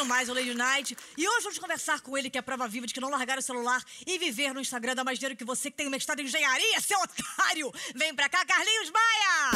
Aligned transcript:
aguentando 0.00 0.04
mais 0.06 0.28
o 0.28 0.34
Lady 0.34 0.54
Night. 0.54 0.96
E 1.16 1.28
hoje 1.28 1.42
vamos 1.42 1.58
conversar 1.58 2.00
com 2.00 2.16
ele, 2.16 2.30
que 2.30 2.38
é 2.38 2.40
a 2.40 2.42
prova 2.42 2.66
viva 2.66 2.86
de 2.86 2.94
que 2.94 3.00
não 3.00 3.10
largar 3.10 3.38
o 3.38 3.42
celular 3.42 3.82
e 4.06 4.18
viver 4.18 4.52
no 4.54 4.60
Instagram 4.60 4.94
dá 4.94 5.04
mais 5.04 5.18
dinheiro 5.18 5.36
que 5.36 5.44
você, 5.44 5.70
que 5.70 5.76
tem 5.76 5.88
mestrado 5.88 6.20
em 6.20 6.24
engenharia, 6.24 6.80
seu 6.80 6.98
otário! 6.98 7.72
Vem 7.94 8.14
pra 8.14 8.28
cá, 8.28 8.44
Carlinhos 8.44 8.90
Maia! 8.90 9.50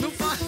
Não 0.00 0.10
faz. 0.12 0.40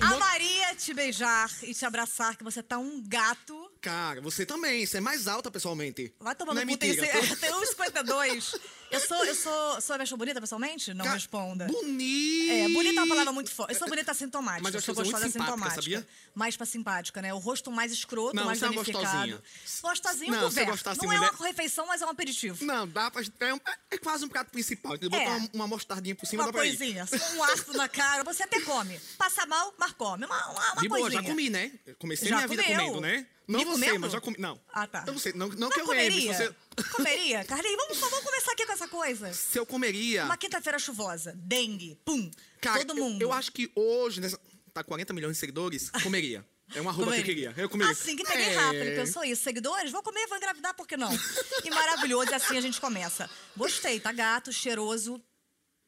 Amaria 0.00 0.74
te 0.74 0.94
beijar 0.94 1.50
e 1.62 1.74
te 1.74 1.84
abraçar, 1.84 2.36
que 2.36 2.44
você 2.44 2.62
tá 2.62 2.78
um 2.78 3.02
gato. 3.06 3.69
Cara, 3.80 4.20
você 4.20 4.44
também. 4.44 4.84
Você 4.84 4.98
é 4.98 5.00
mais 5.00 5.26
alta 5.26 5.50
pessoalmente. 5.50 6.12
Vai 6.20 6.34
tomando 6.34 6.56
Não 6.56 6.62
é 6.62 6.66
cu, 6.66 6.76
tem, 6.76 6.90
mentira. 6.90 7.18
esse- 7.18 7.36
tem 7.40 7.50
1,52. 7.50 8.60
Eu 8.90 8.98
sou, 9.00 9.24
eu 9.24 9.34
sou, 9.36 9.80
sou, 9.80 9.96
eu 9.96 10.02
acho 10.02 10.16
bonita 10.16 10.40
pessoalmente? 10.40 10.92
Não 10.92 11.04
responda. 11.06 11.66
Bonita. 11.66 12.52
É, 12.52 12.68
bonita 12.68 12.98
é 13.00 13.02
uma 13.04 13.08
palavra 13.08 13.32
muito 13.32 13.50
forte. 13.50 13.72
Eu 13.72 13.78
sou 13.78 13.88
bonita 13.88 14.10
assintomática. 14.10 14.62
Mas 14.64 14.74
eu 14.74 14.80
sou 14.82 14.94
gostosa 14.96 15.26
assintomática. 15.26 15.80
sabia? 15.80 16.06
Mais 16.34 16.56
pra 16.56 16.66
simpática, 16.66 17.22
né? 17.22 17.32
O 17.32 17.38
rosto 17.38 17.70
mais 17.70 17.92
escroto, 17.92 18.34
Não, 18.34 18.44
mais 18.46 18.58
você 18.58 18.64
é 18.66 18.68
danificado. 18.68 19.02
gostosinha. 19.04 19.42
Gostosinho 19.82 20.30
Não, 20.32 20.40
Não 20.40 20.48
é 20.48 21.16
mulher- 21.16 21.30
uma 21.38 21.46
refeição, 21.46 21.86
mas 21.86 22.02
é 22.02 22.06
um 22.06 22.10
aperitivo. 22.10 22.64
Não, 22.64 22.86
dá 22.86 23.10
pra. 23.10 23.22
É, 23.40 23.54
um- 23.54 23.60
é 23.92 23.96
quase 23.98 24.24
um 24.24 24.28
prato 24.28 24.50
principal. 24.50 24.98
Você 24.98 25.06
É. 25.06 25.08
botar 25.08 25.36
uma, 25.36 25.48
uma 25.54 25.68
mostardinha 25.68 26.14
por 26.16 26.26
cima 26.26 26.42
Uma 26.42 26.48
dá 26.52 26.58
pra 26.58 26.66
ir. 26.66 26.76
coisinha, 26.76 27.06
só 27.06 27.16
um 27.36 27.42
arco 27.44 27.72
na 27.76 27.88
cara, 27.88 28.24
você 28.24 28.42
até 28.42 28.60
come. 28.60 29.00
Passa 29.16 29.46
mal, 29.46 29.72
mas 29.78 29.92
come. 29.92 30.26
Uma, 30.26 30.46
uma, 30.50 30.72
uma 30.72 30.82
De 30.82 30.88
boa, 30.88 31.00
coisinha. 31.00 31.22
já 31.22 31.28
comi, 31.28 31.48
né? 31.48 31.70
Comecei 31.98 32.28
Já 32.28 32.36
minha 32.36 32.48
vida 32.48 32.62
comeu? 32.64 32.78
comendo, 32.78 33.00
né? 33.00 33.26
Não 33.50 33.58
Me 33.58 33.64
você, 33.64 33.72
comendo? 33.84 34.00
mas 34.00 34.12
já 34.12 34.20
comi. 34.20 34.36
Não. 34.38 34.60
Ah, 34.72 34.86
tá. 34.86 35.04
Eu 35.06 35.12
não 35.12 35.18
sei. 35.20 35.32
Não, 35.32 35.48
não 35.48 35.68
Mas 35.68 35.74
que 35.74 35.80
eu 35.80 35.86
lembre. 35.88 36.08
comeria? 36.10 36.34
Se, 36.34 36.54
você... 36.76 36.84
Comeria? 36.92 37.44
Carlinhos, 37.44 37.76
vamos, 37.76 37.98
vamos 37.98 38.20
começar 38.24 38.52
aqui 38.52 38.64
com 38.66 38.72
essa 38.72 38.88
coisa. 38.88 39.32
se 39.32 39.58
eu 39.58 39.66
comeria. 39.66 40.24
Uma 40.24 40.36
quinta-feira 40.36 40.78
chuvosa, 40.78 41.32
dengue, 41.36 41.98
pum, 42.04 42.30
Cara, 42.60 42.84
todo 42.84 42.96
eu- 42.98 43.04
mundo. 43.04 43.20
Eu, 43.22 43.32
acho 43.32 43.50
que 43.52 43.70
hoje, 43.74 44.20
nessa, 44.20 44.38
tá 44.72 44.84
40 44.84 45.12
milhões 45.12 45.32
de 45.34 45.40
seguidores, 45.40 45.90
comeria. 46.02 46.46
É 46.72 46.80
uma 46.80 46.92
arroba 46.92 47.12
que 47.12 47.18
eu 47.20 47.24
queria. 47.24 47.52
Eu 47.56 47.68
comeria. 47.68 47.92
Assim 47.92 48.14
que 48.14 48.22
peguei 48.22 48.46
É. 48.46 48.54
rápido, 48.54 48.84
porque 48.84 49.00
eu 49.00 49.06
sou 49.08 49.24
isso. 49.24 49.42
Seguidores, 49.42 49.90
vou 49.90 50.02
comer, 50.04 50.24
vou 50.28 50.36
engravidar, 50.36 50.72
por 50.74 50.86
que 50.86 50.96
não? 50.96 51.10
E 51.64 51.70
maravilhoso, 51.70 52.30
e 52.30 52.34
assim 52.34 52.56
a 52.56 52.60
gente 52.60 52.80
começa. 52.80 53.28
Gostei, 53.56 53.98
tá 53.98 54.12
gato, 54.12 54.52
cheiroso, 54.52 55.20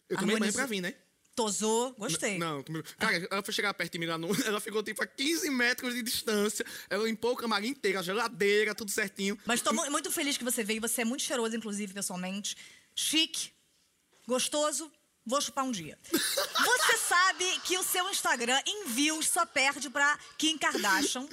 Eu 0.09 0.19
tomei 0.19 0.37
banho 0.37 0.53
pra 0.53 0.67
vir, 0.67 0.81
né? 0.81 0.95
Tosou, 1.35 1.93
gostei. 1.99 2.39
Não, 2.39 2.63
comigo. 2.63 2.87
Cara, 2.99 3.27
ela 3.31 3.43
foi 3.43 3.55
chegar 3.55 3.73
perto 3.75 3.93
de 3.93 3.99
mim 3.99 4.07
lá 4.07 4.19
no. 4.19 4.29
Ela 4.47 4.61
ficou 4.61 4.83
tipo 4.83 5.03
a 5.03 5.07
15 5.07 5.49
metros 5.51 5.95
de 5.95 6.03
distância. 6.03 6.65
Ela 6.91 7.05
limpou 7.05 7.33
o 7.33 7.37
camarim 7.37 7.69
inteiro, 7.69 7.99
a 7.99 8.03
geladeira, 8.03 8.75
tudo 8.75 8.91
certinho. 8.91 9.39
Mas 9.47 9.61
tô 9.63 9.73
mu- 9.73 9.91
muito 9.91 10.11
feliz 10.11 10.37
que 10.37 10.45
você 10.45 10.63
veio. 10.63 10.81
Você 10.81 11.03
é 11.03 11.05
muito 11.05 11.23
cheiroso, 11.23 11.57
inclusive, 11.57 11.93
pessoalmente. 11.95 12.57
Chique, 12.95 13.51
gostoso. 14.27 14.91
Vou 15.25 15.41
chupar 15.41 15.65
um 15.65 15.71
dia. 15.71 15.97
Você 16.11 16.97
sabe 16.99 17.45
que 17.61 17.79
o 17.79 17.83
seu 17.85 18.11
Instagram 18.11 18.61
em 18.67 18.87
views 18.89 19.29
só 19.29 19.47
perde 19.47 19.89
pra 19.89 20.19
Kim 20.37 20.59
Kardashian. 20.59 21.29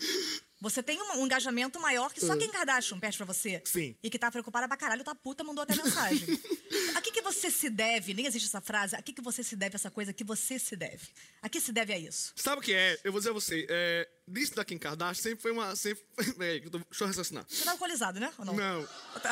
Você 0.61 0.83
tem 0.83 1.01
um, 1.01 1.19
um 1.21 1.25
engajamento 1.25 1.79
maior 1.79 2.11
que 2.13 2.19
só 2.19 2.35
Kim 2.35 2.49
Kardashian 2.49 2.99
perde 2.99 3.15
pra 3.15 3.25
você. 3.25 3.61
Sim. 3.65 3.95
E 4.03 4.09
que 4.09 4.19
tá 4.19 4.29
preocupada 4.29 4.67
pra 4.67 4.75
caralho, 4.75 5.03
tá 5.05 5.15
puta, 5.15 5.41
mandou 5.43 5.63
até 5.63 5.73
mensagem. 5.75 6.27
A 6.95 7.01
que, 7.01 7.11
que 7.13 7.21
você 7.21 7.49
se 7.49 7.69
deve? 7.69 8.13
Nem 8.13 8.25
existe 8.25 8.47
essa 8.47 8.59
frase. 8.59 8.93
A 8.95 9.01
que, 9.01 9.13
que 9.13 9.21
você 9.21 9.41
se 9.41 9.55
deve 9.55 9.75
essa 9.75 9.89
coisa 9.89 10.11
que 10.11 10.23
você 10.23 10.59
se 10.59 10.75
deve? 10.75 11.07
A 11.41 11.47
que 11.47 11.61
se 11.61 11.71
deve 11.71 11.93
a 11.93 11.97
isso? 11.97 12.33
Sabe 12.35 12.59
o 12.59 12.61
que 12.63 12.73
é? 12.73 12.99
Eu 13.05 13.11
vou 13.13 13.21
dizer 13.21 13.29
a 13.29 13.33
você. 13.33 13.65
É, 13.69 14.09
disso 14.27 14.53
da 14.55 14.65
Kim 14.65 14.77
Kardashian 14.77 15.23
sempre 15.23 15.41
foi 15.41 15.51
uma. 15.51 15.75
Sempre... 15.77 16.03
Peraí, 16.37 16.61
tô- 16.69 16.79
deixa 16.79 17.03
eu 17.03 17.07
raciocinar. 17.07 17.45
Você 17.47 17.63
tá 17.63 17.71
alcoolizado, 17.71 18.19
né? 18.19 18.33
Ou 18.37 18.45
não? 18.45 18.53
Não. 18.55 18.85
Tá. 19.21 19.31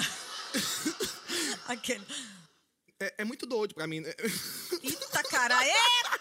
Aquele. 1.67 2.05
É, 2.99 3.15
é 3.19 3.25
muito 3.25 3.45
doido 3.45 3.75
pra 3.75 3.85
mim. 3.85 3.99
né? 3.99 4.13
Eita, 4.81 5.23
cara! 5.23 5.55
Eita! 5.63 6.16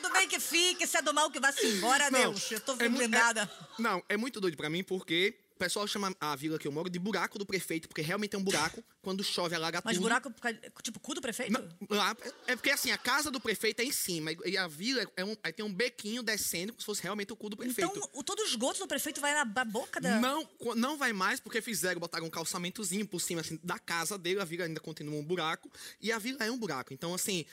Se 0.00 0.06
é 0.06 0.08
do 0.08 0.12
bem 0.12 0.28
que 0.28 0.40
fique, 0.40 0.86
se 0.86 0.96
é 0.96 1.02
do 1.02 1.12
mal 1.14 1.30
que 1.30 1.38
vá-se 1.40 1.64
embora, 1.66 2.10
Não, 2.10 2.32
Deus. 2.32 2.50
Eu 2.50 2.60
tô 2.60 2.74
é 2.78 2.88
mu- 2.88 2.96
blindada. 2.98 3.42
é- 3.42 3.82
não, 3.82 4.02
é 4.08 4.16
muito 4.16 4.40
doido 4.40 4.56
pra 4.56 4.70
mim 4.70 4.82
porque 4.82 5.34
o 5.54 5.58
pessoal 5.60 5.86
chama 5.86 6.14
a 6.18 6.34
vila 6.36 6.58
que 6.58 6.66
eu 6.66 6.72
moro 6.72 6.88
de 6.88 6.98
buraco 6.98 7.38
do 7.38 7.44
prefeito, 7.44 7.86
porque 7.86 8.00
realmente 8.00 8.34
é 8.34 8.38
um 8.38 8.42
buraco. 8.42 8.82
Quando 9.02 9.22
chove, 9.22 9.54
alaga 9.54 9.82
Mas 9.84 9.94
tudo. 9.96 10.02
buraco, 10.04 10.30
por 10.30 10.40
causa- 10.40 10.58
tipo, 10.82 10.98
cu 11.00 11.14
do 11.14 11.20
prefeito? 11.20 11.52
Não, 11.52 11.68
lá, 11.96 12.16
é 12.46 12.56
porque 12.56 12.70
assim, 12.70 12.90
a 12.90 12.96
casa 12.98 13.30
do 13.30 13.38
prefeito 13.38 13.80
é 13.80 13.84
em 13.84 13.92
cima 13.92 14.30
e 14.46 14.56
a 14.56 14.66
vila 14.66 15.06
é 15.16 15.24
um, 15.24 15.36
aí 15.42 15.52
tem 15.52 15.64
um 15.64 15.72
bequinho 15.72 16.22
descendo 16.22 16.72
como 16.72 16.80
se 16.80 16.86
fosse 16.86 17.02
realmente 17.02 17.30
o 17.32 17.36
cu 17.36 17.50
do 17.50 17.56
prefeito. 17.58 17.90
Então, 17.94 18.08
o, 18.14 18.22
todo 18.22 18.40
o 18.40 18.44
esgoto 18.44 18.78
do 18.80 18.86
prefeito 18.86 19.20
vai 19.20 19.34
na 19.34 19.44
boca 19.64 20.00
da... 20.00 20.18
Não, 20.18 20.48
não 20.76 20.96
vai 20.96 21.12
mais 21.12 21.40
porque 21.40 21.60
fizeram, 21.60 22.00
botaram 22.00 22.26
um 22.26 22.30
calçamentozinho 22.30 23.06
por 23.06 23.20
cima 23.20 23.42
assim, 23.42 23.58
da 23.62 23.78
casa 23.78 24.16
dele, 24.16 24.40
a 24.40 24.44
vila 24.44 24.64
ainda 24.64 24.80
continua 24.80 25.18
um 25.18 25.24
buraco 25.24 25.70
e 26.00 26.10
a 26.10 26.18
vila 26.18 26.42
é 26.44 26.50
um 26.50 26.58
buraco. 26.58 26.92
Então 26.94 27.14
assim, 27.14 27.44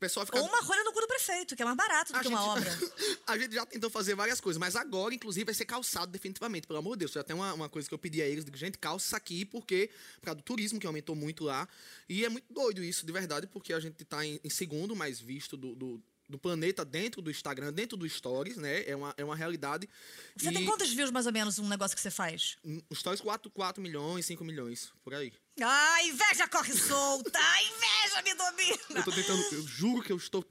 pessoal 0.00 0.24
fica 0.26 0.40
Ou 0.40 0.46
uma 0.48 0.60
rolha 0.62 0.82
no 0.82 0.92
cu 0.92 1.00
do 1.00 1.06
prefeito, 1.06 1.54
que 1.54 1.62
é 1.62 1.64
mais 1.64 1.76
barato 1.76 2.12
do 2.12 2.16
a 2.18 2.22
que 2.22 2.28
uma 2.28 2.38
gente- 2.38 2.48
obra. 2.48 2.78
a 3.28 3.38
gente 3.38 3.54
já 3.54 3.66
tentou 3.66 3.90
fazer 3.90 4.14
várias 4.14 4.40
coisas, 4.40 4.58
mas 4.58 4.74
agora, 4.74 5.14
inclusive, 5.14 5.44
vai 5.44 5.54
ser 5.54 5.66
calçado 5.66 6.10
definitivamente, 6.10 6.66
pelo 6.66 6.78
amor 6.78 6.96
de 6.96 7.00
Deus. 7.00 7.12
Já 7.12 7.22
tem 7.22 7.36
uma, 7.36 7.52
uma 7.52 7.68
coisa 7.68 7.86
que 7.86 7.94
eu 7.94 7.98
pedi 7.98 8.22
a 8.22 8.26
eles, 8.26 8.44
digo, 8.44 8.56
gente, 8.56 8.78
calça 8.78 9.06
isso 9.06 9.16
aqui, 9.16 9.44
porque, 9.44 9.90
por 10.20 10.26
causa 10.26 10.36
do 10.36 10.42
turismo, 10.42 10.80
que 10.80 10.86
aumentou 10.86 11.14
muito 11.14 11.44
lá. 11.44 11.68
E 12.08 12.24
é 12.24 12.28
muito 12.28 12.52
doido 12.52 12.82
isso, 12.82 13.04
de 13.04 13.12
verdade, 13.12 13.46
porque 13.46 13.72
a 13.72 13.78
gente 13.78 14.04
tá 14.04 14.24
em, 14.24 14.40
em 14.42 14.50
segundo 14.50 14.96
mais 14.96 15.20
visto 15.20 15.56
do, 15.56 15.74
do, 15.74 16.02
do 16.30 16.38
planeta 16.38 16.84
dentro 16.84 17.20
do 17.20 17.30
Instagram, 17.30 17.72
dentro 17.72 17.96
do 17.96 18.08
Stories, 18.08 18.56
né? 18.56 18.88
É 18.88 18.94
uma, 18.94 19.14
é 19.16 19.24
uma 19.24 19.36
realidade. 19.36 19.88
Você 20.36 20.48
e, 20.48 20.52
tem 20.52 20.64
quantos 20.64 20.92
views, 20.92 21.10
mais 21.10 21.26
ou 21.26 21.32
menos, 21.32 21.58
um 21.58 21.68
negócio 21.68 21.96
que 21.96 22.00
você 22.00 22.10
faz? 22.10 22.56
hum, 22.64 22.80
Stories 22.94 23.20
4, 23.20 23.50
4 23.50 23.82
milhões, 23.82 24.24
5 24.26 24.44
milhões, 24.44 24.92
por 25.02 25.12
aí. 25.12 25.32
Ah, 25.60 26.02
inveja 26.04 26.48
corre 26.48 26.72
solta! 26.72 27.38
A 27.38 27.62
inveja 27.62 28.22
me 28.22 28.34
domina! 28.34 29.00
Eu 29.00 29.04
tô 29.04 29.12
tentando, 29.12 29.42
eu 29.52 29.66
juro 29.66 30.02
que 30.02 30.12
eu 30.12 30.16
estou. 30.16 30.46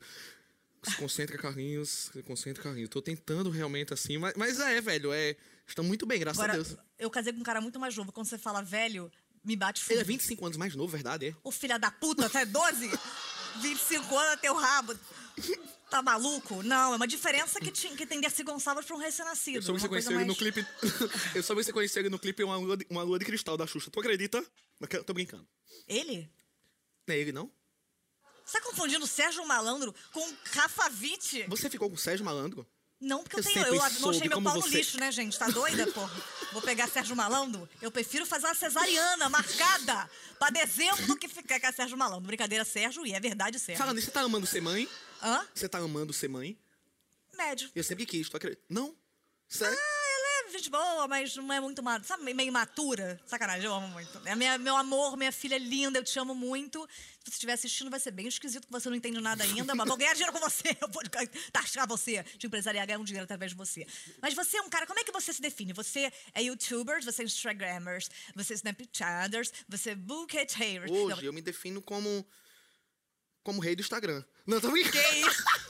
Se 0.84 0.96
concentra, 0.96 1.38
Carlinhos. 1.38 2.10
Se 2.14 2.24
concentra, 2.24 2.64
Carlinhos. 2.64 2.90
Tô 2.90 3.02
tentando 3.02 3.50
realmente 3.50 3.94
assim, 3.94 4.18
mas, 4.18 4.34
mas 4.36 4.60
é, 4.60 4.80
velho, 4.82 5.12
é. 5.12 5.36
Estão 5.68 5.84
muito 5.84 6.06
bem, 6.06 6.20
graças 6.20 6.40
Agora, 6.40 6.54
a 6.54 6.64
Deus. 6.64 6.78
eu 6.98 7.10
casei 7.12 7.32
com 7.32 7.40
um 7.40 7.44
cara 7.44 7.62
muito 7.62 7.80
mais 7.80 7.96
novo. 7.96 8.12
Quando 8.12 8.28
você 8.28 8.40
fala 8.40 8.64
velho, 8.64 9.12
me 9.44 9.56
bate 9.56 9.82
fundo. 9.82 9.94
Ele 9.94 10.02
é 10.02 10.04
25 10.04 10.46
anos 10.46 10.58
mais 10.58 10.76
novo, 10.76 10.92
verdade? 10.92 11.28
É? 11.28 11.36
Ô 11.44 11.52
filha 11.52 11.78
da 11.78 11.92
puta, 11.92 12.26
até 12.26 12.46
12? 12.46 12.90
25 13.59 14.18
anos 14.18 14.34
é 14.34 14.38
teu 14.38 14.53
rabo. 14.56 14.97
Tá 15.90 16.02
maluco? 16.03 16.62
Não, 16.62 16.94
é 16.94 16.96
uma 16.97 17.08
diferença 17.08 17.59
que, 17.59 17.72
tinha, 17.72 17.96
que 17.96 18.06
tem 18.06 18.22
Dercy 18.22 18.44
Gonçalves 18.44 18.86
pra 18.86 18.96
um 18.96 19.00
recém-nascido. 19.00 19.58
Eu 19.58 19.74
uma 19.74 19.80
você 19.80 19.88
conhecer 19.90 20.09
coisa 20.09 20.22
ele 20.22 20.25
no 20.25 20.28
mais- 20.28 20.38
clipe. 20.38 20.68
eu 21.36 21.42
soube 21.44 21.64
você 21.64 21.74
conhecer 21.74 22.00
ele 22.02 22.09
no 22.09 22.19
clipe 22.19 22.44
uma 22.44 22.58
lua, 22.58 22.78
de, 22.78 22.86
uma 22.90 23.02
lua 23.02 23.18
de 23.18 23.25
cristal 23.25 23.58
da 23.58 23.66
Xuxa. 23.66 23.90
Tu 23.90 24.00
acredita? 24.00 24.46
Tô 25.06 25.14
brincando. 25.14 25.48
Ele? 25.88 26.31
Não 27.08 27.16
é 27.16 27.18
ele, 27.18 27.31
não? 27.31 27.52
Você 28.46 28.59
tá 28.59 28.66
confundindo 28.66 29.06
Sérgio 29.08 29.46
Malandro 29.48 29.94
com 30.12 30.22
Rafa 30.52 30.92
Witt? 31.02 31.46
Você 31.48 31.69
ficou 31.69 31.90
com 31.90 31.96
o 31.96 32.00
Sérgio 32.00 32.24
Malandro? 32.25 32.68
Não, 33.02 33.24
porque 33.24 33.38
eu, 33.38 33.40
Eu 33.40 33.44
tenho. 33.46 33.66
Eu 33.66 33.76
não 33.76 34.20
meu 34.28 34.42
pau 34.42 34.56
no 34.56 34.62
você- 34.62 34.78
lixo, 34.78 35.00
né, 35.00 35.10
gente? 35.12 35.40
Tá 35.40 35.48
doida, 35.48 35.88
porra? 35.88 36.22
Vou 36.52 36.62
pegar 36.62 36.88
Sérgio 36.90 37.16
Malandro. 37.16 37.68
Eu 37.82 37.90
prefiro 37.92 38.26
fazer 38.26 38.48
uma 38.48 38.56
cesariana 38.56 39.30
marcada 39.30 40.10
pra 40.38 40.50
dezembro 40.50 41.08
do 41.08 41.16
que 41.16 41.28
ficar 41.30 41.60
com 41.62 41.68
a 41.68 41.72
Sérgio 41.72 41.98
Malandro. 41.98 42.26
Brincadeira, 42.28 42.66
Sérgio, 42.66 43.06
e 43.06 43.14
é 43.14 43.20
verdade, 43.20 43.58
Sérgio. 43.58 43.78
Falando 43.78 44.02
você 44.02 44.12
tá 44.12 44.22
amando 44.22 44.46
ser 44.46 44.62
mãe? 44.62 44.90
Hã? 45.24 45.48
Você 45.54 45.70
tá 45.70 45.78
amando 45.78 46.12
ser 46.12 46.28
mãe? 46.28 46.58
Médio. 47.38 47.72
Eu 47.74 47.84
sempre 47.86 48.06
quis, 48.06 48.28
tu 48.28 48.36
acredita? 48.36 48.62
Não? 48.68 48.94
Sério? 49.48 49.78
Ah, 49.80 49.99
gente 50.50 50.70
boa, 50.70 51.08
mas 51.08 51.36
não 51.36 51.52
é 51.54 51.60
muito. 51.60 51.82
Sabe, 52.04 52.34
meio 52.34 52.48
imatura? 52.48 53.20
Sacanagem, 53.26 53.66
eu 53.66 53.74
amo 53.74 53.88
muito. 53.90 54.22
É 54.26 54.36
minha, 54.36 54.58
meu 54.58 54.76
amor, 54.76 55.16
minha 55.18 55.32
filha 55.32 55.56
é 55.56 55.60
linda, 55.60 56.00
eu 56.00 56.04
te 56.04 56.18
amo 56.20 56.36
muito. 56.36 56.88
Se 57.20 57.26
você 57.26 57.32
estiver 57.32 57.54
assistindo, 57.54 57.90
vai 57.90 58.00
ser 58.00 58.12
bem 58.12 58.28
esquisito 58.28 58.66
que 58.66 58.72
você 58.72 58.90
não 58.90 58.96
entende 58.96 59.20
nada 59.22 59.44
ainda, 59.44 59.76
mas 59.76 59.88
vou 59.88 59.98
ganhar 59.98 60.14
dinheiro 60.14 60.34
com 60.34 60.40
você. 60.40 60.76
Eu 60.82 60.88
vou 60.90 61.02
taxar 61.52 61.88
você 61.88 62.24
de 62.38 62.48
empresariar, 62.48 62.88
ganhar 62.88 63.00
um 63.00 63.04
dinheiro 63.04 63.24
através 63.24 63.52
de 63.52 63.58
você. 63.58 63.86
Mas 64.22 64.34
você 64.34 64.58
é 64.58 64.62
um 64.62 64.70
cara, 64.70 64.88
como 64.88 65.00
é 65.00 65.04
que 65.04 65.12
você 65.12 65.32
se 65.34 65.42
define? 65.42 65.74
Você 65.74 66.12
é 66.34 66.42
youtuber, 66.42 67.04
você 67.04 67.22
é 67.22 67.26
instagrammers, 67.26 68.10
você 68.36 68.54
é 68.54 68.56
snapchatters, 68.56 69.54
você 69.68 69.92
é 69.92 69.96
bouqueters. 69.96 70.90
Hoje 70.90 71.26
eu 71.26 71.34
me 71.34 71.42
defino 71.42 71.81
como. 71.81 72.26
como 73.44 73.60
rei 73.60 73.76
do 73.76 73.81
Instagram. 73.81 74.24
Não, 74.45 74.59
tô 74.59 74.71
brincando. 74.71 74.97
Que 74.97 75.19
isso? 75.19 75.44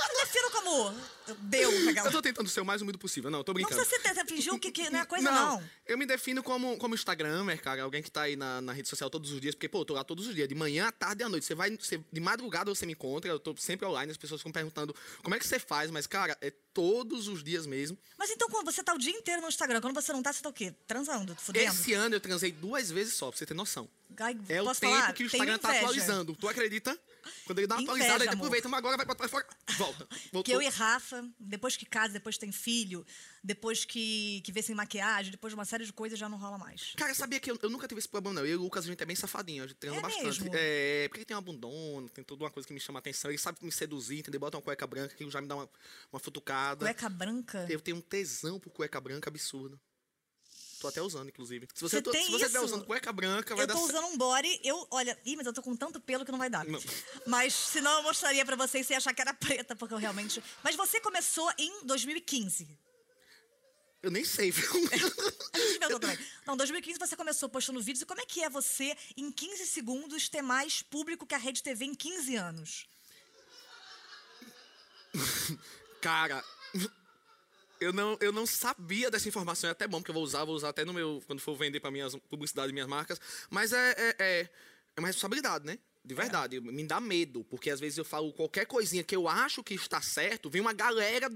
Como 0.69 0.94
Deus, 1.39 1.88
aquela... 1.88 2.07
Eu 2.07 2.12
tô 2.12 2.21
tentando 2.21 2.50
ser 2.50 2.62
o 2.62 2.66
mais 2.66 2.81
humilde 2.81 2.98
possível. 2.98 3.30
Não, 3.30 3.44
tô 3.44 3.51
Não 3.51 3.56
brincando. 3.56 3.75
precisa 3.81 4.01
ser 4.01 4.07
tenta 4.07 4.25
fingir 4.25 4.54
o 4.54 4.60
que, 4.60 4.71
que 4.71 4.89
não 4.89 5.00
é 5.00 5.06
coisa, 5.06 5.31
não. 5.31 5.63
Eu 5.86 5.98
me 5.98 6.06
defino 6.06 6.42
como, 6.44 6.77
como 6.77 6.95
Instagramer, 6.95 7.62
cara. 7.62 7.83
Alguém 7.83 8.01
que 8.01 8.10
tá 8.12 8.24
aí 8.24 8.36
na, 8.36 8.62
na 8.62 8.74
rede 8.74 8.88
social 8.88 9.10
todos 9.10 9.31
os 9.31 9.39
dias. 9.39 9.56
Porque, 9.56 9.68
pô, 9.69 9.81
eu 9.81 9.86
tô 9.86 9.94
lá 9.94 10.04
todos 10.04 10.27
os 10.27 10.36
dias. 10.36 10.48
De 10.48 10.56
manhã, 10.56 10.88
à 10.88 10.92
tarde 10.92 11.24
e 11.24 11.25
à 11.25 11.30
noite. 11.30 11.45
Você 11.45 11.56
vai. 11.56 11.75
Você, 11.75 12.00
de 12.12 12.19
madrugada 12.19 12.74
você 12.74 12.86
me 12.86 12.94
encontra. 12.94 13.30
Eu 13.31 13.39
tô 13.39 13.56
sempre 13.57 13.86
online. 13.86 14.12
As 14.12 14.18
pessoas 14.18 14.42
ficam 14.42 14.51
perguntando 14.51 14.95
como 15.24 15.36
é 15.36 15.39
que 15.39 15.48
você 15.48 15.60
faz. 15.60 15.89
Mas, 15.92 16.07
cara, 16.07 16.38
é 16.42 16.51
todos 16.74 17.27
os 17.27 17.44
dias 17.44 17.66
mesmo. 17.66 17.98
Mas 18.18 18.30
então, 18.30 18.50
quando 18.50 18.71
você 18.71 18.83
tá 18.83 18.94
o 18.94 18.98
dia 18.98 19.13
inteiro 19.13 19.42
no 19.42 19.48
Instagram, 19.48 19.81
quando 19.81 19.95
você 19.95 20.12
não 20.12 20.21
tá, 20.21 20.31
você 20.33 20.42
tá 20.42 20.50
o 20.50 20.54
quê? 20.54 20.74
Transando, 20.88 21.36
fudendo? 21.36 21.71
Esse 21.71 21.94
ano 21.94 22.16
eu 22.16 22.19
transei 22.19 22.51
duas 22.51 22.89
vezes 22.92 23.13
só, 23.13 23.30
pra 23.30 23.38
você 23.38 23.45
ter 23.45 23.54
noção. 23.54 23.89
Ai, 24.19 24.38
É 24.50 24.62
o 24.62 24.66
tempo 24.66 24.94
falar? 24.94 25.13
que 25.13 25.24
o 25.24 25.25
Instagram 25.25 25.57
tá 25.57 25.71
atualizando. 25.71 26.36
Tu 26.36 26.48
acredita? 26.48 27.00
Quando 27.45 27.60
ele 27.60 27.68
dá 27.68 27.75
uma 27.75 27.81
Inveja, 27.81 27.94
atualizada, 27.95 28.24
ele 28.24 28.33
aproveita, 28.33 28.69
mas 28.69 28.77
agora 28.80 28.98
vai 28.98 29.06
pra 29.06 29.16
trás 29.16 29.31
fora. 29.31 29.45
Volta. 29.77 30.07
Que 30.19 30.30
Voltou. 30.33 30.54
eu 30.56 30.62
e 30.62 30.68
Rafa, 30.69 31.27
depois 31.39 31.75
que 31.75 31.86
casa, 31.86 32.13
depois 32.13 32.36
que 32.36 32.42
tem 32.42 32.51
filho, 32.51 33.06
depois 33.44 33.83
que, 33.86 34.42
que 34.42 34.51
vê 34.51 34.62
sem 34.62 34.75
maquiagem, 34.75 35.31
depois 35.31 35.51
de 35.51 35.56
uma 35.56 35.66
série 35.66 35.86
de 35.86 35.92
coisas, 35.94 36.18
já 36.19 36.30
não 36.30 36.38
rola 36.38 36.57
mais. 36.57 36.94
Cara, 36.95 37.13
sabia 37.16 37.39
que 37.39 37.50
eu, 37.50 37.57
eu 37.62 37.69
nunca 37.69 37.88
tive 37.88 38.00
esse 38.00 38.07
problema, 38.07 38.39
não. 38.39 38.45
Eu 38.45 38.54
e 38.54 38.56
o 38.57 38.62
Lucas, 38.62 38.86
a 38.86 38.88
gente 38.88 39.01
é 39.01 39.06
bem 39.06 39.16
safadinho, 39.16 39.63
a 39.63 39.68
gente 39.68 39.77
treina 39.77 39.98
É 39.98 40.01
bastante. 40.01 40.25
mesmo? 40.25 40.50
É, 40.54 41.07
porque 41.07 41.19
ele 41.19 41.25
tem 41.25 41.36
uma 41.36 41.42
bundona, 41.42 42.07
tem 42.10 42.24
toda 42.24 42.44
uma 42.44 42.51
coisa 42.51 42.68
que 42.68 42.74
me 42.74 42.80
chama 42.80 43.00
a 43.00 43.01
atenção. 43.01 43.31
Ele 43.31 43.38
sabe 43.38 43.57
me 43.62 43.71
seduzir, 43.71 44.19
entendeu? 44.19 44.39
Bota 44.39 44.57
uma 44.57 44.63
cueca 44.63 44.86
branca 44.86 45.16
que 45.16 45.30
já 45.30 45.42
me 45.42 45.48
dá 45.48 45.56
uma, 45.56 45.69
uma 46.12 46.19
futucada. 46.19 46.86
Cueca 46.86 47.10
branca. 47.10 47.66
Eu 47.69 47.80
tenho 47.81 47.98
um 47.98 48.01
tesão 48.01 48.60
por 48.60 48.69
cueca 48.71 49.00
branca 49.01 49.30
absurdo. 49.30 49.80
Tô 50.80 50.88
até 50.88 51.02
usando, 51.02 51.28
inclusive. 51.28 51.68
Se 51.74 51.81
Você 51.81 51.98
você, 51.98 52.02
tô- 52.02 52.12
se 52.14 52.24
você 52.31 52.36
estiver 52.46 52.60
usando 52.62 52.86
cueca 52.86 53.12
branca, 53.12 53.54
vai 53.56 53.64
Eu 53.64 53.68
tô 53.68 53.74
dar 53.74 53.80
usando 53.81 54.06
um 54.06 54.18
body, 54.18 54.62
eu, 54.64 54.88
olha, 54.90 55.20
ih, 55.26 55.36
mas 55.36 55.46
eu 55.46 55.52
tô 55.54 55.62
com 55.62 55.76
tanto 55.76 56.00
pelo 56.00 56.24
que 56.24 56.31
não 56.31 56.40
vai 56.40 56.50
dar. 56.50 56.66
Não. 56.66 56.80
Mas 57.28 57.54
senão 57.54 57.92
eu 57.98 58.04
mostraria 58.04 58.46
pra 58.46 58.56
vocês 58.56 58.88
se 58.88 58.94
achar 58.94 59.14
que 59.14 59.22
era 59.22 59.34
preta, 59.34 59.76
porque 59.76 59.94
eu 59.94 59.98
realmente. 59.98 60.42
Mas 60.64 60.76
você 60.76 61.00
começou 61.02 61.52
em 61.58 61.86
2015. 61.86 62.68
Eu 64.02 64.10
nem 64.10 64.24
sei, 64.24 64.50
viu? 64.52 64.64
A 65.54 65.58
gente 65.60 65.76
inventou 65.76 66.00
também. 66.00 66.18
Não, 66.48 66.56
2015 66.56 66.98
você 66.98 67.18
começou 67.18 67.50
postando 67.50 67.81
vídeos. 67.81 68.02
E 68.02 68.06
como 68.06 68.22
é 68.22 68.26
que 68.26 68.42
é 68.42 68.50
você, 68.50 68.96
em 69.18 69.30
15 69.30 69.68
segundos, 69.68 70.30
ter 70.30 70.42
mais 70.42 70.81
público 70.81 71.26
que 71.26 71.36
a 71.36 71.38
Rede 71.38 71.62
TV 71.62 71.84
em 71.84 71.94
15 71.94 72.36
anos? 72.38 72.88
Cara, 76.00 76.42
eu 77.80 77.94
não, 77.94 78.18
eu 78.20 78.31
não 78.31 78.46
sabia 78.46 79.10
dessa 79.10 79.28
informação. 79.28 79.70
É 79.70 79.72
até 79.72 79.88
bom, 79.88 80.00
porque 80.00 80.12
eu 80.12 80.16
vou 80.16 80.24
usar, 80.24 80.44
vou 80.44 80.56
usar 80.56 80.70
até 80.70 80.84
no 80.84 80.94
meu. 80.94 81.22
Quando 81.26 81.40
for 81.40 81.56
vender 81.56 81.80
pra 81.80 81.92
minhas 81.92 82.16
publicidade, 82.30 82.74
minhas 82.74 82.88
marcas. 82.88 83.20
Mas 83.50 83.74
é, 83.74 83.92
é, 83.92 84.16
é, 84.20 84.50
é 84.96 85.00
uma 85.00 85.08
responsabilidade, 85.08 85.66
né? 85.66 85.80
De 86.04 86.16
verdade, 86.16 86.60
me 86.62 86.84
dá 86.88 87.00
medo, 87.00 87.44
porque 87.44 87.69
às 87.69 87.80
vezes 87.80 87.98
eu 87.98 88.06
falo 88.06 88.31
qualquer 88.34 88.66
coisinha 88.66 89.04
que 89.04 89.16
eu 89.16 89.28
acho 89.28 89.63
que 89.63 89.74
está 89.75 90.01
certo, 90.01 90.50
vem 90.50 90.62
uma 90.62 90.74
galera, 90.74 91.30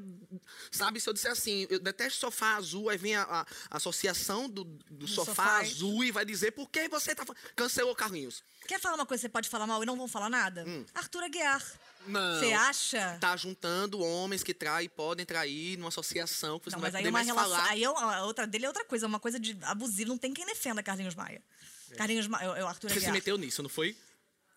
sabe? 0.72 1.00
Se 1.00 1.08
eu 1.10 1.14
disser 1.14 1.32
assim, 1.32 1.68
eu 1.70 1.80
detesto 1.80 2.20
sofá 2.20 2.56
azul, 2.56 2.90
aí 2.90 2.98
vem 2.98 3.16
a, 3.16 3.24
a- 3.24 3.46
a 3.70 3.78
associação 3.78 4.50
do, 4.50 4.64
do 4.90 5.08
sofá 5.08 5.32
sofás. 5.32 5.70
azul 5.72 6.04
e 6.04 6.12
vai 6.12 6.26
dizer 6.26 6.52
por 6.52 6.70
que 6.70 6.88
você 6.88 7.14
tá. 7.14 7.24
Cancelou 7.56 7.94
Carlinhos. 7.94 8.44
Quer 8.68 8.80
falar 8.80 8.96
uma 8.96 9.06
coisa 9.06 9.20
que 9.22 9.28
você 9.28 9.30
pode 9.32 9.50
falar 9.50 9.68
mal 9.68 9.84
e 9.84 9.86
não 9.86 9.98
vão 9.98 10.08
falar 10.08 10.30
nada? 10.30 10.66
Arthur 10.96 11.24
Aguiar. 11.24 11.62
Hum. 12.08 12.12
Não. 12.12 12.40
Você 12.40 12.52
acha? 12.54 13.18
Tá 13.20 13.36
juntando 13.38 14.00
homens 14.00 14.44
que 14.44 14.54
traem, 14.54 14.90
podem 14.90 15.26
trair 15.26 15.78
numa 15.78 15.90
associação 15.90 16.58
que 16.60 16.66
você 16.66 16.76
Não, 16.76 16.80
não, 16.80 16.84
mas 16.84 16.94
vai 16.94 17.02
aí 17.02 17.04
poder 17.04 17.10
uma 17.10 17.20
mais 17.20 17.28
relação. 17.28 17.52
falar. 17.58 17.70
Aí 17.70 17.84
eu- 17.84 17.98
a 17.98 18.26
outra 18.26 18.48
dele 18.48 18.66
é 18.66 18.68
outra 18.70 18.84
coisa, 18.86 19.06
uma 19.08 19.20
coisa 19.20 19.40
de 19.40 19.58
abusivo. 19.64 20.10
Não 20.10 20.18
tem 20.18 20.34
quem 20.34 20.46
defenda 20.46 20.82
Carlinhos 20.82 21.16
Maia. 21.16 21.42
Carlinhos 21.98 22.28
Maia, 22.28 22.46
é 22.48 22.64
o 22.64 22.68
Arthur 22.68 22.90
Você 22.90 22.94
se 22.96 23.00
Aguiar. 23.06 23.14
meteu 23.14 23.38
nisso, 23.38 23.62
não 23.62 23.70
foi? 23.70 23.96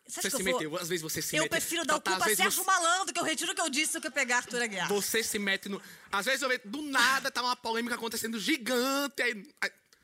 Você, 0.09 0.23
Você 0.23 0.31
se 0.31 0.37
eu, 0.37 0.45
vou- 0.45 0.53
meteu. 0.55 0.77
Às 0.77 0.89
vezes 0.89 1.03
você 1.03 1.21
se 1.21 1.37
eu 1.37 1.43
mete. 1.43 1.51
prefiro 1.51 1.85
dar 1.85 1.97
o 1.97 2.01
Tá, 2.01 2.11
tá, 2.13 2.17
culpa 2.17 2.25
a 2.25 2.33
às 2.33 2.37
vezes 2.39 2.55
Sérgio 2.55 2.65
você- 2.65 2.71
Malandro, 2.71 3.13
que 3.13 3.19
eu 3.21 3.25
retiro 3.25 3.53
o 3.53 3.55
que 3.55 3.61
eu 3.61 3.69
disse, 3.69 3.95
do 3.95 4.01
que 4.01 4.11
pegar 4.11 4.37
Arthur 4.39 4.63
Aguiar. 4.63 4.89
Você 4.89 5.23
se 5.23 5.39
mete 5.39 5.69
no. 5.69 5.83
Às 6.13 6.27
vezes 6.27 6.43
eu 6.43 6.49
vejo, 6.49 6.61
do 6.65 6.81
nada 6.83 7.31
tá 7.31 7.43
uma 7.43 7.57
polêmica 7.57 7.95
acontecendo 7.97 8.39
gigante. 8.39 9.21
Aí 9.23 9.45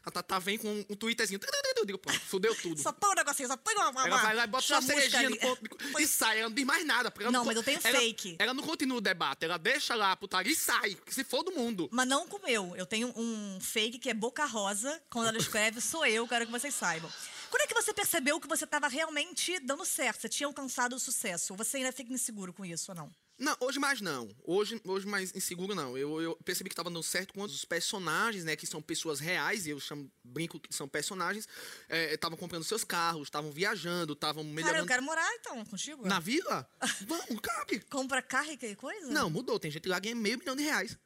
a 0.04 0.10
Tatá 0.10 0.40
vem 0.40 0.58
com 0.58 0.66
um, 0.68 0.84
um 0.90 0.96
twitterzinho. 0.96 1.38
Eu 1.76 1.86
digo, 1.86 1.98
pronto, 1.98 2.18
fudeu 2.20 2.52
tudo. 2.56 2.80
Só 2.80 2.90
põe 2.92 3.10
um 3.10 3.14
negocinho, 3.14 3.48
só 3.48 3.56
põe 3.56 3.74
uma. 3.74 3.90
uma 3.90 4.06
Ela 4.06 4.16
vai 4.18 4.34
lá 4.34 4.44
e 4.44 4.46
bota 4.48 4.74
uma 4.74 4.82
cerejinha 4.82 5.30
no 5.30 5.36
ponto. 5.38 5.62
E 6.02 6.06
sai, 6.08 6.40
ela 6.40 6.48
não 6.48 6.54
diz 6.56 6.64
mais 6.64 6.84
nada. 6.84 7.12
Não, 7.30 7.40
con- 7.40 7.46
mas 7.46 7.56
eu 7.56 7.62
tenho 7.62 7.80
ela- 7.84 7.98
fake. 8.00 8.36
Ela 8.40 8.52
não 8.54 8.62
continua 8.64 8.98
o 8.98 9.00
debate, 9.00 9.44
ela 9.44 9.56
deixa 9.58 9.94
lá 9.94 10.10
a 10.12 10.16
putaria 10.16 10.52
e 10.52 10.56
sai. 10.56 10.96
Se 11.08 11.22
for 11.22 11.44
do 11.44 11.52
mundo. 11.52 11.88
Mas 11.92 12.08
não 12.08 12.26
com 12.26 12.38
o 12.38 12.42
meu. 12.44 12.74
Eu 12.76 12.86
tenho 12.86 13.12
um 13.16 13.58
fake 13.60 13.98
que 14.00 14.10
é 14.10 14.14
boca 14.14 14.44
rosa. 14.44 15.00
Quando 15.08 15.28
ela 15.28 15.38
escreve, 15.38 15.80
sou 15.80 16.04
eu, 16.04 16.26
quero 16.26 16.46
que 16.46 16.52
vocês 16.52 16.74
saibam. 16.74 17.10
Quando 17.52 17.64
é 17.64 17.66
que 17.66 17.74
você 17.74 17.92
percebeu 17.92 18.40
que 18.40 18.48
você 18.48 18.64
estava 18.64 18.88
realmente 18.88 19.60
dando 19.60 19.84
certo? 19.84 20.22
Você 20.22 20.28
tinha 20.30 20.46
alcançado 20.46 20.96
o 20.96 20.98
sucesso? 20.98 21.52
Ou 21.52 21.56
você 21.58 21.76
ainda 21.76 21.92
fica 21.92 22.10
inseguro 22.10 22.50
com 22.50 22.64
isso 22.64 22.90
ou 22.92 22.96
não? 22.96 23.12
Não, 23.38 23.54
hoje 23.60 23.78
mais 23.78 24.00
não. 24.00 24.34
Hoje, 24.42 24.80
hoje 24.82 25.06
mais 25.06 25.34
inseguro 25.34 25.74
não. 25.74 25.98
Eu, 25.98 26.22
eu 26.22 26.38
percebi 26.46 26.70
que 26.70 26.74
tava 26.74 26.88
dando 26.88 27.02
certo 27.02 27.34
quando 27.34 27.50
os 27.50 27.66
personagens, 27.66 28.42
né, 28.42 28.56
que 28.56 28.66
são 28.66 28.80
pessoas 28.80 29.20
reais, 29.20 29.66
e 29.66 29.70
eu 29.70 29.78
chamo, 29.78 30.10
brinco 30.24 30.58
que 30.58 30.74
são 30.74 30.88
personagens, 30.88 31.46
estavam 31.90 32.38
comprando 32.38 32.64
seus 32.64 32.84
carros, 32.84 33.24
estavam 33.24 33.52
viajando, 33.52 34.14
estavam 34.14 34.42
Cara, 34.44 34.54
melhorando. 34.54 34.84
eu 34.84 34.88
quero 34.88 35.02
morar 35.02 35.30
então 35.34 35.62
contigo. 35.66 36.08
Na 36.08 36.20
vila? 36.20 36.66
Vamos, 37.06 37.38
cabe. 37.42 37.80
Compra 37.80 38.22
carro 38.22 38.50
e 38.50 38.76
coisa? 38.76 39.10
Não, 39.10 39.28
mudou. 39.28 39.60
Tem 39.60 39.70
gente 39.70 39.86
lá 39.90 40.00
que 40.00 40.08
ganha 40.08 40.16
meio 40.16 40.38
milhão 40.38 40.56
de 40.56 40.62
reais. 40.62 40.96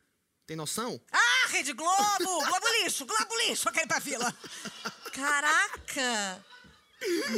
Tem 0.46 0.56
noção? 0.56 1.00
Ah, 1.10 1.49
Rede 1.49 1.72
Globo! 1.72 1.96
Globo 2.20 2.66
lixo, 2.84 3.04
Globo 3.04 3.37
lixo, 3.49 3.69
eu 3.69 3.72
quero 3.72 3.87
ir 3.87 3.88
pra 3.88 3.99
vila. 3.99 4.32
Caraca! 5.16 6.44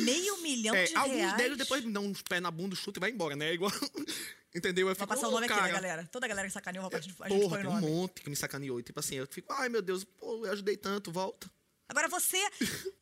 Meio 0.04 0.40
milhão 0.42 0.74
É, 0.74 0.84
de 0.84 0.96
alguns 0.96 1.16
reais. 1.16 1.36
deles 1.36 1.58
depois 1.58 1.84
me 1.84 1.92
dão 1.92 2.04
uns 2.06 2.22
pés 2.22 2.40
na 2.40 2.50
bunda, 2.50 2.76
chuta 2.76 2.98
e 2.98 3.00
vai 3.00 3.10
embora, 3.10 3.34
né? 3.36 3.52
Igual. 3.52 3.72
Entendeu? 4.54 4.88
Eu 4.88 4.94
Vou 4.94 4.94
fico, 4.94 5.06
passar 5.08 5.26
o 5.26 5.30
"Ô, 5.30 5.32
nome 5.32 5.46
aqui, 5.46 5.54
né, 5.54 5.60
cara, 5.60 5.72
galera? 5.72 6.08
Toda 6.10 6.26
a 6.26 6.28
galera 6.28 6.48
que 6.48 6.54
sacaneou, 6.54 6.88
a 6.90 7.00
gente, 7.00 7.14
a 7.20 7.28
gente 7.28 7.40
Porra, 7.40 7.58
o 7.58 7.60
tem 7.60 7.68
um 7.70 7.80
monte 7.80 8.22
que 8.22 8.30
me 8.30 8.36
sacaneou. 8.36 8.80
E, 8.80 8.82
Tipo 8.82 9.00
assim, 9.00 9.16
eu 9.16 9.26
fico, 9.26 9.52
ai 9.52 9.68
meu 9.68 9.82
Deus, 9.82 10.04
pô, 10.04 10.46
eu 10.46 10.52
ajudei 10.52 10.76
tanto, 10.76 11.12
volta. 11.12 11.50
Agora 11.88 12.08
você 12.08 12.38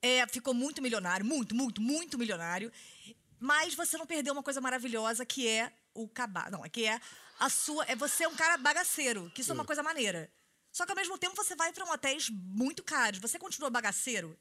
é, 0.03 0.27
ficou 0.29 0.55
muito 0.55 0.81
milionário, 0.83 1.25
muito, 1.27 1.55
muito, 1.55 1.81
muito 1.81 2.19
milionário, 2.19 2.71
mas 3.39 3.75
você 3.75 3.97
não 3.99 4.07
perdeu 4.07 4.33
uma 4.33 4.43
coisa 4.43 4.61
maravilhosa 4.61 5.25
que 5.27 5.47
é 5.47 5.73
o 5.95 6.09
cabá. 6.09 6.49
Não, 6.51 6.65
é 6.65 6.69
que 6.69 6.85
é 6.85 7.01
a 7.39 7.49
sua. 7.51 7.85
É 7.87 7.95
você 7.95 8.25
é 8.25 8.29
um 8.29 8.35
cara 8.35 8.57
bagaceiro, 8.57 9.31
que 9.35 9.41
isso 9.41 9.51
é 9.51 9.55
uma 9.55 9.65
coisa 9.65 9.83
maneira. 9.83 10.31
Só 10.73 10.85
que 10.85 10.93
ao 10.93 10.97
mesmo 10.97 11.17
tempo 11.19 11.35
você 11.37 11.55
vai 11.57 11.73
para 11.73 11.85
um 11.85 11.91
hotéis 11.91 12.29
muito 12.31 12.83
caros. 12.83 13.19
Você 13.21 13.39
continua 13.39 13.71
bagaceiro? 13.71 14.37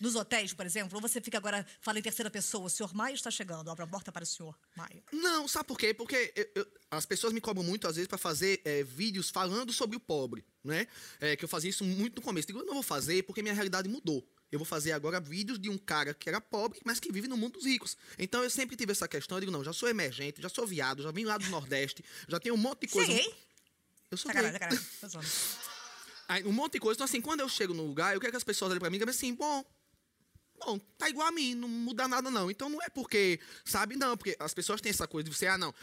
Nos 0.00 0.14
hotéis, 0.14 0.52
por 0.52 0.64
exemplo, 0.64 0.96
ou 0.96 1.00
você 1.02 1.20
fica 1.20 1.36
agora, 1.38 1.66
fala 1.80 1.98
em 1.98 2.02
terceira 2.02 2.30
pessoa, 2.30 2.66
o 2.66 2.70
senhor 2.70 2.94
Maia 2.94 3.14
está 3.14 3.30
chegando, 3.30 3.70
abre 3.70 3.84
a 3.84 3.86
porta 3.86 4.12
para 4.12 4.22
o 4.22 4.26
senhor 4.26 4.56
Maia. 4.76 5.02
Não, 5.12 5.48
sabe 5.48 5.66
por 5.66 5.78
quê? 5.78 5.92
Porque 5.92 6.32
eu- 6.36 6.50
eu- 6.54 6.66
as 6.90 7.04
pessoas 7.04 7.32
me 7.32 7.40
cobram 7.40 7.64
muito, 7.64 7.86
às 7.88 7.96
vezes, 7.96 8.06
pra 8.08 8.16
fazer 8.18 8.60
é, 8.64 8.82
vídeos 8.84 9.30
falando 9.30 9.72
sobre 9.72 9.96
o 9.96 10.00
pobre, 10.00 10.44
né? 10.62 10.86
É, 11.20 11.36
que 11.36 11.44
eu 11.44 11.48
fazia 11.48 11.70
isso 11.70 11.84
muito 11.84 12.16
no 12.16 12.22
começo. 12.22 12.46
Digo, 12.46 12.60
eu 12.60 12.66
não 12.66 12.74
vou 12.74 12.82
fazer 12.82 13.22
porque 13.24 13.42
minha 13.42 13.54
realidade 13.54 13.88
mudou. 13.88 14.26
Eu 14.50 14.58
vou 14.58 14.64
fazer 14.64 14.92
agora 14.92 15.20
vídeos 15.20 15.58
de 15.58 15.68
um 15.68 15.76
cara 15.76 16.14
que 16.14 16.26
era 16.28 16.40
pobre, 16.40 16.80
mas 16.84 16.98
que 16.98 17.12
vive 17.12 17.28
no 17.28 17.36
mundo 17.36 17.54
dos 17.54 17.66
ricos. 17.66 17.96
Então 18.18 18.42
eu 18.42 18.48
sempre 18.48 18.76
tive 18.76 18.92
essa 18.92 19.06
questão. 19.06 19.36
Eu 19.36 19.40
digo, 19.40 19.52
não, 19.52 19.62
já 19.62 19.72
sou 19.74 19.88
emergente, 19.88 20.40
já 20.40 20.48
sou 20.48 20.66
viado, 20.66 21.02
já 21.02 21.10
vim 21.10 21.24
lá 21.24 21.36
do 21.36 21.46
Nordeste, 21.50 22.02
já 22.26 22.40
tenho 22.40 22.54
um 22.54 22.58
monte 22.58 22.82
de 22.86 22.88
coisa. 22.88 23.12
gay? 23.12 23.34
Eu 24.10 24.16
sou 24.16 24.32
Sacanagem, 24.32 24.58
gay. 24.58 24.78
sacanagem. 25.00 25.30
Um 26.44 26.52
monte 26.52 26.74
de 26.74 26.80
coisa. 26.80 26.96
Então, 26.96 27.04
assim, 27.06 27.20
quando 27.22 27.40
eu 27.40 27.48
chego 27.48 27.72
no 27.72 27.86
lugar, 27.86 28.14
eu 28.14 28.20
quero 28.20 28.30
que 28.32 28.36
as 28.36 28.44
pessoas 28.44 28.70
olhem 28.70 28.78
pra 28.80 28.90
mim 28.90 28.96
e 28.96 28.98
digam 28.98 29.10
assim, 29.10 29.34
bom, 29.34 29.64
bom, 30.58 30.78
tá 30.98 31.08
igual 31.08 31.28
a 31.28 31.32
mim, 31.32 31.54
não 31.54 31.68
muda 31.68 32.06
nada 32.08 32.30
não. 32.30 32.50
Então 32.50 32.68
não 32.68 32.82
é 32.82 32.88
porque, 32.88 33.40
sabe, 33.64 33.96
não, 33.96 34.16
porque 34.16 34.36
as 34.38 34.52
pessoas 34.54 34.80
têm 34.80 34.90
essa 34.90 35.06
coisa 35.06 35.28
de 35.28 35.34
você, 35.36 35.46
ah, 35.46 35.58
não, 35.58 35.74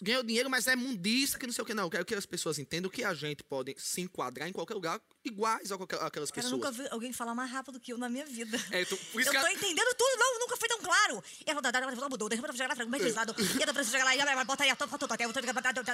ganhou 0.00 0.22
dinheiro, 0.22 0.48
mas 0.50 0.66
é 0.66 0.74
mundiça, 0.76 1.38
que 1.38 1.46
não 1.46 1.52
sei 1.52 1.62
o 1.62 1.66
que, 1.66 1.74
não. 1.74 1.84
Eu 1.84 1.90
quero 1.90 2.04
que 2.04 2.14
as 2.14 2.26
pessoas 2.26 2.58
entendam 2.58 2.90
que 2.90 3.04
a 3.04 3.14
gente 3.14 3.42
pode 3.44 3.74
se 3.78 4.00
enquadrar 4.00 4.48
em 4.48 4.52
qualquer 4.52 4.74
lugar 4.74 5.00
iguais 5.24 5.70
a 5.70 5.76
qualquer, 5.76 6.02
aquelas 6.02 6.30
Cara, 6.30 6.46
eu 6.46 6.50
pessoas. 6.58 6.76
nunca 6.76 6.82
vi 6.82 6.88
alguém 6.90 7.12
falar 7.12 7.34
mais 7.34 7.50
rápido 7.50 7.78
que 7.78 7.92
eu 7.92 7.98
na 7.98 8.08
minha 8.08 8.26
vida. 8.26 8.58
É, 8.70 8.82
então, 8.82 8.98
por 9.12 9.20
isso 9.20 9.30
eu 9.30 9.32
que 9.34 9.40
tô 9.40 9.46
a- 9.46 9.52
entendendo 9.52 9.94
tudo, 9.94 10.16
não, 10.18 10.38
nunca 10.40 10.56
foi 10.56 10.68
tão 10.68 10.78
claro. 10.80 11.22
Eu 11.46 12.08
mudou, 12.08 12.28
de 12.28 12.36
repente 12.36 12.60
eu 12.60 12.66
é 12.66 12.68
é? 12.68 12.72
E 12.72 13.62
eu 13.62 13.74
preciso 13.74 13.90
chegar 13.90 14.04
lá, 14.04 14.14
e 14.16 14.44
bota 14.44 14.64
aí, 14.64 14.70
a 14.70 14.76
topa, 14.76 14.98
topa, 14.98 15.16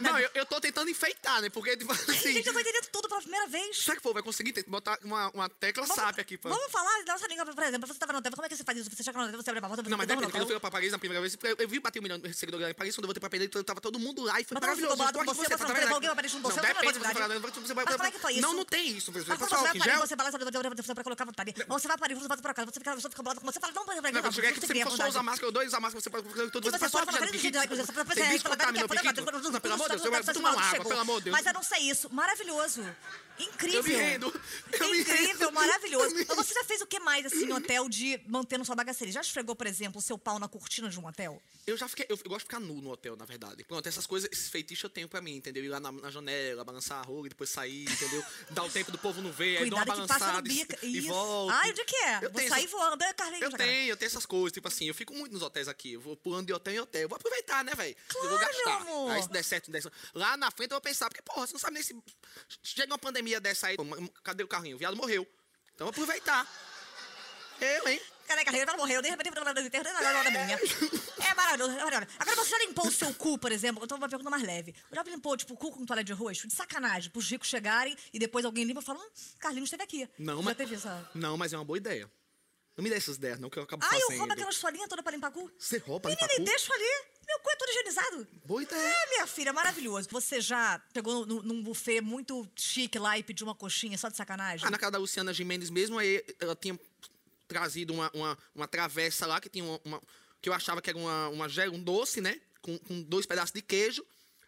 Não, 0.01 0.19
eu, 0.19 0.31
eu 0.35 0.47
tô 0.47 0.61
tentando 0.61 0.91
enfeitar, 0.91 1.41
né? 1.43 1.51
Porque, 1.51 1.77
tipo, 1.77 1.93
assim, 1.93 2.33
Gente, 2.33 2.47
eu 2.47 2.53
vou 2.53 2.61
entender 2.61 2.83
tudo 2.93 3.09
pela 3.09 3.21
primeira 3.21 3.47
vez. 3.47 3.85
será 3.85 3.97
que 3.97 4.03
pô, 4.03 4.13
vai 4.13 4.23
conseguir 4.23 4.53
botar 4.67 4.99
uma, 5.03 5.31
uma 5.31 5.49
tecla 5.49 5.87
SAP 5.87 6.19
aqui? 6.21 6.39
Pra... 6.39 6.51
Vamos 6.51 6.71
falar 6.71 7.05
da 7.05 7.13
nossa 7.13 7.27
língua, 7.27 7.45
por 7.47 7.63
exemplo. 7.63 7.87
Você 7.87 7.99
tava 7.99 8.13
no 8.13 8.23
hotel, 8.29 8.37
como 8.37 8.47
é 8.47 8.49
que 8.49 8.57
você 8.57 8.65
faz 8.65 8.79
isso? 8.79 8.91
Você 8.91 9.03
chega 9.03 9.19
no 9.19 9.25
hotel, 9.27 9.43
você 9.43 9.51
abre 9.51 9.65
a 9.65 9.69
porta, 9.69 9.83
Não, 9.83 9.99
mas 9.99 10.07
você 10.07 10.15
depende. 10.15 10.33
Quando 10.33 10.43
eu 10.43 10.47
fui 10.47 10.61
pra 10.61 10.71
Paris 10.71 10.93
na 10.93 10.99
primeira 10.99 11.21
vez, 11.21 11.37
eu, 11.43 11.69
vi 11.69 11.81
bater 11.81 11.99
um 11.99 12.03
milhão 12.03 12.19
de 12.19 12.33
seguidores 12.35 12.65
lá 12.65 12.71
em 12.71 12.75
Paris, 12.75 12.95
quando 12.95 13.05
eu 13.05 13.09
voltei 13.09 13.21
pra 13.21 13.31
Paris, 13.31 13.49
tava 13.65 13.81
todo 13.81 13.99
mundo 13.99 14.23
lá 14.23 14.41
e 14.41 14.45
foi 14.45 14.55
Mas 14.55 14.63
maravilhoso. 14.63 14.97
com 14.97 15.03
aqui 15.03 15.35
você, 15.35 15.49
tá 15.49 15.57
você 15.57 15.65
não 15.65 15.75
vendo? 15.75 15.81
levou 15.81 15.95
alguém 15.95 16.09
pra 16.09 16.17
Paris 16.17 16.33
você, 16.33 16.39
Não, 16.39 16.51
você 16.51 16.61
não 16.61 16.69
depende, 16.69 16.93
você 16.93 16.99
vai 16.99 17.15
você 17.15 17.75
Mas 17.75 17.97
como 17.97 18.07
é 18.07 18.11
que 18.11 18.19
foi 18.19 18.33
isso? 18.33 18.43
Não, 18.43 18.53
não 18.55 18.65
tem 18.65 18.89
isso. 18.89 19.13
Você 19.13 19.29
Mas 19.29 19.39
você 19.39 19.55
vai 19.57 19.73
que 19.73 19.81
gel? 19.81 20.01
você 20.01 20.17
vai 20.17 20.31
você 20.31 20.95
pra 20.95 21.05
colocar 21.05 21.25
vontade. 21.25 21.55
Ou 21.69 21.79
você 21.79 21.89
vai 21.89 21.99
para 21.99 22.15
você 22.15 22.29
volta 22.29 22.43
pra 22.43 22.55
casa, 22.55 22.71
você 22.71 22.81
fica, 22.81 22.95
você 22.95 23.09
fica 23.09 23.23
bolado 23.23 23.41
com 23.41 23.47
você, 23.47 23.61
fala, 23.61 23.73
não, 23.73 23.87
não, 23.87 23.95
não, 23.95 24.13
Não, 24.13 24.21
eu 24.21 24.33
cheguei 24.33 24.51
aqui, 24.51 24.61
você 24.61 24.97
só 24.97 25.09
usar 25.09 25.23
máscara, 25.23 25.49
eu 25.49 25.53
dou 25.53 25.65
usar 25.65 25.81
máscara, 25.81 26.01
você 26.01 26.11
pode 26.11 26.51
tudo. 26.51 26.69
E 26.69 26.71
você 26.71 26.79
faz 26.79 26.93
pode 26.93 27.13
só 27.13 27.25
de 27.25 27.39
jeito, 27.39 27.77
você 27.77 27.93
fala 27.93 28.05
pra 28.05 28.15
Tem 28.15 28.25
você, 28.25 28.31
bicho 28.31 28.43
fala, 28.43 28.57
contamina 28.57 28.85
o 28.85 28.89
fala, 28.89 29.01
piquete? 29.01 29.25
fala, 29.25 29.39
Não, 29.39 29.61
pelo 29.61 29.75
amor 29.75 29.89
de 29.89 29.97
Deus, 29.97 30.03
tudo, 30.03 30.25
tudo, 30.25 30.35
tudo, 30.35 30.59
água, 30.59 30.85
pelo 30.85 31.01
amor 31.01 31.19
de 31.19 31.25
Deus. 31.25 31.37
Mas 31.37 31.47
eu 31.47 31.53
não 31.53 31.63
sei 31.63 31.79
isso. 31.91 32.13
Maravilhoso. 32.13 32.85
Incrível. 33.39 33.79
Eu 33.79 33.85
me 33.85 33.95
rendo. 33.95 34.41
Incrível, 34.75 35.53
maravilhoso. 35.53 36.15
Mas 36.27 36.37
você 36.37 36.55
já 36.55 36.65
fez 36.65 36.81
o 36.81 36.87
que 36.87 36.99
mais, 36.99 37.27
assim, 37.27 37.47
no 37.47 37.57
hotel 37.57 37.89
de 37.89 38.18
mantendo 38.27 38.65
sua 38.65 38.75
bagaceira? 38.75 39.13
Já 39.13 39.21
esfregou, 39.21 39.55
por 39.55 39.67
exemplo, 39.67 39.99
o 39.99 40.03
seu 40.03 40.19
pau 40.19 40.39
na 40.39 40.49
cortina 40.49 40.89
de 40.89 40.99
um 40.99 41.07
hotel? 41.07 41.41
Eu 41.67 41.77
já 41.77 41.87
fiquei. 41.89 42.07
Eu 42.09 42.17
gosto 42.17 42.39
de 42.39 42.45
ficar 42.45 42.61
nu 42.61 42.81
no 42.81 42.91
hotel, 42.91 43.17
na 43.17 43.25
verdade. 43.25 43.63
Pronto, 43.65 43.87
essas 43.87 44.07
coisas, 44.07 44.29
esses 44.33 44.49
feitiços 44.49 44.85
eu 44.85 44.91
tenho 44.91 45.09
pra 45.09 45.21
mim, 45.21 45.37
entendeu? 45.37 45.63
Ir 45.65 45.69
lá 45.69 45.79
na, 45.79 45.93
na 45.93 46.11
janela, 46.11 46.65
balançar 46.65 46.99
a 46.99 47.03
rola 47.03 47.27
e 47.27 47.29
depois 47.29 47.51
sair, 47.51 47.85
entendeu? 47.91 48.25
Dar 48.51 48.65
o 48.65 48.71
tempo 48.71 48.91
do 48.91 48.99
povo 48.99 49.21
não 49.21 49.31
ver, 49.31 49.59
aí 49.59 49.71
dou 49.71 49.79
uma 49.79 49.85
balançada 49.85 50.49
e, 50.49 50.67
e 50.83 50.99
Isso. 50.99 51.09
volto. 51.09 51.53
Ai, 51.53 51.71
onde 51.71 51.85
que 51.85 51.97
é? 51.97 52.17
Eu 52.25 52.31
Vou 52.31 52.41
sair 52.49 52.65
essas- 52.65 52.71
voando. 52.71 53.05
É, 53.05 53.13
Carlinhos, 53.13 53.43
Eu 53.43 53.59
tenho, 53.59 53.89
eu 53.91 53.97
tenho 53.97 54.07
essas 54.09 54.25
coisas, 54.27 54.53
tipo 54.53 54.67
assim, 54.69 54.87
eu 54.87 54.95
fico 54.95 55.15
muito 55.15 55.33
nos 55.33 55.43
hotéis 55.43 55.69
aqui, 55.69 55.93
eu 55.93 56.01
vou 56.01 56.17
pulando 56.17 56.47
de 56.47 56.53
hotel 56.53 56.75
em 56.75 56.81
hotel, 56.81 57.03
eu 57.03 57.09
vou 57.09 57.17
aproveitar, 57.17 57.63
né, 57.65 57.75
velho? 57.75 57.97
eu 58.15 58.29
vou 58.29 58.39
Claro, 58.39 58.53
gastar. 58.55 58.85
meu 58.85 58.95
amor. 58.95 59.11
Aí 59.13 59.23
se 59.23 59.29
der 59.31 59.43
certo, 59.45 59.67
se 59.67 59.71
der 59.71 59.83
certo. 59.83 59.97
Lá 60.15 60.37
na 60.37 60.51
frente 60.51 60.71
eu 60.71 60.77
vou 60.77 60.81
pensar, 60.81 61.09
porque, 61.09 61.23
porra, 61.23 61.47
você 61.47 61.53
não 61.53 61.61
sabe 61.61 61.75
nem 61.75 61.83
se. 61.83 61.95
Chega 62.63 62.91
uma 62.93 62.99
pandemia 62.99 63.41
dessa 63.41 63.67
aí, 63.67 63.77
cadê 64.23 64.43
o 64.43 64.49
carrinho? 64.49 64.77
O 64.77 64.79
viado 64.79 64.97
morreu. 64.97 65.27
Então 65.75 65.87
eu 65.87 65.93
vou 65.93 66.03
aproveitar. 66.03 66.47
Eu, 67.61 67.89
hein? 67.89 68.01
Cadê 68.27 68.43
a 68.43 68.45
carreira? 68.45 68.71
Ela 68.71 68.79
morreu, 68.79 69.01
de 69.01 69.09
repente, 69.09 69.31
da 69.33 69.53
minha. 69.53 70.59
É 71.29 71.35
maravilhoso, 71.35 71.73
é 71.79 71.85
maravilhoso. 71.85 72.17
Agora, 72.19 72.37
você 72.37 72.51
já 72.51 72.59
limpou 72.59 72.87
o 72.87 72.91
seu 72.93 73.13
cu, 73.15 73.39
por 73.39 73.51
exemplo? 73.53 73.83
Eu 73.83 73.87
tô 73.87 73.95
uma 73.97 74.09
pergunta 74.09 74.31
mais 74.31 74.43
leve. 74.43 74.75
Já 74.93 75.03
limpou, 75.03 75.37
tipo, 75.37 75.55
o 75.55 75.57
cu 75.57 75.71
com 75.73 75.85
toalha 75.85 76.03
de 76.05 76.13
rosto? 76.13 76.47
De 76.47 76.55
sacanagem, 76.55 77.11
pros 77.11 77.29
ricos 77.31 77.49
chegarem 77.49 77.97
e 78.13 78.19
depois 78.19 78.45
alguém 78.45 78.65
limpa 78.65 78.81
e 78.81 78.85
fala, 78.85 78.99
hum, 78.99 79.09
Carlinhos 79.39 79.67
esteve 79.69 79.83
aqui. 79.83 80.09
Não, 80.19 80.39
já 80.39 80.43
mas. 80.43 80.57
teve 80.57 80.75
essa... 80.75 81.11
Não, 81.15 81.37
mas 81.37 81.53
é 81.53 81.57
uma 81.59 81.65
boa 81.65 81.77
ideia. 81.77 82.11
Não 82.77 82.83
me 82.85 82.91
dê 82.91 82.97
essas 82.97 83.17
ideias, 83.17 83.41
não, 83.41 83.51
que 83.51 83.59
eu 83.59 83.65
acabo 83.65 83.85
Ah, 83.85 83.95
eu 83.95 84.01
fazendo. 84.03 84.19
roubo 84.19 84.33
aquelas 84.33 84.59
toalhinhas 84.59 84.89
todas 84.89 85.03
pra 85.03 85.13
limpar 85.13 85.33
cu? 85.33 85.51
Você 85.59 85.79
rouba 85.79 86.09
Menina, 86.09 86.27
limpar 86.29 86.45
cu? 86.45 86.45
deixo 86.45 86.73
ali. 86.73 87.05
Meu 87.27 87.39
cu 87.41 87.51
é 87.51 87.57
todo 87.57 87.69
higienizado. 87.71 88.29
Boa 88.45 88.63
ideia. 88.63 88.81
É, 88.89 89.09
minha 89.11 89.27
filha, 89.27 89.53
maravilhoso. 89.53 90.09
Você 90.13 90.41
já 90.41 90.81
pegou 90.95 91.27
num, 91.27 91.43
num 91.43 91.63
buffet 91.63 92.01
muito 92.01 92.49
chique 92.57 92.99
lá 92.99 93.19
e 93.19 93.23
pediu 93.23 93.47
uma 93.47 93.55
coxinha 93.55 93.99
só 93.99 94.09
de 94.09 94.17
sacanagem? 94.17 94.67
Ah, 94.67 94.71
na 94.71 94.79
casa 94.79 94.93
da 94.93 94.99
Luciana 94.99 95.35
Gimenez 95.35 95.71
mesmo, 95.71 95.99
aí 95.99 96.25
ela 96.41 96.55
tinha 96.55 96.79
trazido 97.49 97.93
uma, 97.95 98.11
uma, 98.15 98.39
uma 98.55 98.69
travessa 98.69 99.27
lá, 99.27 99.41
que 99.41 99.49
tinha 99.49 99.65
uma, 99.65 99.81
uma- 99.85 100.03
que 100.41 100.49
eu 100.49 100.53
achava 100.53 100.81
que 100.81 100.91
era 100.91 100.99
uma, 100.99 101.29
uma 101.31 101.47
um 101.73 101.83
doce, 101.83 102.21
né? 102.21 102.41
Com, 102.63 102.79
com 102.79 103.03
dois 103.03 103.27
pedaços 103.27 103.53
de 103.53 103.63
queijo. 103.63 104.05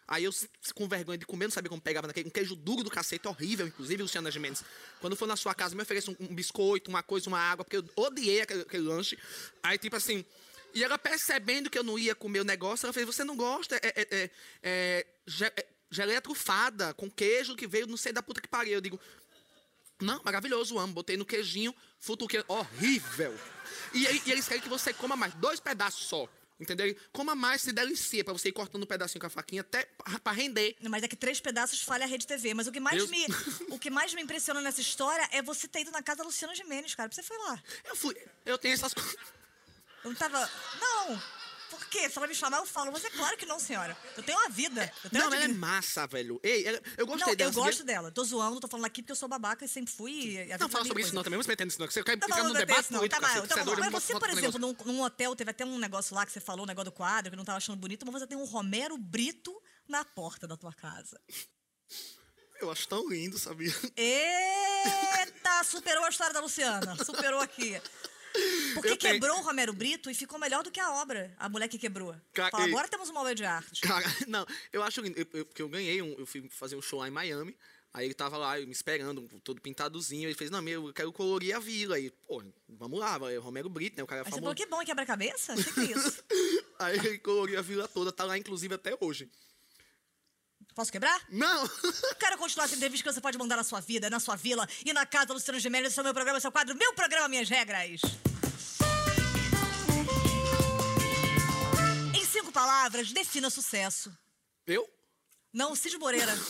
Aí 0.07 0.25
eu, 0.25 0.31
com 0.75 0.87
vergonha 0.87 1.17
de 1.17 1.25
comer, 1.25 1.45
não 1.45 1.51
sabia 1.51 1.69
como 1.69 1.81
pegava 1.81 2.05
naquele. 2.07 2.27
Um 2.27 2.31
queijo 2.31 2.55
duro 2.55 2.83
do 2.83 2.89
cacete, 2.91 3.27
horrível, 3.27 3.65
inclusive, 3.65 4.03
Luciana 4.03 4.29
Gimenez. 4.29 4.63
Quando 4.99 5.15
for 5.15 5.25
na 5.25 5.37
sua 5.37 5.55
casa, 5.55 5.73
me 5.73 5.81
ofereça 5.81 6.11
um, 6.11 6.15
um 6.19 6.35
biscoito, 6.35 6.89
uma 6.89 7.01
coisa, 7.01 7.29
uma 7.29 7.39
água, 7.39 7.63
porque 7.63 7.77
eu 7.77 7.85
odiei 7.95 8.41
aquele, 8.41 8.61
aquele 8.61 8.83
lanche. 8.83 9.17
Aí, 9.63 9.77
tipo 9.77 9.95
assim. 9.95 10.25
E 10.73 10.83
ela 10.83 10.97
percebendo 10.97 11.69
que 11.69 11.77
eu 11.77 11.83
não 11.83 11.99
ia 11.99 12.15
comer 12.15 12.41
o 12.41 12.45
negócio, 12.45 12.85
ela 12.85 12.93
fez: 12.93 13.05
Você 13.05 13.23
não 13.23 13.35
gosta? 13.35 13.75
É, 13.77 13.79
é, 13.87 14.07
é, 14.11 14.29
é, 14.63 15.05
é 15.57 15.67
geleia 15.89 16.21
trufada 16.21 16.93
com 16.93 17.09
queijo 17.09 17.55
que 17.55 17.67
veio 17.67 17.87
não 17.87 17.97
sei 17.97 18.13
da 18.13 18.23
puta 18.23 18.41
que 18.41 18.47
pariu. 18.47 18.73
Eu 18.73 18.81
digo: 18.81 18.99
não, 20.01 20.21
maravilhoso, 20.23 20.77
amo. 20.77 20.93
Botei 20.93 21.15
no 21.17 21.25
queijinho, 21.25 21.73
futuquei. 21.99 22.43
Horrível. 22.47 23.37
E, 23.93 24.05
e 24.25 24.31
eles 24.31 24.47
querem 24.47 24.61
que 24.61 24.69
você 24.69 24.93
coma 24.93 25.15
mais. 25.15 25.33
Dois 25.35 25.59
pedaços 25.59 26.05
só. 26.07 26.27
Entendeu? 26.59 26.95
Coma 27.11 27.33
mais, 27.33 27.61
se 27.63 27.71
delicia, 27.71 28.23
pra 28.23 28.33
você 28.33 28.49
ir 28.49 28.51
cortando 28.51 28.83
um 28.83 28.85
pedacinho 28.85 29.19
com 29.19 29.25
a 29.25 29.29
faquinha 29.31 29.61
até 29.61 29.89
pra 30.23 30.31
render. 30.31 30.75
Mas 30.87 31.01
é 31.01 31.07
que 31.07 31.15
três 31.15 31.41
pedaços 31.41 31.81
falha 31.81 32.03
a 32.05 32.07
Rede 32.07 32.27
TV. 32.27 32.53
Mas 32.53 32.67
o 32.67 32.71
que 32.71 32.79
mais, 32.79 32.97
Deus- 32.97 33.09
me, 33.09 33.25
o 33.69 33.79
que 33.79 33.89
mais 33.89 34.13
me 34.13 34.21
impressiona 34.21 34.61
nessa 34.61 34.79
história 34.79 35.27
é 35.31 35.41
você 35.41 35.67
ter 35.67 35.81
ido 35.81 35.89
na 35.91 36.03
casa 36.03 36.19
da 36.19 36.23
Luciana 36.25 36.53
Gimenez, 36.53 36.93
cara. 36.93 37.11
Você 37.11 37.23
foi 37.23 37.35
lá. 37.39 37.59
Eu 37.85 37.95
fui. 37.95 38.15
Eu 38.45 38.59
tenho 38.59 38.75
essas 38.75 38.93
coisas. 38.93 39.15
Eu 40.03 40.11
não 40.11 40.15
tava. 40.15 40.47
Não! 40.79 41.23
Por 41.71 41.85
quê? 41.87 42.07
Se 42.09 42.17
ela 42.17 42.27
me 42.27 42.35
chamar, 42.35 42.57
eu 42.57 42.65
falo. 42.67 42.91
Mas 42.91 43.03
é 43.03 43.09
claro 43.09 43.35
que 43.37 43.45
não, 43.45 43.59
senhora. 43.59 43.97
Eu 44.15 44.21
tenho 44.21 44.37
uma 44.37 44.49
vida. 44.49 44.93
Eu 45.03 45.09
tenho 45.09 45.23
Não, 45.23 45.29
uma 45.31 45.35
ela 45.37 45.45
é 45.45 45.47
massa, 45.47 46.05
velho. 46.05 46.39
Ei, 46.43 46.67
ela- 46.67 46.81
eu 46.97 47.07
gostei 47.07 47.27
Não, 47.27 47.35
dela. 47.35 47.49
eu 47.49 47.53
gosto 47.53 47.83
dela. 47.83 48.11
Tô 48.11 48.23
zoando, 48.23 48.59
tô 48.59 48.67
falando 48.67 48.85
aqui 48.85 49.01
porque 49.01 49.13
eu 49.13 49.15
sou 49.15 49.27
babaca 49.29 49.65
e 49.65 49.67
sempre 49.67 49.91
fui. 49.91 50.11
e 50.11 50.43
vida 50.43 50.57
Não 50.59 50.67
é 50.67 50.69
fala 50.69 50.85
sobre 50.85 51.01
isso 51.01 51.09
coisa. 51.09 51.15
não 51.15 51.23
também. 51.23 51.37
Vamos 51.37 51.47
metendo 51.47 51.69
isso 51.69 51.79
não. 51.79 51.87
que 51.87 51.93
Você 51.93 52.03
quer 52.03 52.17
Tá 52.19 52.27
ficar 52.27 52.43
num 52.43 52.53
debate 52.53 52.91
não. 52.91 52.99
político, 52.99 53.21
Tá, 53.21 53.27
tá 53.27 53.61
é 53.61 53.63
doido, 53.63 53.79
Mas 53.81 53.91
você, 53.91 54.19
por 54.19 54.29
exemplo, 54.29 54.59
num, 54.59 54.75
num 54.85 55.01
hotel, 55.01 55.35
teve 55.35 55.51
até 55.51 55.65
um 55.65 55.79
negócio 55.79 56.13
lá 56.15 56.25
que 56.25 56.31
você 56.31 56.39
falou, 56.39 56.65
um 56.65 56.67
negócio 56.67 56.85
do 56.91 56.91
quadro, 56.91 57.31
que 57.31 57.37
não 57.37 57.45
tava 57.45 57.57
achando 57.57 57.77
bonito, 57.79 58.05
mas 58.05 58.13
você 58.19 58.27
tem 58.27 58.37
um 58.37 58.45
Romero 58.45 58.97
Brito 58.97 59.53
na 59.87 60.03
porta 60.05 60.47
da 60.47 60.57
tua 60.57 60.73
casa. 60.73 61.19
Eu 62.59 62.69
acho 62.71 62.87
tão 62.87 63.09
lindo, 63.09 63.39
sabia? 63.39 63.73
Eita, 63.95 65.63
superou 65.63 66.03
a 66.03 66.09
história 66.09 66.33
da 66.33 66.39
Luciana. 66.41 66.95
Superou 67.03 67.39
aqui. 67.39 67.81
Porque 68.73 68.89
Eu 68.89 68.97
tenho- 68.97 69.13
quebrou 69.13 69.37
o 69.39 69.41
Romero 69.41 69.73
Brito 69.73 70.09
e 70.09 70.13
ficou 70.15 70.39
melhor 70.39 70.63
do 70.63 70.71
que 70.71 70.79
a 70.79 70.91
obra, 71.01 71.33
a 71.37 71.49
mulher 71.49 71.67
que 71.67 71.77
quebrou. 71.77 72.15
Ca- 72.33 72.49
Fala, 72.49 72.65
agora 72.65 72.87
temos 72.87 73.09
uma 73.09 73.21
obra 73.21 73.35
de 73.35 73.43
arte. 73.43 73.81
Cara, 73.81 74.05
não, 74.27 74.45
eu 74.71 74.81
acho 74.83 75.01
lindo. 75.01 75.17
Eu, 75.19 75.27
eu, 75.33 75.45
porque 75.45 75.61
eu 75.61 75.69
ganhei, 75.69 76.01
um, 76.01 76.13
eu 76.17 76.25
fui 76.25 76.47
fazer 76.49 76.75
um 76.75 76.81
show 76.81 76.99
lá 76.99 77.07
em 77.07 77.11
Miami. 77.11 77.55
Aí 77.93 78.05
ele 78.05 78.13
tava 78.13 78.37
lá 78.37 78.57
me 78.57 78.71
esperando, 78.71 79.27
todo 79.43 79.59
pintadozinho. 79.59 80.25
Ele 80.29 80.33
fez, 80.33 80.49
não, 80.49 80.61
meu, 80.61 80.87
eu 80.87 80.93
quero 80.93 81.11
colorir 81.11 81.53
a 81.53 81.59
vila. 81.59 81.97
Aí, 81.97 82.09
pô, 82.25 82.41
vamos 82.69 82.97
lá, 82.97 83.17
vai, 83.17 83.35
Romero 83.37 83.67
Brito, 83.67 83.97
né? 83.97 84.03
O 84.03 84.07
cara 84.07 84.21
é 84.21 84.23
você 84.23 84.29
falou, 84.39 84.55
que 84.55 84.65
bom, 84.65 84.79
quebra-cabeça? 84.85 85.53
O 85.53 85.57
que, 85.61 85.73
que 85.73 85.79
é 85.81 85.97
isso? 85.97 86.23
Aí 86.79 86.97
ele 86.97 87.17
coloriu 87.19 87.59
a 87.59 87.61
vila 87.61 87.87
toda, 87.89 88.09
tá 88.11 88.23
lá, 88.23 88.37
inclusive, 88.37 88.73
até 88.73 88.97
hoje. 89.01 89.29
Posso 90.73 90.91
quebrar? 90.91 91.21
Não! 91.29 91.67
Quero 92.19 92.37
continuar 92.37 92.65
essa 92.65 92.75
entrevista 92.75 93.03
que 93.07 93.13
você 93.13 93.19
pode 93.21 93.37
mandar 93.37 93.57
na 93.57 93.63
sua 93.63 93.79
vida, 93.81 94.09
na 94.09 94.19
sua 94.19 94.35
vila 94.35 94.67
e 94.85 94.93
na 94.93 95.05
casa 95.05 95.27
do 95.27 95.33
Luciano 95.33 95.59
Gimenez. 95.59 95.91
Esse 95.91 95.99
é 95.99 96.01
o 96.01 96.05
meu 96.05 96.13
programa, 96.13 96.37
esse 96.37 96.45
é 96.47 96.49
o 96.49 96.51
quadro 96.51 96.75
Meu 96.75 96.93
Programa, 96.93 97.27
Minhas 97.27 97.49
Regras. 97.49 98.01
Em 102.15 102.25
cinco 102.25 102.51
palavras, 102.51 103.11
defina 103.11 103.49
sucesso. 103.49 104.15
eu? 104.65 104.87
Não, 105.53 105.75
Cid 105.75 105.97
Moreira. 105.97 106.33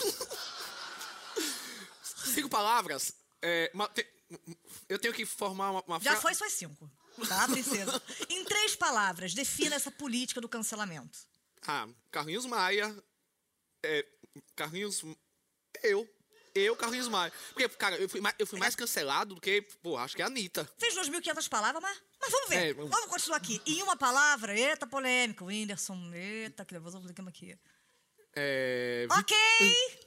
Cinco 2.36 2.48
palavras. 2.50 3.12
É, 3.42 3.72
uma- 3.74 3.90
te- 3.90 4.08
eu 4.88 5.00
tenho 5.00 5.12
que 5.14 5.26
formar 5.26 5.72
uma, 5.72 5.84
uma 5.88 6.00
Já 6.00 6.12
fra- 6.12 6.22
foi 6.22 6.36
suas 6.36 6.54
cinco. 6.54 6.90
Tá, 7.28 7.48
princesa? 7.48 8.02
Em 8.30 8.46
três 8.46 8.76
palavras, 8.76 9.34
defina 9.34 9.76
essa 9.76 9.90
política 9.90 10.40
do 10.40 10.48
cancelamento. 10.48 11.18
Ah, 11.66 11.88
Carlinhos 12.12 12.46
Maia. 12.46 12.96
É, 13.84 14.06
Carlinhos. 14.56 15.04
Eu. 15.84 16.08
Eu, 16.54 16.76
Carlinhos 16.76 17.08
Maia. 17.08 17.32
Porque, 17.54 17.68
cara, 17.70 17.96
eu 17.96 18.10
fui, 18.10 18.20
mais, 18.20 18.36
eu 18.38 18.46
fui 18.46 18.60
mais 18.60 18.76
cancelado 18.76 19.36
do 19.36 19.42
que, 19.42 19.62
pô, 19.82 19.98
acho 19.98 20.16
que 20.16 20.22
é 20.22 20.26
a 20.26 20.28
Anitta. 20.28 20.70
Fez 20.78 20.94
2.500 20.96 21.48
palavras, 21.48 21.82
mas, 21.82 21.98
mas 22.20 22.30
vamos 22.30 22.50
ver. 22.50 22.56
É, 22.56 22.74
vamos- 22.74 22.92
vamos... 22.92 23.08
continuar 23.08 23.38
aqui. 23.38 23.62
Em 23.66 23.82
uma 23.82 23.96
palavra, 23.96 24.58
eita, 24.58 24.86
polêmica. 24.86 25.46
Whindersson, 25.46 26.12
eita, 26.14 26.66
que 26.66 26.74
nervoso, 26.74 27.00
vamos 27.00 27.28
aqui. 27.30 27.58
É. 28.36 29.08
Ok! 29.10 29.36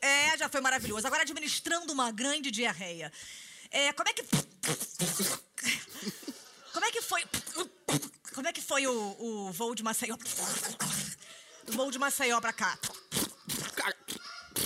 É, 0.02 0.36
já 0.36 0.48
foi 0.48 0.60
maravilhoso. 0.60 1.06
Agora 1.06 1.22
administrando 1.22 1.92
uma 1.92 2.10
grande 2.10 2.50
diarreia. 2.50 3.10
É, 3.70 3.92
como 3.94 4.08
é 4.08 4.12
que. 4.12 4.22
Como 6.72 6.84
é 6.84 6.92
que 6.92 7.00
foi. 7.02 7.22
Como 8.34 8.48
é 8.48 8.52
que 8.52 8.60
foi 8.60 8.86
o, 8.86 9.16
o 9.18 9.52
voo 9.52 9.74
de 9.74 9.82
Maceió? 9.82 10.16
O 11.68 11.72
voo 11.72 11.90
de 11.90 11.98
Maceió 11.98 12.38
pra 12.40 12.52
cá. 12.52 12.78
Cara, 13.76 13.96
E 14.56 14.60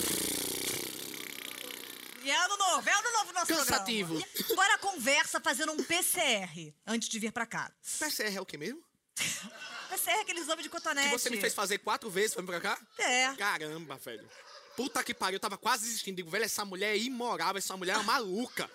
é 2.00 2.08
ano 2.36 2.56
novo, 2.56 2.88
é 2.88 2.92
ano 2.92 3.12
novo 3.12 3.32
nosso 3.32 3.46
Cansativo. 3.46 4.14
programa. 4.20 4.52
Agora 4.52 4.74
a 4.74 4.78
conversa 4.78 5.40
fazendo 5.40 5.72
um 5.72 5.82
PCR 5.82 6.74
antes 6.86 7.08
de 7.08 7.18
vir 7.18 7.32
pra 7.32 7.46
cá. 7.46 7.70
PCR 7.98 8.36
é 8.36 8.40
o 8.40 8.46
quê 8.46 8.56
mesmo? 8.56 8.82
PCR 9.90 10.18
é 10.18 10.20
aquele 10.20 10.40
exame 10.40 10.62
de 10.62 10.68
cotonete. 10.68 11.08
Que 11.08 11.18
você 11.18 11.30
me 11.30 11.40
fez 11.40 11.54
fazer 11.54 11.78
quatro 11.78 12.10
vezes 12.10 12.34
pra 12.34 12.42
vir 12.42 12.48
pra 12.48 12.60
cá? 12.60 12.78
É. 12.98 13.34
Caramba, 13.36 13.96
velho. 13.96 14.28
Puta 14.76 15.02
que 15.02 15.12
pariu, 15.12 15.36
eu 15.36 15.40
tava 15.40 15.58
quase 15.58 15.84
desistindo. 15.84 16.16
Digo, 16.16 16.30
velho, 16.30 16.44
essa 16.44 16.64
mulher 16.64 16.94
é 16.94 16.98
imoral, 16.98 17.56
essa 17.56 17.76
mulher 17.76 17.96
é 17.96 18.02
maluca. 18.02 18.70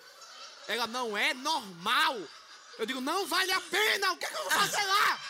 Ela 0.68 0.86
não 0.86 1.16
é 1.16 1.32
normal. 1.32 2.18
Eu 2.78 2.86
digo, 2.86 3.00
não 3.00 3.26
vale 3.26 3.52
a 3.52 3.60
pena, 3.60 4.12
o 4.12 4.16
que, 4.16 4.26
é 4.26 4.28
que 4.28 4.36
eu 4.36 4.42
vou 4.42 4.50
fazer 4.50 4.82
lá? 4.82 5.20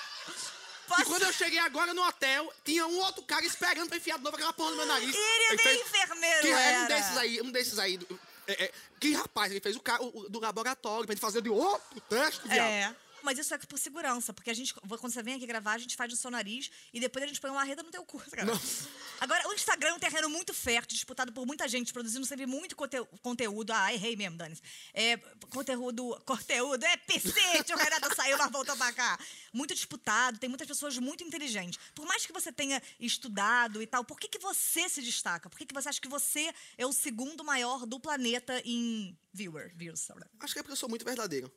E 1.00 1.04
quando 1.04 1.22
eu 1.22 1.32
cheguei 1.32 1.58
agora 1.58 1.92
no 1.94 2.02
hotel, 2.06 2.52
tinha 2.64 2.86
um 2.86 2.98
outro 2.98 3.22
cara 3.22 3.44
esperando 3.44 3.88
pra 3.88 3.96
enfiar 3.96 4.18
de 4.18 4.24
novo 4.24 4.36
aquela 4.36 4.52
porra 4.52 4.70
no 4.70 4.76
meu 4.76 4.86
nariz. 4.86 5.14
E 5.14 5.18
ele 5.18 5.44
Ele 5.52 5.58
fez- 5.58 5.80
enfermeiro 5.80 6.40
que 6.42 6.48
era 6.48 6.80
um 6.80 6.86
desses 6.86 7.16
aí, 7.16 7.40
um 7.40 7.50
desses 7.50 7.78
aí. 7.78 7.98
é, 8.46 8.64
é, 8.64 8.72
que 9.00 9.12
rapaz, 9.14 9.50
ele 9.50 9.60
fez 9.60 9.74
o 9.76 9.80
cara 9.80 10.02
o- 10.02 10.20
o 10.20 10.28
do 10.28 10.38
laboratório 10.40 11.06
pra 11.06 11.14
gente 11.14 11.20
fazer 11.22 11.40
de 11.42 11.48
outro 11.50 12.00
teste, 12.08 12.46
viado. 12.48 12.66
É. 12.68 12.96
Mas 13.24 13.38
isso 13.38 13.54
é 13.54 13.58
por 13.58 13.78
segurança, 13.78 14.32
porque 14.34 14.50
a 14.50 14.54
gente, 14.54 14.74
quando 14.74 15.00
você 15.10 15.22
vem 15.22 15.34
aqui 15.34 15.46
gravar, 15.46 15.72
a 15.72 15.78
gente 15.78 15.96
faz 15.96 16.10
no 16.12 16.16
seu 16.16 16.30
nariz 16.30 16.70
e 16.92 17.00
depois 17.00 17.24
a 17.24 17.26
gente 17.26 17.40
põe 17.40 17.50
uma 17.50 17.64
reda 17.64 17.82
no 17.82 17.90
teu 17.90 18.04
cu. 18.04 18.22
Não. 18.46 18.60
Agora, 19.20 19.48
o 19.48 19.54
Instagram 19.54 19.88
é 19.90 19.94
um 19.94 19.98
terreno 19.98 20.28
muito 20.28 20.52
fértil, 20.52 20.94
disputado 20.94 21.32
por 21.32 21.46
muita 21.46 21.66
gente, 21.66 21.92
produzindo 21.92 22.26
sempre 22.26 22.44
muito 22.44 22.76
conte- 22.76 23.02
conteúdo. 23.22 23.72
Ah, 23.72 23.92
errei 23.94 24.14
mesmo, 24.14 24.36
Dani. 24.36 24.58
É, 24.92 25.16
conteúdo, 25.48 26.20
conteúdo, 26.26 26.84
é 26.84 26.96
PC, 26.98 27.32
o 27.72 27.76
Renato 27.78 28.14
saiu, 28.14 28.36
mas 28.36 28.50
voltou 28.52 28.76
pra 28.76 28.92
cá. 28.92 29.18
Muito 29.52 29.74
disputado, 29.74 30.38
tem 30.38 30.48
muitas 30.48 30.68
pessoas 30.68 30.98
muito 30.98 31.24
inteligentes. 31.24 31.78
Por 31.94 32.04
mais 32.06 32.26
que 32.26 32.32
você 32.32 32.52
tenha 32.52 32.82
estudado 33.00 33.80
e 33.80 33.86
tal, 33.86 34.04
por 34.04 34.20
que, 34.20 34.28
que 34.28 34.38
você 34.38 34.86
se 34.88 35.00
destaca? 35.00 35.48
Por 35.48 35.56
que, 35.58 35.64
que 35.64 35.72
você 35.74 35.88
acha 35.88 36.00
que 36.00 36.08
você 36.08 36.52
é 36.76 36.84
o 36.84 36.92
segundo 36.92 37.42
maior 37.42 37.86
do 37.86 37.98
planeta 37.98 38.60
em 38.66 39.16
viewer, 39.32 39.72
views? 39.74 40.08
Acho 40.40 40.52
que 40.52 40.58
é 40.58 40.62
porque 40.62 40.72
eu 40.72 40.76
sou 40.76 40.88
muito 40.90 41.04
verdadeiro. 41.04 41.50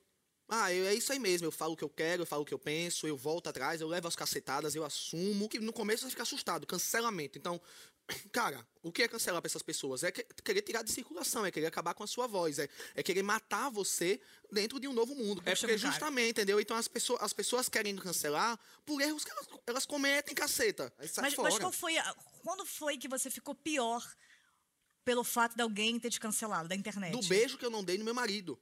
Ah, 0.49 0.73
eu- 0.73 0.85
é 0.85 0.93
isso 0.93 1.11
aí 1.11 1.19
mesmo. 1.19 1.45
Eu 1.45 1.51
falo 1.51 1.73
o 1.73 1.77
que 1.77 1.83
eu 1.83 1.89
quero, 1.89 2.21
eu 2.21 2.25
falo 2.25 2.43
o 2.43 2.45
que 2.45 2.53
eu 2.53 2.59
penso, 2.59 3.05
eu 3.05 3.17
volto 3.17 3.47
atrás, 3.47 3.81
eu 3.81 3.87
levo 3.87 4.07
as 4.07 4.15
cacetadas, 4.15 4.75
eu 4.75 4.83
assumo. 4.85 5.49
Que 5.49 5.59
no 5.59 5.73
começo 5.73 6.03
você 6.03 6.09
fica 6.09 6.23
assustado, 6.23 6.65
cancelamento. 6.65 7.37
Então, 7.37 7.59
cara, 8.31 8.65
o 8.81 8.89
que 8.89 9.03
é 9.03 9.07
cancelar 9.09 9.41
pra 9.41 9.47
essas 9.49 9.61
pessoas? 9.61 10.03
É 10.03 10.11
que- 10.11 10.23
querer 10.45 10.61
tirar 10.61 10.83
de 10.83 10.91
circulação, 10.93 11.45
é 11.45 11.51
querer 11.51 11.65
acabar 11.65 11.93
com 11.93 12.01
a 12.03 12.07
sua 12.07 12.27
voz, 12.27 12.59
é, 12.59 12.69
é 12.95 13.03
querer 13.03 13.23
matar 13.23 13.69
você 13.69 14.21
dentro 14.49 14.79
de 14.79 14.87
um 14.87 14.93
novo 14.93 15.13
mundo. 15.15 15.41
É 15.45 15.51
porque 15.67 15.77
justamente, 15.91 16.29
entendeu? 16.31 16.59
Então 16.61 16.77
as 16.77 16.87
pessoas, 16.87 17.21
as 17.21 17.33
pessoas 17.33 17.67
querendo 17.67 18.01
cancelar 18.01 18.57
por 18.85 19.01
erros 19.01 19.25
que 19.25 19.31
elas, 19.31 19.47
elas 19.67 19.85
cometem, 19.85 20.33
caceta. 20.33 20.93
Mas, 20.97 21.35
mas 21.43 21.57
qual 21.59 21.71
foi 21.73 21.97
a- 21.97 22.15
quando 22.41 22.65
foi 22.65 22.97
que 22.97 23.09
você 23.09 23.29
ficou 23.29 23.53
pior 23.53 24.01
pelo 25.03 25.25
fato 25.25 25.55
de 25.57 25.61
alguém 25.61 25.99
ter 25.99 26.09
te 26.09 26.19
cancelado 26.21 26.69
da 26.69 26.75
internet? 26.75 27.11
Do 27.11 27.21
beijo 27.27 27.57
que 27.57 27.65
eu 27.65 27.69
não 27.69 27.83
dei 27.83 27.97
no 27.97 28.05
meu 28.05 28.13
marido, 28.13 28.57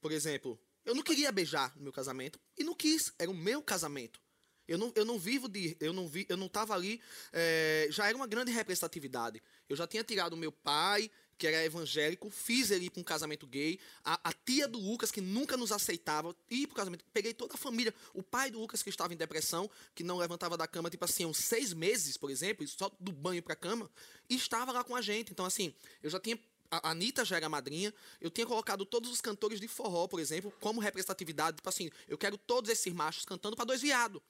por 0.00 0.10
exemplo. 0.10 0.58
Eu 0.88 0.94
não 0.94 1.02
queria 1.02 1.30
beijar 1.30 1.76
no 1.76 1.82
meu 1.82 1.92
casamento 1.92 2.40
e 2.56 2.64
não 2.64 2.74
quis. 2.74 3.12
Era 3.18 3.30
o 3.30 3.34
meu 3.34 3.60
casamento. 3.60 4.18
Eu 4.66 4.78
não, 4.78 4.90
eu 4.94 5.04
não 5.04 5.18
vivo 5.18 5.46
de. 5.46 5.76
Eu 5.78 5.92
não 5.92 6.08
vi, 6.08 6.24
eu 6.30 6.36
não 6.36 6.46
estava 6.46 6.72
ali. 6.72 6.98
eh, 7.30 7.88
já 7.90 8.08
era 8.08 8.16
uma 8.16 8.26
grande 8.26 8.52
representatividade. 8.52 9.42
Eu 9.68 9.76
já 9.76 9.86
tinha 9.86 10.02
tirado 10.02 10.32
o 10.32 10.36
meu 10.36 10.50
pai, 10.50 11.10
que 11.36 11.46
era 11.46 11.62
evangélico, 11.62 12.30
fiz 12.30 12.70
ele 12.70 12.86
ir 12.86 12.90
para 12.90 13.02
um 13.02 13.04
casamento 13.04 13.46
gay. 13.46 13.78
A, 14.02 14.30
a, 14.30 14.32
tia 14.32 14.66
do 14.66 14.78
Lucas, 14.78 15.10
que 15.10 15.20
nunca 15.20 15.58
nos 15.58 15.72
aceitava, 15.72 16.34
ir 16.50 16.66
para 16.68 16.72
o 16.72 16.76
casamento. 16.76 17.04
Peguei 17.12 17.34
toda 17.34 17.52
a 17.52 17.58
família. 17.58 17.92
O 18.14 18.22
pai 18.22 18.50
do 18.50 18.58
Lucas, 18.58 18.82
que 18.82 18.88
estava 18.88 19.12
em 19.12 19.16
depressão, 19.18 19.70
que 19.94 20.02
não 20.02 20.16
levantava 20.16 20.56
da 20.56 20.66
cama, 20.66 20.88
tipo 20.88 21.04
assim, 21.04 21.26
uns 21.26 21.36
seis 21.36 21.74
meses, 21.74 22.16
por 22.16 22.30
exemplo, 22.30 22.66
só 22.66 22.90
do 22.98 23.12
banho 23.12 23.42
para 23.42 23.52
a 23.52 23.56
cama, 23.56 23.90
estava 24.26 24.72
lá 24.72 24.82
com 24.82 24.96
a 24.96 25.02
gente. 25.02 25.32
Então, 25.32 25.44
assim, 25.44 25.74
eu 26.02 26.08
já 26.08 26.18
tinha 26.18 26.38
a 26.70 26.90
Anitta 26.90 27.24
já 27.24 27.36
era 27.36 27.48
madrinha. 27.48 27.92
Eu 28.20 28.30
tinha 28.30 28.46
colocado 28.46 28.84
todos 28.84 29.10
os 29.10 29.20
cantores 29.20 29.60
de 29.60 29.68
forró, 29.68 30.06
por 30.06 30.20
exemplo, 30.20 30.52
como 30.60 30.80
representatividade. 30.80 31.56
Tipo 31.56 31.68
assim, 31.68 31.90
eu 32.06 32.18
quero 32.18 32.36
todos 32.36 32.70
esses 32.70 32.92
machos 32.92 33.24
cantando 33.24 33.56
para 33.56 33.64
dois 33.64 33.80
viados. 33.80 34.20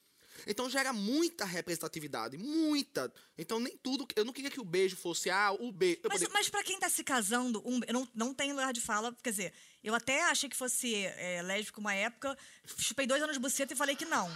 Então 0.46 0.70
gera 0.70 0.92
muita 0.92 1.44
representatividade, 1.44 2.36
muita. 2.36 3.12
Então 3.36 3.58
nem 3.58 3.76
tudo. 3.78 4.06
Eu 4.14 4.24
não 4.24 4.32
queria 4.32 4.50
que 4.50 4.60
o 4.60 4.64
beijo 4.64 4.96
fosse, 4.96 5.30
ah, 5.30 5.52
o 5.52 5.72
beijo. 5.72 6.00
Mas, 6.04 6.20
poder... 6.20 6.32
mas 6.32 6.48
para 6.48 6.62
quem 6.62 6.78
tá 6.78 6.88
se 6.88 7.02
casando, 7.02 7.62
um, 7.64 7.80
não, 7.92 8.08
não 8.14 8.34
tem 8.34 8.52
lugar 8.52 8.72
de 8.72 8.80
fala. 8.80 9.16
Quer 9.22 9.30
dizer, 9.30 9.52
eu 9.82 9.94
até 9.94 10.22
achei 10.24 10.48
que 10.48 10.56
fosse 10.56 10.94
é, 10.94 11.42
lésbico 11.42 11.80
uma 11.80 11.94
época, 11.94 12.36
chupei 12.78 13.06
dois 13.06 13.22
anos 13.22 13.34
de 13.34 13.40
buceta 13.40 13.72
e 13.72 13.76
falei 13.76 13.96
que 13.96 14.04
não. 14.04 14.30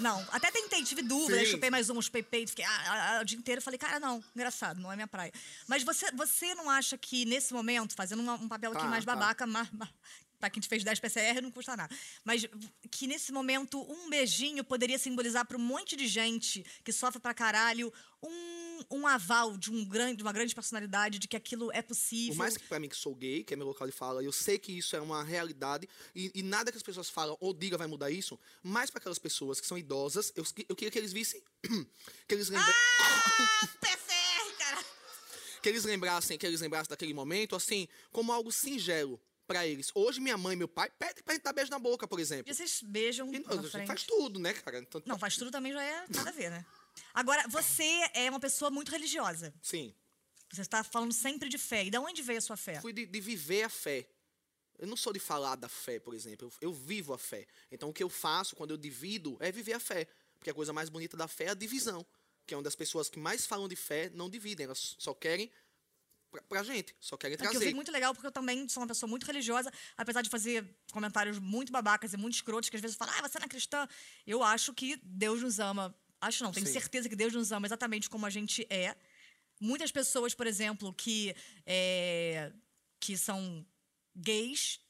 Não, 0.00 0.24
até 0.30 0.50
tentei, 0.50 0.82
tive 0.84 1.02
dúvida, 1.02 1.44
chupei 1.46 1.70
mais 1.70 1.88
um, 1.88 2.00
chupei 2.00 2.22
peito, 2.22 2.50
fiquei 2.50 2.64
ah, 2.64 2.82
ah, 2.86 3.16
ah, 3.16 3.20
o 3.20 3.24
dia 3.24 3.38
inteiro. 3.38 3.62
Falei, 3.62 3.78
cara, 3.78 3.98
não, 3.98 4.22
engraçado, 4.34 4.80
não 4.80 4.92
é 4.92 4.96
minha 4.96 5.08
praia. 5.08 5.32
Mas 5.66 5.82
você, 5.82 6.10
você 6.12 6.54
não 6.54 6.68
acha 6.68 6.98
que 6.98 7.24
nesse 7.24 7.52
momento, 7.52 7.94
fazendo 7.94 8.22
um, 8.22 8.32
um 8.32 8.48
papel 8.48 8.72
aqui 8.72 8.82
tá, 8.82 8.88
mais 8.88 9.04
tá. 9.04 9.14
babaca, 9.14 9.46
mais, 10.38 10.40
para 10.40 10.50
quem 10.50 10.60
te 10.60 10.68
fez 10.68 10.84
10 10.84 11.00
PCR 11.00 11.40
não 11.42 11.50
custa 11.50 11.76
nada. 11.76 11.94
Mas 12.24 12.46
que 12.90 13.06
nesse 13.06 13.32
momento 13.32 13.80
um 13.90 14.08
beijinho 14.08 14.64
poderia 14.64 14.98
simbolizar 14.98 15.46
para 15.46 15.56
um 15.56 15.60
monte 15.60 15.96
de 15.96 16.06
gente 16.06 16.64
que 16.84 16.92
sofre 16.92 17.20
pra 17.20 17.34
caralho 17.34 17.92
um, 18.22 18.84
um 18.90 19.06
aval 19.06 19.56
de, 19.56 19.70
um 19.70 19.84
grande, 19.84 20.16
de 20.16 20.22
uma 20.22 20.32
grande 20.32 20.54
personalidade 20.54 21.18
de 21.18 21.28
que 21.28 21.36
aquilo 21.36 21.70
é 21.72 21.82
possível. 21.82 22.34
Por 22.34 22.38
mais 22.38 22.56
que 22.56 22.64
para 22.64 22.78
mim 22.78 22.88
que 22.88 22.96
sou 22.96 23.14
gay, 23.14 23.44
que 23.44 23.54
é 23.54 23.56
meu 23.56 23.66
local 23.66 23.86
de 23.86 23.92
fala, 23.92 24.22
eu 24.22 24.32
sei 24.32 24.58
que 24.58 24.72
isso 24.72 24.96
é 24.96 25.00
uma 25.00 25.22
realidade 25.22 25.88
e, 26.14 26.30
e 26.34 26.42
nada 26.42 26.70
que 26.70 26.76
as 26.76 26.82
pessoas 26.82 27.10
falam 27.10 27.36
ou 27.40 27.52
digam 27.52 27.78
vai 27.78 27.86
mudar 27.86 28.10
isso, 28.10 28.38
mas 28.62 28.90
para 28.90 29.00
aquelas 29.00 29.18
pessoas 29.18 29.60
que 29.60 29.66
são 29.66 29.76
idosas, 29.76 30.32
eu, 30.34 30.44
eu 30.68 30.76
queria 30.76 30.90
que 30.90 30.98
eles 30.98 31.12
vissem 31.12 31.42
que 32.26 32.34
eles 32.34 32.48
lembrassem 32.48 32.74
Ah, 33.00 33.68
PCR, 33.80 34.56
cara. 34.58 34.84
Que 35.62 35.68
eles 35.68 35.84
lembrassem, 35.84 36.38
que 36.38 36.46
eles 36.46 36.60
lembrassem 36.60 36.88
daquele 36.88 37.14
momento 37.14 37.54
assim, 37.56 37.88
como 38.12 38.32
algo 38.32 38.50
singelo 38.50 39.20
para 39.48 39.66
eles. 39.66 39.90
Hoje, 39.94 40.20
minha 40.20 40.36
mãe 40.36 40.52
e 40.52 40.56
meu 40.56 40.68
pai 40.68 40.90
pedem 40.90 41.24
pra 41.24 41.34
gente 41.34 41.42
dar 41.42 41.54
beijo 41.54 41.70
na 41.70 41.78
boca, 41.78 42.06
por 42.06 42.20
exemplo. 42.20 42.52
E 42.52 42.54
vocês 42.54 42.82
beijam 42.82 43.32
e, 43.32 43.38
na 43.38 43.62
frente. 43.62 43.86
Faz 43.86 44.02
tudo, 44.02 44.38
né, 44.38 44.52
cara? 44.52 44.78
Então, 44.78 45.02
não, 45.06 45.18
faz 45.18 45.36
tudo 45.36 45.50
também 45.50 45.72
já 45.72 45.82
é 45.82 46.04
nada 46.14 46.28
a 46.28 46.32
ver, 46.32 46.50
né? 46.50 46.64
Agora, 47.14 47.48
você 47.48 48.10
é 48.12 48.28
uma 48.28 48.38
pessoa 48.38 48.70
muito 48.70 48.92
religiosa. 48.92 49.52
Sim. 49.62 49.94
Você 50.52 50.60
está 50.60 50.84
falando 50.84 51.12
sempre 51.12 51.48
de 51.48 51.56
fé. 51.56 51.84
E 51.84 51.90
de 51.90 51.98
onde 51.98 52.20
veio 52.22 52.38
a 52.38 52.42
sua 52.42 52.56
fé? 52.56 52.80
Fui 52.80 52.92
de, 52.92 53.06
de 53.06 53.20
viver 53.20 53.62
a 53.62 53.68
fé. 53.70 54.06
Eu 54.78 54.86
não 54.86 54.96
sou 54.96 55.12
de 55.12 55.18
falar 55.18 55.56
da 55.56 55.68
fé, 55.68 55.98
por 55.98 56.14
exemplo. 56.14 56.46
Eu, 56.60 56.68
eu, 56.68 56.72
vivo 56.72 57.14
a 57.14 57.18
fê. 57.18 57.48
Então, 57.72 57.88
o 57.88 57.92
que 57.92 58.02
eu 58.02 58.10
faço 58.10 58.54
quando 58.54 58.70
eu 58.72 58.76
divido 58.76 59.36
é 59.40 59.50
viver 59.50 59.72
a 59.72 59.80
fé. 59.80 60.06
Porque 60.38 60.50
a 60.50 60.54
coisa 60.54 60.72
mais 60.72 60.88
bonita 60.90 61.16
da 61.16 61.26
fé 61.26 61.44
é 61.44 61.50
a 61.50 61.54
divisão. 61.54 62.06
Que 62.46 62.54
é 62.54 62.56
uma 62.56 62.62
das 62.62 62.76
pessoas 62.76 63.08
que 63.08 63.18
mais 63.18 63.46
falam 63.46 63.66
de 63.66 63.76
fé 63.76 64.10
não 64.14 64.28
dividem. 64.28 64.64
Elas 64.64 64.94
só 64.98 65.14
querem 65.14 65.50
pra, 66.30 66.42
pra 66.42 66.62
gente. 66.62 66.94
Só 67.00 67.16
querem 67.16 67.36
trazer. 67.36 67.56
É 67.56 67.58
que 67.58 67.64
eu 67.64 67.68
vi 67.68 67.74
muito 67.74 67.90
legal, 67.90 68.14
porque 68.14 68.26
eu 68.26 68.32
também 68.32 68.68
sou 68.68 68.82
uma 68.82 68.86
pessoa 68.86 69.08
muito 69.08 69.26
religiosa, 69.26 69.72
apesar 69.96 70.22
de 70.22 70.30
fazer 70.30 70.64
comentários 70.92 71.38
muito 71.38 71.72
babacas 71.72 72.12
e 72.12 72.16
muito 72.16 72.34
escrotos, 72.34 72.68
que 72.68 72.76
às 72.76 72.82
vezes 72.82 72.96
falam, 72.96 73.14
ah, 73.18 73.28
você 73.28 73.38
não 73.38 73.46
é 73.46 73.48
cristã. 73.48 73.88
Eu 74.26 74.42
acho 74.42 74.72
que 74.72 74.96
Deus 75.02 75.42
nos 75.42 75.58
ama. 75.58 75.94
Acho 76.20 76.42
não, 76.42 76.52
tenho 76.52 76.66
Sim. 76.66 76.72
certeza 76.72 77.08
que 77.08 77.16
Deus 77.16 77.32
nos 77.32 77.52
ama 77.52 77.66
exatamente 77.66 78.10
como 78.10 78.26
a 78.26 78.30
gente 78.30 78.66
é. 78.68 78.96
Muitas 79.60 79.90
pessoas, 79.90 80.34
por 80.34 80.46
exemplo, 80.46 80.92
que, 80.92 81.34
é, 81.66 82.52
que 83.00 83.16
são 83.16 83.66
gays, 84.14 84.80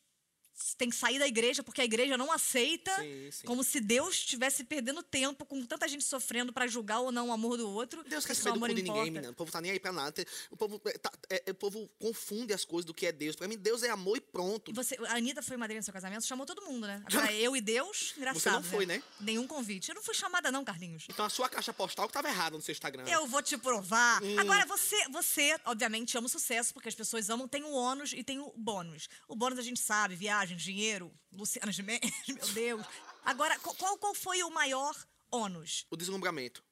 tem 0.76 0.90
que 0.90 0.96
sair 0.96 1.18
da 1.18 1.26
igreja 1.26 1.62
porque 1.62 1.80
a 1.80 1.84
igreja 1.84 2.16
não 2.16 2.30
aceita, 2.32 2.94
sim, 2.96 3.30
sim. 3.30 3.46
como 3.46 3.62
se 3.62 3.80
Deus 3.80 4.16
estivesse 4.16 4.64
perdendo 4.64 5.02
tempo 5.02 5.44
com 5.44 5.64
tanta 5.64 5.88
gente 5.88 6.04
sofrendo 6.04 6.52
para 6.52 6.66
julgar 6.66 7.00
ou 7.00 7.12
não 7.12 7.28
o 7.28 7.32
amor 7.32 7.56
do 7.56 7.68
outro. 7.68 8.02
Deus 8.04 8.26
quer 8.26 8.34
saber 8.34 8.58
do 8.58 8.60
cu 8.60 8.74
de 8.74 8.82
ninguém, 8.82 9.10
menina. 9.10 9.30
O 9.30 9.34
povo 9.34 9.50
tá 9.50 9.60
nem 9.60 9.70
aí 9.70 9.80
pra 9.80 9.92
nada. 9.92 10.24
O 10.50 10.56
povo, 10.56 10.80
é, 10.84 10.98
tá, 10.98 11.10
é, 11.30 11.50
o 11.50 11.54
povo 11.54 11.88
confunde 11.98 12.52
as 12.52 12.64
coisas 12.64 12.84
do 12.84 12.94
que 12.94 13.06
é 13.06 13.12
Deus. 13.12 13.36
Para 13.36 13.48
mim, 13.48 13.56
Deus 13.56 13.82
é 13.82 13.90
amor 13.90 14.16
e 14.16 14.20
pronto. 14.20 14.72
Você, 14.74 14.96
a 15.06 15.16
Anitta 15.16 15.42
foi 15.42 15.56
madrinha 15.56 15.80
do 15.80 15.84
seu 15.84 15.92
casamento, 15.92 16.26
chamou 16.26 16.46
todo 16.46 16.62
mundo, 16.62 16.86
né? 16.86 17.02
Agora, 17.06 17.32
eu 17.32 17.56
e 17.56 17.60
Deus, 17.60 18.14
engraçado. 18.16 18.40
Você 18.40 18.50
não 18.50 18.62
foi, 18.62 18.86
né? 18.86 18.98
né? 18.98 19.02
Nenhum 19.20 19.46
convite. 19.46 19.88
Eu 19.90 19.94
não 19.94 20.02
fui 20.02 20.14
chamada, 20.14 20.50
não, 20.50 20.64
Carlinhos. 20.64 21.06
Então 21.08 21.24
a 21.24 21.30
sua 21.30 21.48
caixa 21.48 21.72
postal 21.72 22.06
que 22.06 22.12
tava 22.12 22.28
errada 22.28 22.56
no 22.56 22.62
seu 22.62 22.72
Instagram. 22.72 23.04
Eu 23.06 23.26
vou 23.26 23.42
te 23.42 23.56
provar. 23.56 24.22
Hum. 24.22 24.38
Agora, 24.38 24.64
você, 24.66 24.96
você, 25.08 25.58
obviamente, 25.64 26.16
ama 26.16 26.26
o 26.26 26.30
sucesso, 26.30 26.72
porque 26.72 26.88
as 26.88 26.94
pessoas 26.94 27.30
amam, 27.30 27.46
tem 27.46 27.62
o 27.62 27.72
ônus 27.72 28.12
e 28.12 28.22
tem 28.22 28.38
o 28.38 28.52
bônus. 28.56 29.08
O 29.26 29.36
bônus 29.36 29.58
a 29.58 29.62
gente 29.62 29.80
sabe, 29.80 30.14
viagem, 30.14 30.47
dinheiro, 30.56 31.12
Luciana 31.32 31.72
Gimenez, 31.72 32.12
meu 32.28 32.48
Deus. 32.48 32.86
Agora, 33.24 33.58
qual, 33.58 33.98
qual 33.98 34.14
foi 34.14 34.42
o 34.42 34.50
maior 34.50 34.94
ônus? 35.30 35.86
O 35.90 35.96
deslumbramento. 35.96 36.64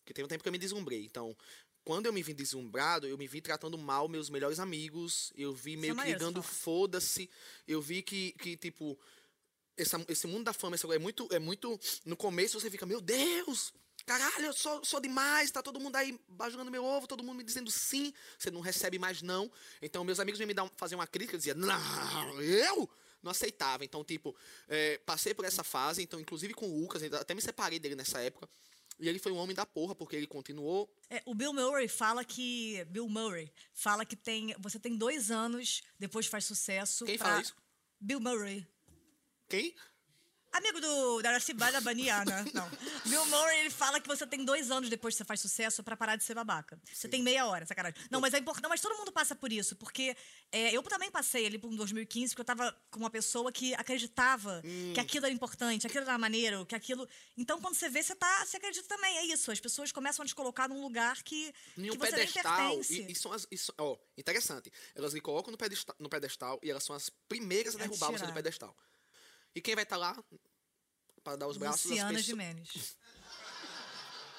Porque 0.00 0.14
tem 0.14 0.24
um 0.24 0.28
tempo 0.28 0.42
que 0.42 0.48
eu 0.48 0.52
me 0.52 0.58
deslumbrei. 0.58 1.04
Então, 1.04 1.36
quando 1.84 2.06
eu 2.06 2.12
me 2.12 2.22
vi 2.22 2.34
deslumbrado, 2.34 3.06
eu 3.06 3.16
me 3.16 3.26
vi 3.26 3.40
tratando 3.40 3.76
mal 3.78 4.08
meus 4.08 4.30
melhores 4.30 4.58
amigos. 4.58 5.32
Eu 5.36 5.52
vi 5.52 5.76
meio 5.76 5.94
que 5.94 6.04
ligando 6.04 6.42
foda-se. 6.42 7.30
Eu 7.66 7.80
vi 7.80 8.02
que, 8.02 8.32
que 8.32 8.56
tipo, 8.56 8.98
essa, 9.76 10.04
esse 10.08 10.26
mundo 10.26 10.44
da 10.44 10.52
fama 10.52 10.76
é 10.76 10.98
muito, 10.98 11.28
é 11.30 11.38
muito. 11.38 11.78
No 12.04 12.16
começo 12.16 12.60
você 12.60 12.70
fica, 12.70 12.86
meu 12.86 13.00
Deus! 13.00 13.72
Caralho, 14.06 14.46
eu 14.46 14.52
sou, 14.52 14.84
sou 14.84 15.00
demais, 15.00 15.50
tá 15.50 15.62
todo 15.62 15.78
mundo 15.78 15.94
aí 15.96 16.18
bajando 16.26 16.70
meu 16.70 16.84
ovo, 16.84 17.06
todo 17.06 17.22
mundo 17.22 17.36
me 17.36 17.44
dizendo 17.44 17.70
sim, 17.70 18.12
você 18.38 18.50
não 18.50 18.60
recebe 18.60 18.98
mais 18.98 19.22
não. 19.22 19.50
Então, 19.80 20.04
meus 20.04 20.18
amigos 20.18 20.40
me 20.40 20.54
dar, 20.54 20.70
fazer 20.76 20.94
uma 20.94 21.06
crítica, 21.06 21.34
eu 21.34 21.38
dizia, 21.38 21.54
não, 21.54 22.40
eu? 22.40 22.88
Não 23.22 23.30
aceitava. 23.30 23.84
Então, 23.84 24.04
tipo, 24.04 24.34
é, 24.68 24.98
passei 24.98 25.34
por 25.34 25.44
essa 25.44 25.64
fase, 25.64 26.02
então, 26.02 26.20
inclusive 26.20 26.54
com 26.54 26.68
o 26.68 26.80
Lucas, 26.80 27.02
até 27.02 27.34
me 27.34 27.40
separei 27.40 27.78
dele 27.78 27.94
nessa 27.94 28.20
época. 28.20 28.48
E 29.00 29.08
ele 29.08 29.18
foi 29.18 29.32
um 29.32 29.36
homem 29.36 29.56
da 29.56 29.64
porra, 29.64 29.94
porque 29.94 30.14
ele 30.14 30.26
continuou. 30.26 30.94
É, 31.08 31.22
o 31.24 31.34
Bill 31.34 31.54
Murray 31.54 31.88
fala 31.88 32.22
que. 32.22 32.84
Bill 32.90 33.08
Murray 33.08 33.50
fala 33.72 34.04
que 34.04 34.14
tem. 34.14 34.54
Você 34.58 34.78
tem 34.78 34.96
dois 34.96 35.30
anos 35.30 35.82
depois 35.98 36.26
faz 36.26 36.44
sucesso. 36.44 37.06
Quem 37.06 37.16
pra... 37.16 37.28
fala 37.28 37.40
isso? 37.40 37.56
Bill 37.98 38.20
Murray. 38.20 38.66
Quem? 39.48 39.74
Amigo 40.52 40.80
do 40.80 41.22
da 41.22 41.30
Aracibada 41.30 41.80
Baniana. 41.80 42.44
Não. 42.52 42.68
Bill 43.06 43.24
Murray, 43.26 43.60
ele 43.60 43.70
fala 43.70 44.00
que 44.00 44.08
você 44.08 44.26
tem 44.26 44.44
dois 44.44 44.70
anos 44.70 44.90
depois 44.90 45.14
que 45.14 45.18
você 45.18 45.24
faz 45.24 45.40
sucesso 45.40 45.82
para 45.82 45.96
parar 45.96 46.16
de 46.16 46.24
ser 46.24 46.34
babaca. 46.34 46.76
Sim. 46.84 46.94
Você 46.94 47.08
tem 47.08 47.22
meia 47.22 47.46
hora, 47.46 47.64
sacanagem. 47.64 47.98
Não, 48.10 48.20
mas 48.20 48.34
é 48.34 48.38
importante. 48.38 48.68
Mas 48.68 48.80
todo 48.80 48.96
mundo 48.96 49.12
passa 49.12 49.34
por 49.34 49.52
isso, 49.52 49.76
porque 49.76 50.16
é, 50.50 50.72
eu 50.76 50.82
também 50.82 51.10
passei 51.10 51.46
ali 51.46 51.58
por 51.58 51.70
2015, 51.74 52.34
porque 52.34 52.40
eu 52.40 52.44
tava 52.44 52.76
com 52.90 52.98
uma 52.98 53.10
pessoa 53.10 53.52
que 53.52 53.74
acreditava 53.74 54.60
hum. 54.64 54.92
que 54.92 55.00
aquilo 55.00 55.26
era 55.26 55.34
importante, 55.34 55.86
aquilo 55.86 56.04
era 56.04 56.18
maneiro, 56.18 56.66
que 56.66 56.74
aquilo. 56.74 57.08
Então, 57.36 57.60
quando 57.60 57.74
você 57.74 57.88
vê, 57.88 58.02
você 58.02 58.14
tá. 58.14 58.44
Você 58.44 58.56
acredita 58.56 58.88
também. 58.88 59.18
É 59.18 59.24
isso. 59.26 59.52
As 59.52 59.60
pessoas 59.60 59.92
começam 59.92 60.24
a 60.24 60.26
te 60.26 60.34
colocar 60.34 60.68
num 60.68 60.82
lugar 60.82 61.22
que, 61.22 61.52
em 61.78 61.90
um 61.90 61.96
pedestal. 61.96 62.80
E, 62.90 63.12
e 63.12 63.14
são 63.14 63.32
as. 63.32 63.46
E 63.50 63.56
ó, 63.78 63.96
interessante. 64.18 64.72
Elas 64.94 65.14
me 65.14 65.20
colocam 65.20 65.50
no 65.52 65.58
pedestal, 65.58 65.94
no 65.98 66.08
pedestal 66.08 66.58
e 66.62 66.70
elas 66.70 66.82
são 66.82 66.94
as 66.96 67.08
primeiras 67.28 67.74
a 67.76 67.78
derrubar 67.78 68.10
você 68.10 68.26
do 68.26 68.32
pedestal. 68.32 68.76
E 69.54 69.60
quem 69.60 69.74
vai 69.74 69.84
estar 69.84 69.96
tá 69.96 70.00
lá 70.00 70.24
para 71.24 71.36
dar 71.36 71.48
os 71.48 71.56
braços 71.56 71.84
Luciana 71.84 72.10
pessoas... 72.10 72.24
Gimenez. 72.24 72.96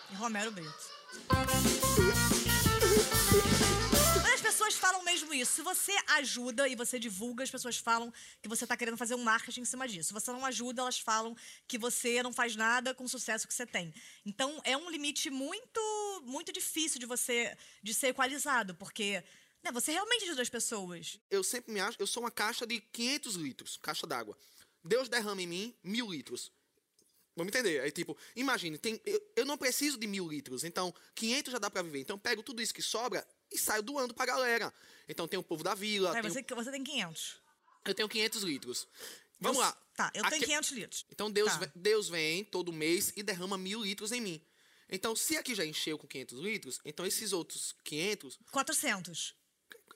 e 0.10 0.16
Romero 0.16 0.52
Brito. 0.52 0.92
As 4.34 4.42
pessoas 4.42 4.74
falam 4.76 5.04
mesmo 5.04 5.34
isso. 5.34 5.54
Se 5.54 5.62
você 5.62 5.94
ajuda 6.08 6.68
e 6.68 6.76
você 6.76 6.98
divulga, 6.98 7.44
as 7.44 7.52
pessoas 7.52 7.78
falam 7.78 8.12
que 8.42 8.48
você 8.48 8.64
está 8.64 8.78
querendo 8.78 8.98
fazer 8.98 9.16
um 9.16 9.24
marketing 9.24 9.62
em 9.62 9.66
cima 9.66 9.88
disso. 9.88 10.08
Se 10.08 10.14
você 10.14 10.32
não 10.32 10.46
ajuda, 10.46 10.82
elas 10.82 11.00
falam 11.00 11.36
que 11.68 11.78
você 11.78 12.24
não 12.24 12.32
faz 12.32 12.56
nada 12.56 12.94
com 12.94 13.04
o 13.04 13.10
sucesso 13.10 13.48
que 13.48 13.54
você 13.54 13.66
tem. 13.66 13.94
Então 14.26 14.62
é 14.64 14.76
um 14.78 14.90
limite 14.90 15.30
muito, 15.30 16.24
muito 16.26 16.52
difícil 16.52 17.00
de 17.00 17.06
você 17.06 17.56
de 17.84 17.94
ser 17.94 18.08
equalizado, 18.08 18.74
porque 18.76 19.24
né, 19.64 19.72
você 19.72 19.92
realmente 19.92 20.24
ajuda 20.24 20.42
as 20.42 20.50
pessoas. 20.50 21.20
Eu 21.30 21.44
sempre 21.44 21.72
me 21.72 21.80
acho, 21.80 21.98
eu 22.00 22.08
sou 22.08 22.24
uma 22.24 22.32
caixa 22.32 22.66
de 22.66 22.80
500 22.80 23.36
litros, 23.36 23.78
caixa 23.78 24.08
d'água. 24.08 24.38
Deus 24.84 25.10
derrama 25.10 25.42
em 25.42 25.48
mim 25.48 25.76
mil 25.84 26.12
litros. 26.12 26.52
Vamos 27.36 27.54
entender. 27.54 27.82
Aí, 27.82 27.92
tipo, 27.92 28.18
imagine, 28.36 28.78
tem, 28.78 29.00
eu, 29.06 29.32
eu 29.38 29.46
não 29.46 29.58
preciso 29.58 29.98
de 29.98 30.06
mil 30.06 30.28
litros, 30.28 30.64
então 30.64 30.94
500 31.16 31.54
já 31.54 31.60
dá 31.60 31.70
para 31.70 31.82
viver. 31.82 32.00
Então, 32.00 32.18
pego 32.18 32.44
tudo 32.44 32.62
isso 32.62 32.74
que 32.74 32.82
sobra 32.82 33.26
e 33.52 33.58
saio 33.58 33.82
doando 33.82 34.14
pra 34.14 34.26
galera. 34.26 34.74
Então, 35.08 35.28
tem 35.28 35.40
o 35.40 35.44
povo 35.44 35.64
da 35.64 35.74
vila. 35.74 36.18
É, 36.18 36.22
você, 36.22 36.44
você 36.44 36.72
tem 36.72 36.84
500. 36.84 37.42
Eu 37.86 37.96
tenho 37.96 38.10
500 38.10 38.44
litros. 38.44 38.88
Vamos 39.40 39.60
lá. 39.60 39.72
Tá, 39.96 40.12
eu 40.14 40.24
tenho 40.30 40.44
500 40.44 40.72
litros. 40.72 41.06
Então, 41.12 41.32
Deus, 41.32 41.52
tá. 41.52 41.60
vem, 41.60 41.72
Deus 41.76 42.10
vem 42.10 42.44
todo 42.44 42.72
mês 42.72 43.12
e 43.16 43.24
derrama 43.24 43.58
mil 43.58 43.82
litros 43.82 44.12
em 44.12 44.22
mim. 44.22 44.42
Então, 44.90 45.16
se 45.16 45.38
aqui 45.38 45.56
já 45.56 45.66
encheu 45.66 45.98
com 45.98 46.06
500 46.06 46.40
litros, 46.40 46.80
então 46.84 47.06
esses 47.06 47.32
outros 47.32 47.74
500... 47.84 48.38
400. 48.52 49.36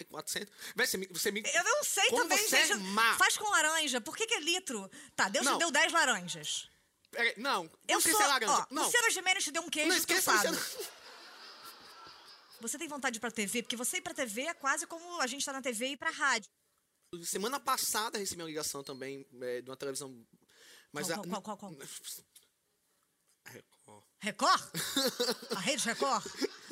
400. 0.04 0.54
Você 0.76 0.98
me, 0.98 1.08
você 1.08 1.32
me... 1.32 1.42
Eu 1.42 1.64
não 1.64 1.84
sei 1.84 2.10
Como 2.10 2.24
também, 2.24 2.38
você 2.38 2.66
gente. 2.66 2.72
É 2.74 2.76
má. 2.76 3.18
Faz 3.18 3.38
com 3.38 3.50
laranja. 3.50 4.02
Por 4.02 4.18
que, 4.18 4.28
que 4.28 4.34
é 4.34 4.40
litro? 4.40 4.90
Tá, 5.16 5.30
Deus 5.30 5.46
não. 5.46 5.54
te 5.54 5.60
deu 5.60 5.72
10 5.72 5.94
laranjas. 5.94 6.70
Não, 7.38 7.64
eu 7.88 7.94
não 7.94 8.02
sou, 8.02 8.18
ser 8.18 8.28
laranja. 8.28 8.52
Ó, 8.52 8.66
não. 8.70 8.84
Luciano 8.84 9.10
Gimenez 9.10 9.44
te 9.44 9.52
deu 9.52 9.62
um 9.62 9.70
queijo 9.70 9.88
não 9.88 9.96
esqueça. 9.96 10.34
Luciano... 10.34 10.58
Você 12.62 12.78
tem 12.78 12.88
vontade 12.88 13.14
de 13.14 13.18
ir 13.18 13.22
pra 13.22 13.32
TV? 13.32 13.62
Porque 13.62 13.76
você 13.76 13.98
ir 13.98 14.02
pra 14.02 14.14
TV 14.14 14.44
é 14.44 14.54
quase 14.54 14.88
como 14.88 15.22
a 15.22 15.28
gente 15.28 15.46
tá 15.46 15.54
na 15.54 15.62
TV 15.62 15.88
e 15.88 15.92
ir 15.92 15.98
pra 15.98 16.10
rádio. 16.10 16.50
Semana 17.24 17.60
passada 17.60 18.18
recebi 18.18 18.42
uma 18.42 18.48
ligação 18.48 18.84
também 18.84 19.26
é, 19.42 19.62
de 19.62 19.70
uma 19.70 19.78
televisão. 19.78 20.26
Mas 20.92 21.08
Qual, 21.08 21.20
a- 21.20 21.28
qual, 21.28 21.42
qual, 21.42 21.58
qual? 21.58 21.72
Record. 21.72 21.90
Record? 24.26 24.62
A 25.56 25.60
rede 25.60 25.86
Record? 25.86 26.26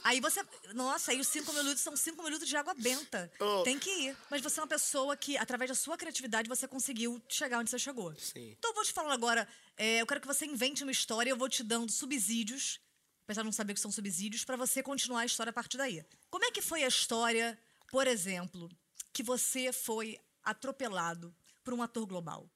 Aí 0.03 0.19
você. 0.19 0.43
Nossa, 0.73 1.11
aí 1.11 1.19
os 1.19 1.27
cinco 1.27 1.53
minutos 1.53 1.81
são 1.81 1.95
cinco 1.95 2.23
minutos 2.23 2.47
de 2.47 2.57
água 2.57 2.73
benta. 2.73 3.31
Oh. 3.39 3.61
Tem 3.63 3.77
que 3.77 3.89
ir. 3.89 4.17
Mas 4.29 4.41
você 4.41 4.59
é 4.59 4.63
uma 4.63 4.67
pessoa 4.67 5.15
que, 5.15 5.37
através 5.37 5.69
da 5.69 5.75
sua 5.75 5.95
criatividade, 5.95 6.49
você 6.49 6.67
conseguiu 6.67 7.21
chegar 7.29 7.59
onde 7.59 7.69
você 7.69 7.77
chegou. 7.77 8.13
Sim. 8.15 8.55
Então 8.57 8.71
eu 8.71 8.75
vou 8.75 8.83
te 8.83 8.91
falar 8.91 9.13
agora. 9.13 9.47
é, 9.77 10.01
eu 10.01 10.07
quero 10.07 10.19
que 10.19 10.27
você 10.27 10.45
invente 10.45 10.83
uma 10.83 10.91
história, 10.91 11.29
eu 11.29 11.37
vou 11.37 11.47
te 11.47 11.63
dando 11.63 11.91
subsídios, 11.91 12.79
apesar 13.23 13.43
de 13.43 13.45
não 13.45 13.51
saber 13.51 13.73
o 13.73 13.75
que 13.75 13.81
são 13.81 13.91
subsídios, 13.91 14.43
pra 14.43 14.57
você 14.57 14.81
continuar 14.81 15.21
a 15.21 15.25
história 15.25 15.51
a 15.51 15.53
partir 15.53 15.77
daí. 15.77 16.03
Como 16.31 16.43
é 16.43 16.51
que 16.51 16.61
foi 16.61 16.83
a 16.83 16.87
história, 16.87 17.57
por 17.91 18.07
exemplo, 18.07 18.69
que 19.13 19.21
você 19.21 19.71
foi 19.71 20.19
atropelado 20.43 21.33
por 21.63 21.73
um 21.73 21.81
ator 21.83 22.05
global? 22.07 22.49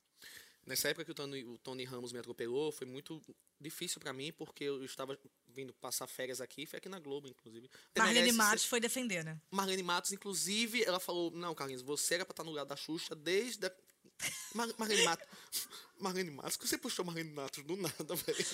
Nessa 0.68 0.90
época 0.90 1.06
que 1.06 1.12
o 1.12 1.16
Tony, 1.16 1.46
o 1.46 1.58
Tony 1.58 1.86
Ramos 1.86 2.12
me 2.12 2.20
atropelou, 2.20 2.74
foi 2.74 2.86
muito 2.86 3.22
difícil 3.60 4.02
pra 4.02 4.12
mim, 4.12 4.34
porque 4.34 4.66
eu 4.66 4.84
estava 4.84 5.18
vindo 5.48 5.74
passar 5.74 6.08
férias 6.08 6.42
aqui, 6.42 6.66
foi 6.66 6.78
aqui 6.78 6.90
na 6.90 7.00
Globo, 7.00 7.26
inclusive. 7.30 7.70
Marlene 7.98 8.34
Matos 8.34 8.66
foi 8.66 8.82
defender, 8.82 9.24
né? 9.24 9.40
Marlene 9.50 9.82
Matos, 9.82 10.12
inclusive, 10.12 10.84
ela 10.84 11.00
falou: 11.00 11.32
Não, 11.32 11.56
Carlinhos, 11.56 11.82
você 11.82 12.16
era 12.16 12.26
pra 12.26 12.34
estar 12.34 12.44
no 12.44 12.50
lugar 12.50 12.66
da 12.66 12.76
Xuxa 12.76 13.16
desde. 13.16 13.66
A... 13.66 13.72
Mar 14.54 14.68
Marlene 14.78 15.04
Matos. 15.04 15.28
Marlene 16.00 16.32
Matos, 16.32 16.58
que 16.58 16.68
você 16.68 16.78
puxou 16.78 17.06
Marlene 17.06 17.32
Matos 17.32 17.64
do 17.64 17.78
nada, 17.78 18.16
velho. 18.28 18.46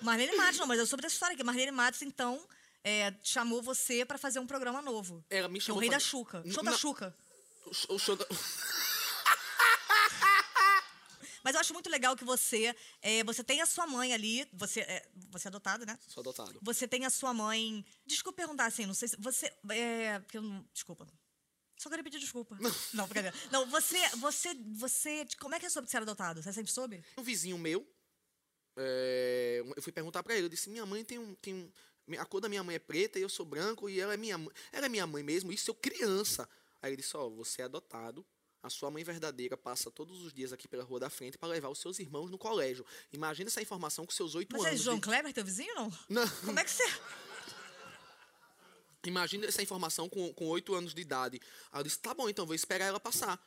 Marlene 0.00 0.34
Matos, 0.38 0.58
não, 0.58 0.66
mas 0.66 0.80
é 0.80 0.86
sobre 0.86 1.04
essa 1.04 1.14
história 1.14 1.34
aqui. 1.34 1.44
Marlene 1.44 1.72
Matos, 1.72 2.00
então, 2.00 2.42
é, 2.82 3.14
chamou 3.22 3.62
você 3.62 4.02
pra 4.06 4.16
fazer 4.16 4.38
um 4.38 4.46
programa 4.46 4.80
novo. 4.80 5.22
Ela 5.28 5.46
me 5.46 5.58
é 5.58 5.60
o 5.60 5.62
chamou. 5.62 5.80
Rei 5.80 5.90
pra- 5.90 5.98
da 5.98 6.00
Xuca. 6.02 6.42
Show 6.50 6.62
da 6.64 6.72
Xuca. 6.72 7.14
O 7.66 7.94
o 7.94 7.98
show 7.98 8.16
da. 8.16 8.26
Eu 11.60 11.62
acho 11.62 11.74
muito 11.74 11.90
legal 11.90 12.16
que 12.16 12.24
você. 12.24 12.74
é, 13.02 13.22
você 13.22 13.44
tem 13.44 13.60
a 13.60 13.66
sua 13.66 13.86
mãe 13.86 14.14
ali. 14.14 14.48
Você 14.54 14.80
é, 14.80 15.06
você 15.28 15.46
é 15.46 15.50
adotado, 15.50 15.84
né? 15.84 15.98
Sou 16.08 16.22
adotado. 16.22 16.58
Você 16.62 16.88
tem 16.88 17.04
a 17.04 17.10
sua 17.10 17.34
mãe. 17.34 17.84
Desculpa 18.06 18.38
perguntar 18.38 18.64
assim, 18.64 18.86
não 18.86 18.94
sei 18.94 19.08
se. 19.08 19.16
Você. 19.18 19.52
É, 19.68 20.18
porque 20.20 20.38
eu 20.38 20.42
não, 20.42 20.66
desculpa. 20.72 21.06
Só 21.76 21.90
queria 21.90 22.02
pedir 22.02 22.18
desculpa. 22.18 22.58
Não, 22.92 23.06
brincadeira. 23.06 23.34
Não, 23.50 23.66
você. 23.66 23.98
Você. 24.16 24.54
Você. 24.54 25.26
Como 25.38 25.54
é 25.54 25.60
que 25.60 25.64
é 25.64 25.70
sobre 25.70 25.90
ser 25.90 25.96
adotado? 25.98 26.42
Você 26.42 26.52
sempre 26.52 26.70
soube? 26.70 27.02
Um 27.16 27.22
vizinho 27.22 27.56
meu, 27.56 27.86
é, 28.76 29.62
eu 29.76 29.82
fui 29.82 29.90
perguntar 29.90 30.22
pra 30.22 30.34
ele, 30.34 30.44
eu 30.44 30.48
disse, 30.50 30.68
minha 30.68 30.84
mãe 30.84 31.02
tem 31.04 31.18
um, 31.18 31.34
tem 31.36 31.54
um... 31.54 31.70
A 32.18 32.26
cor 32.26 32.40
da 32.40 32.50
minha 32.50 32.62
mãe 32.62 32.76
é 32.76 32.78
preta 32.78 33.18
e 33.18 33.22
eu 33.22 33.30
sou 33.30 33.46
branco 33.46 33.88
e 33.88 33.98
ela 33.98 34.12
é 34.12 34.16
minha 34.18 34.36
mãe. 34.36 34.52
Ela 34.72 34.86
é 34.86 34.88
minha 34.90 35.06
mãe 35.06 35.22
mesmo, 35.22 35.52
isso 35.52 35.70
eu 35.70 35.74
criança. 35.74 36.46
Aí 36.82 36.90
ele 36.90 37.00
disse, 37.00 37.16
ó, 37.16 37.30
você 37.30 37.62
é 37.62 37.64
adotado, 37.64 38.26
a 38.62 38.68
sua 38.68 38.90
mãe 38.90 39.02
verdadeira 39.02 39.56
passa 39.56 39.90
todos 39.90 40.22
os 40.22 40.32
dias 40.32 40.52
aqui 40.52 40.68
pela 40.68 40.84
rua 40.84 41.00
da 41.00 41.08
frente 41.10 41.38
para 41.38 41.48
levar 41.48 41.68
os 41.70 41.78
seus 41.78 41.98
irmãos 41.98 42.30
no 42.30 42.36
colégio. 42.38 42.84
Imagina 43.12 43.48
essa 43.48 43.62
informação 43.62 44.04
com 44.04 44.12
seus 44.12 44.34
oito 44.34 44.52
Mas 44.52 44.64
é 44.64 44.68
anos. 44.70 44.80
João 44.82 44.96
de- 44.96 45.02
Kleber, 45.02 45.32
teu 45.32 45.44
vizinho, 45.44 45.74
não? 45.74 45.92
Não. 46.08 46.28
Como 46.44 46.58
é 46.58 46.64
que 46.64 46.70
você. 46.70 46.84
Imagina 49.06 49.46
essa 49.46 49.62
informação 49.62 50.08
com 50.10 50.46
oito 50.48 50.74
anos 50.74 50.92
de 50.94 51.00
idade. 51.00 51.40
Aí 51.72 51.80
eu 51.80 51.84
disse, 51.84 51.98
tá 51.98 52.12
bom, 52.12 52.28
então 52.28 52.44
vou 52.44 52.54
esperar 52.54 52.84
ela 52.86 53.00
passar. 53.00 53.40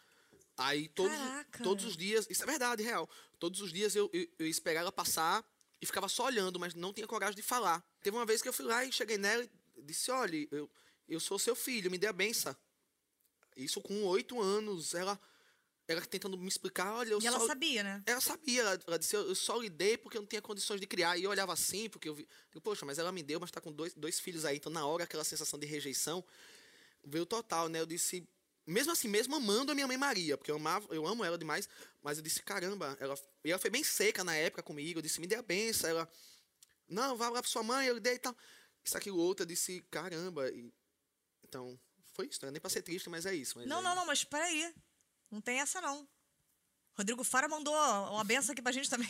Aí 0.57 0.87
todos, 0.89 1.15
Caraca. 1.15 1.63
todos 1.63 1.85
os 1.85 1.95
dias, 1.95 2.27
isso 2.29 2.41
é 2.43 2.45
verdade, 2.45 2.81
real. 2.81 3.07
Todos 3.39 3.61
os 3.61 3.71
dias 3.71 3.95
eu, 3.95 4.09
eu, 4.13 4.27
eu 4.39 4.45
ia 4.47 4.51
esperar 4.51 4.79
ela 4.81 4.91
passar 4.91 5.45
e 5.79 5.85
ficava 5.85 6.07
só 6.09 6.25
olhando, 6.25 6.59
mas 6.59 6.73
não 6.73 6.91
tinha 6.91 7.05
coragem 7.05 7.35
de 7.35 7.43
falar. 7.43 7.83
Teve 8.01 8.17
uma 8.17 8.25
vez 8.25 8.41
que 8.41 8.47
eu 8.49 8.53
fui 8.53 8.65
lá 8.65 8.83
e 8.83 8.91
cheguei 8.91 9.17
nela 9.17 9.43
e 9.43 9.81
disse, 9.83 10.09
olha, 10.09 10.47
eu, 10.51 10.69
eu 11.07 11.19
sou 11.19 11.37
seu 11.37 11.55
filho, 11.55 11.91
me 11.91 11.97
dê 11.99 12.07
a 12.07 12.13
benção. 12.13 12.55
Isso 13.55 13.81
com 13.81 14.03
oito 14.05 14.41
anos, 14.41 14.93
ela, 14.93 15.19
ela 15.87 16.01
tentando 16.01 16.37
me 16.37 16.47
explicar, 16.47 16.93
olha, 16.93 17.11
eu 17.11 17.21
E 17.21 17.27
ela 17.27 17.39
só... 17.39 17.47
sabia, 17.47 17.83
né? 17.83 18.03
Ela 18.05 18.21
sabia, 18.21 18.61
ela, 18.61 18.79
ela 18.87 18.99
disse, 18.99 19.15
eu 19.15 19.35
só 19.35 19.57
lhe 19.57 19.69
dei 19.69 19.97
porque 19.97 20.17
eu 20.17 20.21
não 20.21 20.27
tinha 20.27 20.41
condições 20.41 20.79
de 20.79 20.87
criar. 20.87 21.17
E 21.17 21.23
eu 21.23 21.29
olhava 21.29 21.53
assim, 21.53 21.89
porque 21.89 22.09
eu 22.09 22.15
vi, 22.15 22.27
eu, 22.53 22.61
poxa, 22.61 22.85
mas 22.85 22.99
ela 22.99 23.11
me 23.11 23.23
deu, 23.23 23.39
mas 23.39 23.51
tá 23.51 23.61
com 23.61 23.71
dois, 23.71 23.93
dois 23.93 24.19
filhos 24.19 24.45
aí. 24.45 24.57
Então, 24.57 24.71
na 24.71 24.85
hora, 24.85 25.03
aquela 25.03 25.23
sensação 25.23 25.59
de 25.59 25.65
rejeição 25.65 26.23
veio 27.03 27.25
total, 27.25 27.67
né? 27.67 27.79
Eu 27.79 27.85
disse, 27.85 28.27
mesmo 28.65 28.91
assim, 28.91 29.07
mesmo 29.07 29.35
amando 29.35 29.71
a 29.71 29.75
minha 29.75 29.87
mãe 29.87 29.97
Maria, 29.97 30.37
porque 30.37 30.49
eu 30.49 30.55
amava, 30.55 30.87
eu 30.93 31.05
amo 31.05 31.23
ela 31.23 31.37
demais, 31.37 31.67
mas 32.01 32.17
eu 32.17 32.23
disse, 32.23 32.41
caramba, 32.41 32.97
ela, 32.99 33.15
e 33.43 33.51
ela 33.51 33.59
foi 33.59 33.69
bem 33.69 33.83
seca 33.83 34.23
na 34.23 34.35
época 34.35 34.63
comigo, 34.63 34.99
eu 34.99 35.03
disse, 35.03 35.19
me 35.19 35.27
dê 35.27 35.35
a 35.35 35.41
benção. 35.41 35.89
Ela, 35.89 36.09
não, 36.87 37.15
vá 37.17 37.29
lá 37.29 37.41
pra 37.41 37.51
sua 37.51 37.63
mãe, 37.63 37.87
eu 37.87 37.95
lhe 37.95 37.99
dei 37.99 38.15
e 38.15 38.19
tal. 38.19 38.35
Isso, 38.83 38.97
aquilo, 38.97 39.17
outro, 39.17 39.43
eu 39.43 39.47
disse, 39.47 39.81
caramba. 39.91 40.49
E, 40.49 40.71
então, 41.43 41.77
foi 42.13 42.27
isso, 42.27 42.39
não 42.41 42.47
era 42.47 42.51
nem 42.53 42.61
pra 42.61 42.69
ser 42.69 42.81
triste, 42.81 43.09
mas 43.09 43.25
é 43.25 43.33
isso. 43.35 43.57
mas 43.57 43.67
Não, 43.67 43.79
é- 43.79 43.81
não, 43.81 43.95
não, 43.95 44.05
mas 44.05 44.23
peraí. 44.23 44.73
Não 45.31 45.41
tem 45.41 45.59
essa, 45.59 45.81
não. 45.81 46.07
Rodrigo 46.95 47.23
Fara 47.23 47.47
mandou 47.47 47.73
uma 47.73 48.23
benção 48.23 48.53
aqui 48.53 48.61
pra 48.61 48.71
gente 48.71 48.87
também. 48.87 49.07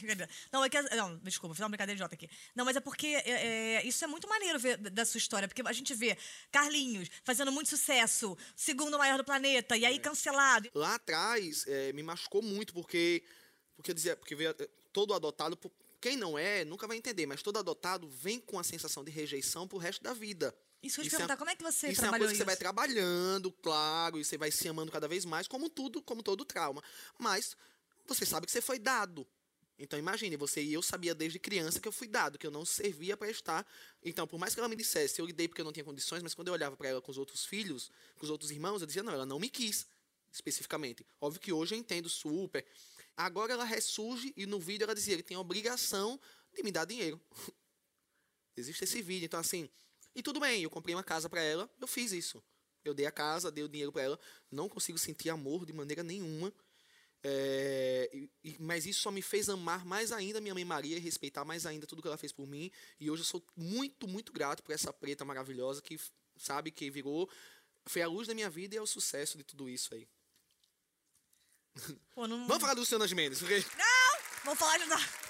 Não, 0.53 0.63
é 0.63 0.69
que. 0.69 0.81
Não, 0.95 1.17
desculpa, 1.17 1.53
fiz 1.53 1.61
uma 1.61 1.67
brincadeira 1.67 1.97
idiota 1.97 2.15
aqui. 2.15 2.29
Não, 2.55 2.63
mas 2.63 2.77
é 2.77 2.79
porque 2.79 3.07
é, 3.07 3.29
é, 3.75 3.85
isso 3.85 4.01
é 4.05 4.07
muito 4.07 4.25
maneiro 4.27 4.57
ver 4.57 4.77
da 4.77 5.03
sua 5.03 5.17
história, 5.17 5.49
porque 5.49 5.61
a 5.65 5.73
gente 5.73 5.93
vê 5.93 6.17
Carlinhos 6.49 7.09
fazendo 7.25 7.51
muito 7.51 7.69
sucesso, 7.69 8.37
segundo 8.55 8.97
maior 8.97 9.17
do 9.17 9.25
planeta, 9.25 9.75
e 9.75 9.85
aí 9.85 9.99
cancelado. 9.99 10.69
lá 10.73 10.95
atrás 10.95 11.65
eh, 11.67 11.91
me 11.91 12.01
machucou 12.01 12.41
muito 12.41 12.73
porque 12.73 13.21
porque 13.75 13.91
eu 13.91 13.95
dizia 13.95 14.15
porque 14.15 14.33
veio, 14.33 14.51
eh, 14.57 14.69
todo 14.93 15.13
adotado 15.13 15.59
quem 15.99 16.15
não 16.15 16.37
é 16.37 16.63
nunca 16.63 16.87
vai 16.87 16.95
entender 16.95 17.25
mas 17.25 17.41
todo 17.41 17.57
adotado 17.59 18.07
vem 18.07 18.39
com 18.39 18.57
a 18.59 18.63
sensação 18.63 19.03
de 19.03 19.11
rejeição 19.11 19.67
pro 19.67 19.77
resto 19.77 20.01
da 20.01 20.13
vida 20.13 20.55
Isso 20.83 20.99
eu 20.99 21.03
ia 21.03 21.09
te 21.09 21.13
Isso 21.13 21.15
é- 21.15 21.17
perguntar, 21.19 21.37
como 21.37 21.49
é 21.49 21.55
que 21.55 21.63
você 21.63 21.87
isso 21.89 22.03
é 22.05 22.09
uma 22.09 22.17
coisa 22.17 22.33
que 22.33 22.37
você 22.37 22.43
vai 22.45 22.53
isso? 22.53 22.59
trabalhando 22.59 23.51
claro 23.51 24.19
e 24.19 24.25
você 24.25 24.37
vai 24.37 24.51
se 24.51 24.67
amando 24.67 24.91
cada 24.91 25.07
vez 25.07 25.23
mais 25.25 25.47
como 25.47 25.69
tudo 25.69 26.01
como 26.01 26.21
todo 26.21 26.43
trauma 26.45 26.83
mas 27.17 27.55
você 28.05 28.25
sabe 28.25 28.45
que 28.45 28.51
você 28.51 28.61
foi 28.61 28.77
dado 28.77 29.25
então 29.79 29.97
imagine, 29.97 30.35
você 30.37 30.61
e 30.61 30.73
eu 30.73 30.81
sabia 30.81 31.15
desde 31.15 31.39
criança 31.39 31.79
que 31.79 31.87
eu 31.87 31.91
fui 31.91 32.07
dado, 32.07 32.37
que 32.37 32.45
eu 32.45 32.51
não 32.51 32.63
servia 32.63 33.17
para 33.17 33.29
estar. 33.29 33.65
Então, 34.03 34.27
por 34.27 34.39
mais 34.39 34.53
que 34.53 34.59
ela 34.59 34.69
me 34.69 34.75
dissesse, 34.75 35.19
eu 35.19 35.25
lidei 35.25 35.47
porque 35.47 35.61
eu 35.61 35.65
não 35.65 35.73
tinha 35.73 35.83
condições, 35.83 36.21
mas 36.21 36.33
quando 36.35 36.47
eu 36.49 36.53
olhava 36.53 36.77
para 36.77 36.89
ela 36.89 37.01
com 37.01 37.09
os 37.11 37.17
outros 37.17 37.43
filhos, 37.43 37.89
com 38.15 38.23
os 38.23 38.29
outros 38.29 38.51
irmãos, 38.51 38.81
eu 38.81 38.87
dizia, 38.87 39.01
não, 39.01 39.11
ela 39.11 39.25
não 39.25 39.39
me 39.39 39.49
quis, 39.49 39.87
especificamente. 40.31 41.03
Óbvio 41.19 41.41
que 41.41 41.51
hoje 41.51 41.73
eu 41.73 41.79
entendo 41.79 42.07
super. 42.07 42.63
Agora 43.17 43.51
ela 43.51 43.63
ressurge 43.65 44.31
e 44.37 44.45
no 44.45 44.59
vídeo 44.59 44.83
ela 44.83 44.93
dizia, 44.93 45.15
ele 45.15 45.23
tem 45.23 45.35
a 45.35 45.39
obrigação 45.39 46.19
de 46.53 46.61
me 46.63 46.71
dar 46.71 46.85
dinheiro. 46.85 47.19
Existe 48.55 48.83
esse 48.83 49.01
vídeo, 49.01 49.25
então 49.25 49.39
assim, 49.39 49.67
e 50.15 50.21
tudo 50.21 50.39
bem, 50.39 50.61
eu 50.61 50.69
comprei 50.69 50.95
uma 50.95 51.03
casa 51.03 51.29
para 51.29 51.41
ela, 51.41 51.69
eu 51.79 51.87
fiz 51.87 52.11
isso. 52.11 52.43
Eu 52.83 52.93
dei 52.93 53.05
a 53.05 53.11
casa, 53.11 53.51
dei 53.51 53.63
o 53.63 53.69
dinheiro 53.69 53.91
para 53.91 54.01
ela, 54.01 54.19
não 54.51 54.67
consigo 54.67 54.97
sentir 54.97 55.29
amor 55.29 55.65
de 55.65 55.73
maneira 55.73 56.03
nenhuma. 56.03 56.53
É, 57.25 58.11
mas 58.59 58.85
isso 58.85 58.99
só 58.99 59.09
me 59.09 59.21
fez 59.21 59.47
amar 59.47 59.85
mais 59.85 60.11
ainda 60.11 60.41
minha 60.41 60.53
mãe 60.53 60.65
Maria 60.65 60.97
e 60.97 60.99
respeitar 60.99 61.45
mais 61.45 61.65
ainda 61.65 61.87
tudo 61.87 62.01
que 62.01 62.07
ela 62.07 62.17
fez 62.17 62.33
por 62.33 62.45
mim. 62.45 62.69
E 62.99 63.09
hoje 63.09 63.21
eu 63.21 63.25
sou 63.25 63.45
muito, 63.55 64.07
muito 64.07 64.33
grato 64.33 64.61
por 64.61 64.73
essa 64.73 64.91
preta 64.91 65.23
maravilhosa 65.23 65.81
que, 65.81 65.97
sabe, 66.37 66.69
que 66.69 66.91
virou. 66.91 67.29
Foi 67.85 68.01
a 68.01 68.07
luz 68.07 68.27
da 68.27 68.33
minha 68.33 68.49
vida 68.49 68.75
e 68.75 68.77
é 68.77 68.81
o 68.81 68.85
sucesso 68.85 69.37
de 69.37 69.43
tudo 69.43 69.69
isso 69.69 69.95
aí. 69.95 70.07
Pô, 72.13 72.27
não... 72.27 72.45
Vamos 72.45 72.61
falar 72.61 72.73
do 72.73 72.81
Luciano 72.81 73.07
Mendes, 73.15 73.39
porque 73.39 73.63
Não! 73.77 73.93
Vamos 74.43 74.59
falar 74.59 74.77
de. 74.77 75.22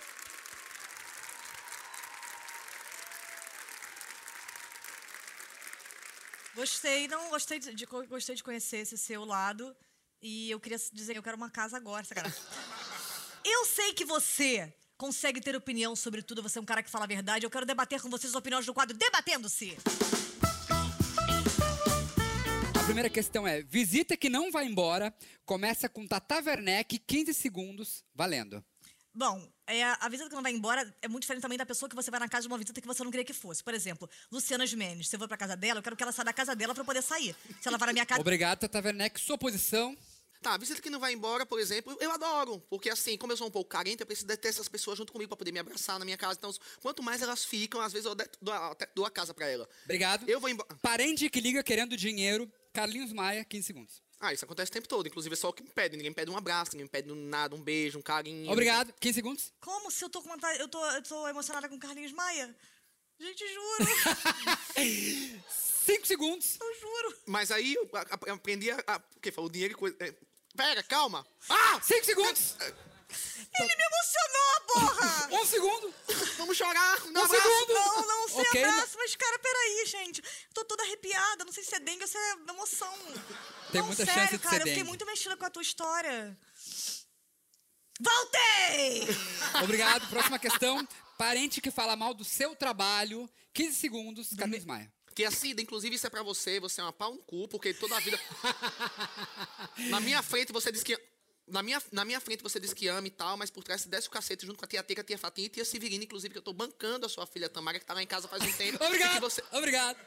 Gostei, 6.55 7.07
não, 7.07 7.29
gostei 7.29 7.59
de, 7.59 7.73
de- 7.73 7.85
gostei 7.85 8.35
de 8.35 8.43
conhecer 8.43 8.77
esse 8.77 8.97
seu 8.97 9.25
lado. 9.25 9.75
E 10.21 10.49
eu 10.51 10.59
queria 10.59 10.77
dizer 10.91 11.13
que 11.13 11.19
eu 11.19 11.23
quero 11.23 11.35
uma 11.37 11.49
casa 11.49 11.75
agora, 11.77 12.03
sacanagem. 12.05 12.39
Eu 13.43 13.65
sei 13.65 13.93
que 13.93 14.05
você 14.05 14.73
consegue 14.97 15.41
ter 15.41 15.55
opinião 15.55 15.95
sobre 15.95 16.21
tudo, 16.21 16.41
você 16.41 16.59
é 16.59 16.61
um 16.61 16.65
cara 16.65 16.81
que 16.83 16.89
fala 16.89 17.03
a 17.05 17.07
verdade. 17.07 17.45
Eu 17.45 17.49
quero 17.49 17.65
debater 17.65 18.01
com 18.01 18.09
vocês 18.09 18.31
as 18.31 18.35
opiniões 18.37 18.65
do 18.65 18.73
quadro 18.73 18.95
Debatendo-se. 18.95 19.77
A 22.79 22.85
primeira 22.85 23.09
questão 23.09 23.47
é: 23.47 23.61
visita 23.63 24.15
que 24.15 24.29
não 24.29 24.51
vai 24.51 24.65
embora. 24.65 25.13
Começa 25.45 25.89
com 25.89 26.07
Tata 26.07 26.35
Werneck, 26.35 26.99
15 26.99 27.33
segundos, 27.33 28.03
valendo. 28.13 28.63
Bom, 29.13 29.51
é, 29.67 29.83
a 29.83 30.09
visita 30.09 30.29
que 30.29 30.35
não 30.35 30.43
vai 30.43 30.51
embora 30.53 30.81
é 31.01 31.07
muito 31.07 31.23
diferente 31.23 31.41
também 31.41 31.57
da 31.57 31.65
pessoa 31.65 31.89
que 31.89 31.95
você 31.95 32.11
vai 32.11 32.19
na 32.19 32.27
casa 32.29 32.43
de 32.43 32.47
uma 32.47 32.57
visita 32.57 32.79
que 32.81 32.87
você 32.87 33.03
não 33.03 33.11
queria 33.11 33.25
que 33.25 33.33
fosse. 33.33 33.63
Por 33.63 33.73
exemplo, 33.73 34.09
Luciana 34.31 34.65
Gimenez. 34.67 35.07
Se 35.07 35.15
eu 35.15 35.19
vou 35.19 35.27
pra 35.27 35.37
casa 35.37 35.55
dela, 35.55 35.79
eu 35.79 35.83
quero 35.83 35.95
que 35.95 36.03
ela 36.03 36.11
saia 36.11 36.25
da 36.25 36.33
casa 36.33 36.55
dela 36.55 36.73
pra 36.73 36.83
poder 36.83 37.01
sair. 37.01 37.35
Se 37.61 37.67
ela 37.67 37.77
vai 37.77 37.87
na 37.87 37.93
minha 37.93 38.05
casa. 38.05 38.21
Obrigado, 38.21 38.59
Tata 38.59 38.79
Werneck. 38.85 39.19
Sua 39.19 39.37
posição. 39.37 39.97
Tá, 40.41 40.55
a 40.55 40.57
visita 40.57 40.81
que 40.81 40.89
não 40.89 40.99
vai 40.99 41.13
embora, 41.13 41.45
por 41.45 41.57
exemplo, 41.57 41.95
eu 42.01 42.11
adoro. 42.11 42.59
Porque 42.69 42.89
assim, 42.89 43.17
como 43.17 43.31
eu 43.31 43.37
sou 43.37 43.47
um 43.47 43.51
pouco 43.51 43.69
carente, 43.69 44.01
eu 44.01 44.05
preciso 44.05 44.27
ter 44.27 44.49
essas 44.49 44.67
pessoas 44.67 44.97
junto 44.97 45.13
comigo 45.13 45.29
pra 45.29 45.37
poder 45.37 45.53
me 45.53 45.59
abraçar 45.59 45.97
na 45.97 46.03
minha 46.03 46.17
casa. 46.17 46.37
Então, 46.37 46.51
quanto 46.81 47.01
mais 47.01 47.21
elas 47.21 47.45
ficam, 47.45 47.79
às 47.79 47.93
vezes 47.93 48.05
eu 48.05 48.13
dou 48.41 48.53
a- 48.53 48.71
até 48.71 48.85
dou 48.93 49.05
a 49.05 49.09
casa 49.09 49.33
pra 49.33 49.47
ela. 49.47 49.65
Obrigado. 49.85 50.27
Eu 50.29 50.41
vou 50.41 50.49
embora. 50.49 50.67
Parente 50.81 51.29
que 51.29 51.39
liga 51.39 51.63
querendo 51.63 51.95
dinheiro. 51.95 52.51
Carlinhos 52.73 53.13
Maia, 53.13 53.45
15 53.45 53.67
segundos. 53.67 54.01
Ah, 54.23 54.31
isso 54.31 54.45
acontece 54.45 54.69
o 54.69 54.73
tempo 54.73 54.87
todo. 54.87 55.05
Inclusive, 55.05 55.33
é 55.33 55.35
só 55.35 55.49
o 55.49 55.53
que 55.53 55.61
me 55.61 55.69
pede. 55.69 55.97
Ninguém 55.97 56.11
me 56.11 56.15
pede 56.15 56.31
um 56.31 56.37
abraço, 56.37 56.71
ninguém 56.71 56.85
me 56.85 56.89
pede 56.89 57.11
nada, 57.13 57.53
um 57.53 57.61
beijo, 57.61 57.99
um 57.99 58.01
carinho. 58.01 58.49
Obrigado, 58.49 58.93
15 58.97 59.13
segundos. 59.13 59.51
Como 59.59 59.91
se 59.91 60.01
eu 60.05 60.09
tô 60.09 60.21
com 60.21 60.29
vontade. 60.29 60.57
Eu 60.61 60.69
tô, 60.69 60.83
eu 60.91 61.03
tô 61.03 61.27
emocionada 61.27 61.67
com 61.67 61.77
Carlinhos 61.77 62.13
Maia? 62.13 62.55
Gente, 63.19 63.43
juro. 63.53 63.85
5 64.75 65.43
Cinco 65.85 66.07
segundos. 66.07 66.57
Eu 66.61 66.73
juro. 66.79 67.17
Mas 67.25 67.51
aí 67.51 67.73
eu 67.73 67.89
aprendi 68.33 68.71
a. 68.71 68.81
a 68.87 68.99
porque 68.99 69.29
falou 69.29 69.49
dinheiro 69.49 69.73
e 69.73 69.77
coisa. 69.77 69.97
é, 69.99 70.15
pera, 70.55 70.81
calma! 70.83 71.27
Ah! 71.49 71.81
Cinco 71.81 72.05
segundos. 72.05 72.55
Ele 73.59 73.75
me 73.75 73.83
emocionou, 73.83 74.61
porra! 74.67 75.13
Um 75.33 75.45
segundo. 75.45 75.93
Vamos 76.37 76.55
chorar! 76.57 77.01
Um 77.05 77.09
Um 77.09 77.27
segundo. 77.27 77.73
Não, 77.73 78.07
não, 78.07 78.27
sem 78.29 78.41
Ok, 78.41 78.63
abraço, 78.63 78.97
mas 78.97 79.15
cara, 79.15 79.39
peraí, 79.39 79.85
gente. 79.87 80.23
Tô 80.53 80.63
toda 80.63 80.83
arrepiada, 80.83 81.43
não 81.43 81.51
sei 81.51 81.63
se 81.63 81.75
é 81.75 81.79
dengue 81.79 82.03
ou 82.03 82.07
se 82.07 82.17
é 82.17 82.31
emoção. 82.49 82.93
Tem 83.71 83.81
não, 83.81 83.87
muita 83.87 84.05
sério, 84.05 84.21
chance 84.21 84.37
de 84.37 84.39
cara, 84.39 84.55
ser 84.55 84.61
eu 84.61 84.67
fiquei 84.67 84.75
dengue. 84.75 84.87
muito 84.87 85.05
mexida 85.05 85.35
com 85.35 85.45
a 85.45 85.49
tua 85.49 85.61
história. 85.61 86.37
Voltei! 87.99 89.07
Obrigado. 89.63 90.07
Próxima 90.09 90.39
questão. 90.39 90.87
Parente 91.17 91.61
que 91.61 91.71
fala 91.71 91.95
mal 91.95 92.13
do 92.13 92.23
seu 92.23 92.55
trabalho. 92.55 93.29
15 93.53 93.75
segundos. 93.75 94.29
Carlinhos 94.37 94.65
Maia. 94.65 94.91
Tia 95.15 95.29
Cida, 95.29 95.61
inclusive 95.61 95.95
isso 95.95 96.07
é 96.07 96.09
pra 96.09 96.23
você, 96.23 96.59
você 96.59 96.81
é 96.81 96.83
uma 96.83 96.91
pau 96.91 97.13
no 97.13 97.19
cu, 97.19 97.47
porque 97.47 97.71
toda 97.73 97.95
a 97.95 97.99
vida. 97.99 98.19
na 99.89 99.99
minha 99.99 100.21
frente 100.23 100.51
você 100.51 100.71
diz 100.71 100.81
que. 100.83 100.99
Na 101.47 101.61
minha, 101.61 101.81
na 101.91 102.05
minha 102.05 102.21
frente 102.21 102.41
você 102.41 102.59
diz 102.59 102.73
que 102.73 102.87
ama 102.87 103.05
e 103.05 103.11
tal, 103.11 103.35
mas 103.35 103.49
por 103.49 103.63
trás 103.63 103.81
você 103.81 103.89
desce 103.89 104.07
o 104.07 104.11
cacete 104.11 104.45
junto 104.45 104.57
com 104.57 104.65
a 104.65 104.67
tia 104.67 104.81
Teca, 104.81 105.01
a 105.01 105.03
tia 105.03 105.17
Fatinha 105.17 105.47
e 105.47 105.49
a 105.49 105.53
tia 105.53 105.65
Severina, 105.65 106.03
inclusive, 106.03 106.31
que 106.31 106.37
eu 106.37 106.41
tô 106.41 106.53
bancando 106.53 107.05
a 107.05 107.09
sua 107.09 107.27
filha 107.27 107.49
Tamara, 107.49 107.79
que 107.79 107.85
tá 107.85 107.93
lá 107.93 108.01
em 108.01 108.07
casa 108.07 108.27
faz 108.27 108.41
um 108.41 108.51
tempo. 108.53 108.77
Obrigado. 108.83 109.19
você... 109.19 109.43
Obrigado. 109.51 109.97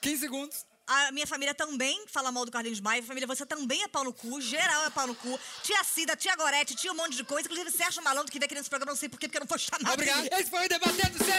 15 0.00 0.20
segundos. 0.20 0.64
A 0.86 1.10
minha 1.10 1.26
família 1.26 1.52
também 1.52 2.06
fala 2.06 2.30
mal 2.30 2.44
do 2.44 2.52
Carlinhos 2.52 2.80
Maia. 2.80 3.02
Família, 3.02 3.26
você 3.26 3.44
também 3.44 3.82
é 3.82 3.88
pau 3.88 4.04
no 4.04 4.12
cu. 4.12 4.40
Geral 4.40 4.84
é 4.84 4.90
pau 4.90 5.06
no 5.06 5.14
cu. 5.16 5.38
Tia 5.62 5.82
Cida, 5.82 6.14
tia 6.16 6.34
Gorete, 6.36 6.76
tia 6.76 6.92
um 6.92 6.94
monte 6.94 7.16
de 7.16 7.24
coisa. 7.24 7.48
Inclusive, 7.48 7.76
Sérgio 7.76 8.02
Malandro, 8.02 8.30
que 8.30 8.38
veio 8.38 8.46
aqui 8.46 8.54
nesse 8.54 8.70
programa, 8.70 8.92
não 8.92 8.96
sei 8.96 9.08
porquê, 9.08 9.26
porque 9.26 9.38
eu 9.38 9.40
não 9.40 9.48
foi 9.48 9.58
chamado. 9.58 9.92
Obrigado. 9.92 10.28
Esse 10.32 10.48
foi 10.48 10.64
o 10.64 10.68
Debatendo 10.68 11.18
C. 11.24 11.32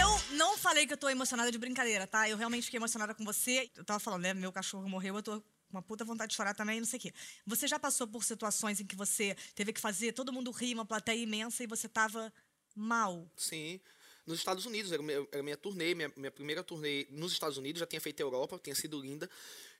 Eu 0.00 0.36
não 0.36 0.56
falei 0.56 0.86
que 0.86 0.94
eu 0.94 0.96
tô 0.96 1.08
emocionada 1.10 1.52
de 1.52 1.58
brincadeira, 1.58 2.06
tá? 2.06 2.28
Eu 2.28 2.38
realmente 2.38 2.64
fiquei 2.64 2.78
emocionada 2.78 3.14
com 3.14 3.24
você. 3.24 3.70
Eu 3.76 3.84
tava 3.84 4.00
falando, 4.00 4.22
né? 4.22 4.32
Meu 4.32 4.50
cachorro 4.50 4.88
morreu, 4.88 5.14
eu 5.16 5.22
tô 5.22 5.42
uma 5.70 5.82
puta 5.82 6.04
vontade 6.04 6.30
de 6.30 6.36
chorar 6.36 6.54
também, 6.54 6.80
não 6.80 6.86
sei 6.86 6.98
o 6.98 7.02
quê. 7.02 7.12
Você 7.46 7.66
já 7.66 7.78
passou 7.78 8.06
por 8.06 8.24
situações 8.24 8.80
em 8.80 8.86
que 8.86 8.96
você 8.96 9.36
teve 9.54 9.72
que 9.72 9.80
fazer 9.80 10.12
todo 10.12 10.32
mundo 10.32 10.50
rir, 10.50 10.74
uma 10.74 10.84
plateia 10.86 11.20
imensa, 11.22 11.62
e 11.62 11.66
você 11.66 11.88
tava 11.88 12.32
mal? 12.74 13.30
Sim. 13.36 13.80
Nos 14.26 14.38
Estados 14.38 14.66
Unidos, 14.66 14.92
era, 14.92 15.00
o 15.00 15.04
meu- 15.04 15.26
era 15.32 15.40
a 15.40 15.42
minha 15.42 15.56
turnê, 15.56 15.94
minha, 15.94 16.12
minha 16.14 16.30
primeira 16.30 16.62
turnê 16.62 17.06
nos 17.10 17.32
Estados 17.32 17.56
Unidos, 17.56 17.80
já 17.80 17.86
tinha 17.86 18.00
feito 18.00 18.20
a 18.20 18.24
Europa, 18.24 18.60
tinha 18.62 18.74
sido 18.74 19.00
linda. 19.00 19.28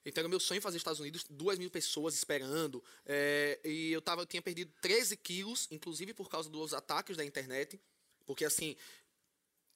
Então 0.06 0.22
era 0.22 0.28
meu 0.28 0.40
sonho 0.40 0.62
fazer 0.62 0.78
Estados 0.78 1.00
Unidos, 1.00 1.24
duas 1.28 1.58
mil 1.58 1.70
pessoas 1.70 2.14
esperando. 2.14 2.82
é, 3.04 3.60
e 3.64 3.90
eu, 3.90 4.00
tava, 4.00 4.22
eu 4.22 4.26
tinha 4.26 4.40
perdido 4.40 4.72
13 4.80 5.16
quilos, 5.18 5.68
inclusive 5.70 6.14
por 6.14 6.30
causa 6.30 6.48
dos 6.48 6.72
ataques 6.72 7.16
da 7.16 7.24
internet. 7.24 7.78
Porque 8.24 8.44
assim, 8.44 8.74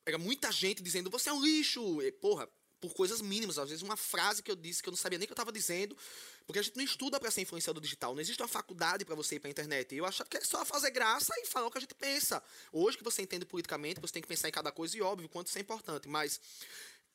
era 0.07 0.16
muita 0.16 0.51
gente 0.51 0.83
dizendo, 0.83 1.11
você 1.11 1.29
é 1.29 1.33
um 1.33 1.42
lixo. 1.42 2.01
E, 2.01 2.11
porra, 2.12 2.48
por 2.83 2.92
coisas 2.95 3.23
mínimas, 3.23 3.59
às 3.59 3.68
vezes 3.68 3.81
uma 3.81 3.97
frase 3.97 4.42
que 4.42 4.51
eu 4.51 4.57
disse 4.57 4.83
que 4.83 4.88
eu 4.88 4.90
não 4.90 4.99
sabia 4.99 5.16
nem 5.16 5.25
que 5.25 5.33
eu 5.33 5.35
estava 5.35 5.53
dizendo, 5.53 5.97
porque 6.45 6.59
a 6.59 6.62
gente 6.62 6.77
não 6.77 6.83
estuda 6.83 7.21
para 7.21 7.31
ser 7.31 7.40
influenciador 7.42 7.81
digital, 7.81 8.12
não 8.12 8.21
existe 8.21 8.42
uma 8.42 8.49
faculdade 8.49 9.05
para 9.05 9.14
você 9.14 9.37
ir 9.37 9.38
para 9.38 9.49
a 9.49 9.53
internet. 9.53 9.95
Eu 9.95 10.05
achava 10.05 10.29
que 10.29 10.37
é 10.37 10.40
só 10.40 10.64
fazer 10.64 10.90
graça 10.90 11.33
e 11.38 11.47
falar 11.47 11.68
o 11.68 11.71
que 11.71 11.79
a 11.79 11.81
gente 11.81 11.95
pensa. 11.95 12.42
Hoje 12.73 12.99
que 12.99 13.05
você 13.05 13.23
entende 13.23 13.47
politicamente, 13.47 14.01
você 14.01 14.14
tem 14.14 14.21
que 14.21 14.27
pensar 14.27 14.49
em 14.49 14.53
cada 14.53 14.73
coisa 14.73 14.99
e 14.99 15.01
óbvio 15.01 15.29
quanto 15.29 15.47
isso 15.47 15.59
é 15.59 15.61
importante, 15.61 16.09
mas 16.09 16.40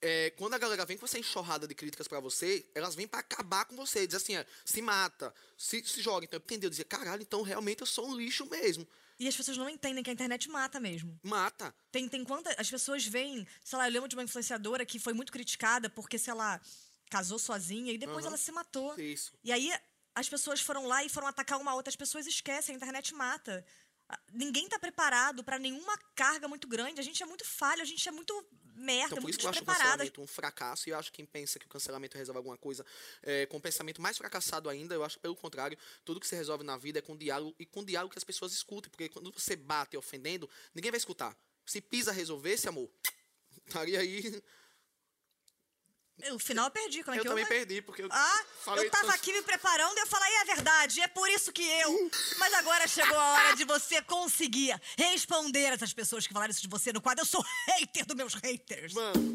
é, 0.01 0.29
quando 0.37 0.53
a 0.53 0.57
galera 0.57 0.85
vem 0.85 0.97
com 0.97 1.05
essa 1.05 1.19
enxurrada 1.19 1.67
de 1.67 1.75
críticas 1.75 2.07
pra 2.07 2.21
você, 2.21 2.65
elas 2.73 2.95
vêm 2.95 3.05
pra 3.05 3.19
acabar 3.19 3.65
com 3.65 3.75
você. 3.75 4.07
Diz 4.07 4.15
assim, 4.15 4.37
ó, 4.37 4.45
se 4.63 4.81
mata, 4.81 5.33
se, 5.57 5.83
se 5.83 6.01
joga. 6.01 6.23
Então 6.23 6.37
eu 6.37 6.43
entendi, 6.43 6.65
eu 6.65 6.69
dizia, 6.69 6.85
caralho, 6.85 7.21
então 7.21 7.41
realmente 7.41 7.81
eu 7.81 7.87
sou 7.87 8.07
um 8.07 8.15
lixo 8.15 8.45
mesmo. 8.45 8.87
E 9.19 9.27
as 9.27 9.35
pessoas 9.35 9.57
não 9.57 9.69
entendem 9.69 10.03
que 10.03 10.09
a 10.09 10.13
internet 10.13 10.49
mata 10.49 10.79
mesmo. 10.79 11.19
Mata. 11.23 11.73
Tem, 11.91 12.07
tem 12.07 12.23
quantas. 12.23 12.55
As 12.57 12.69
pessoas 12.69 13.05
veem. 13.05 13.47
Sei 13.63 13.77
lá, 13.77 13.87
eu 13.87 13.93
lembro 13.93 14.07
de 14.07 14.15
uma 14.15 14.23
influenciadora 14.23 14.85
que 14.85 14.99
foi 14.99 15.13
muito 15.13 15.31
criticada 15.31 15.89
porque, 15.89 16.19
sei 16.19 16.33
lá, 16.33 16.61
casou 17.09 17.39
sozinha 17.39 17.91
e 17.91 17.97
depois 17.97 18.19
Aham. 18.19 18.27
ela 18.27 18.37
se 18.37 18.51
matou. 18.51 18.99
Isso. 18.99 19.33
E 19.43 19.51
aí 19.51 19.71
as 20.13 20.27
pessoas 20.27 20.61
foram 20.61 20.87
lá 20.87 21.03
e 21.03 21.09
foram 21.09 21.27
atacar 21.27 21.59
uma 21.59 21.75
outra, 21.75 21.89
as 21.89 21.95
pessoas 21.95 22.25
esquecem, 22.25 22.73
a 22.73 22.77
internet 22.77 23.13
mata. 23.13 23.63
Ninguém 24.31 24.69
tá 24.69 24.79
preparado 24.79 25.43
pra 25.43 25.59
nenhuma 25.59 25.97
carga 26.15 26.47
muito 26.47 26.67
grande. 26.67 26.99
A 26.99 27.03
gente 27.03 27.21
é 27.21 27.25
muito 27.25 27.43
falho, 27.43 27.81
a 27.81 27.85
gente 27.85 28.07
é 28.07 28.11
muito 28.11 28.33
merda, 28.75 29.07
Então, 29.07 29.17
por 29.17 29.23
muito 29.23 29.31
isso 29.33 29.39
que 29.39 29.45
eu 29.45 29.49
acho 29.49 29.61
o 29.61 29.65
cancelamento 29.65 30.21
um 30.21 30.27
fracasso. 30.27 30.87
E 30.87 30.91
eu 30.91 30.97
acho 30.97 31.11
que 31.11 31.17
quem 31.17 31.25
pensa 31.25 31.59
que 31.59 31.65
o 31.65 31.69
cancelamento 31.69 32.17
resolve 32.17 32.37
alguma 32.37 32.57
coisa 32.57 32.85
é, 33.21 33.45
com 33.47 33.57
um 33.57 33.61
pensamento 33.61 34.01
mais 34.01 34.17
fracassado 34.17 34.69
ainda, 34.69 34.95
eu 34.95 35.03
acho 35.03 35.17
que 35.17 35.21
pelo 35.21 35.35
contrário, 35.35 35.77
tudo 36.05 36.19
que 36.19 36.27
se 36.27 36.35
resolve 36.35 36.63
na 36.63 36.77
vida 36.77 36.99
é 36.99 37.01
com 37.01 37.17
diálogo 37.17 37.53
e 37.59 37.65
com 37.65 37.83
diálogo 37.83 38.13
que 38.13 38.19
as 38.19 38.23
pessoas 38.23 38.53
escutem. 38.53 38.89
Porque 38.89 39.09
quando 39.09 39.31
você 39.31 39.55
bate 39.55 39.97
ofendendo, 39.97 40.49
ninguém 40.73 40.91
vai 40.91 40.99
escutar. 40.99 41.35
Se 41.65 41.81
pisa 41.81 42.11
resolvesse, 42.13 42.69
amor, 42.69 42.89
estaria 43.65 43.99
aí. 43.99 44.41
O 46.31 46.39
final 46.39 46.65
eu 46.65 46.71
perdi, 46.71 47.03
como 47.03 47.15
é 47.15 47.19
eu 47.19 47.21
que 47.21 47.29
também 47.29 47.43
eu... 47.43 47.47
perdi, 47.47 47.81
porque 47.81 48.01
eu 48.01 48.09
Ah, 48.11 48.43
eu 48.75 48.89
tava 48.89 49.13
aqui 49.13 49.31
me 49.31 49.43
preparando 49.43 49.95
e 49.97 50.01
eu 50.01 50.07
falei, 50.07 50.33
é 50.37 50.45
verdade, 50.45 50.99
é 50.99 51.07
por 51.07 51.29
isso 51.29 51.53
que 51.53 51.61
eu. 51.61 52.11
Mas 52.39 52.53
agora 52.55 52.87
chegou 52.87 53.17
a 53.17 53.33
hora 53.33 53.55
de 53.55 53.63
você 53.63 54.01
conseguir 54.01 54.79
responder 54.97 55.73
essas 55.73 55.93
pessoas 55.93 56.25
que 56.25 56.33
falaram 56.33 56.51
isso 56.51 56.61
de 56.61 56.67
você 56.67 56.91
no 56.91 57.01
quadro. 57.01 57.21
Eu 57.21 57.27
sou 57.27 57.45
hater 57.67 58.03
dos 58.05 58.15
meus 58.15 58.33
haters. 58.33 58.93
Mano, 58.93 59.33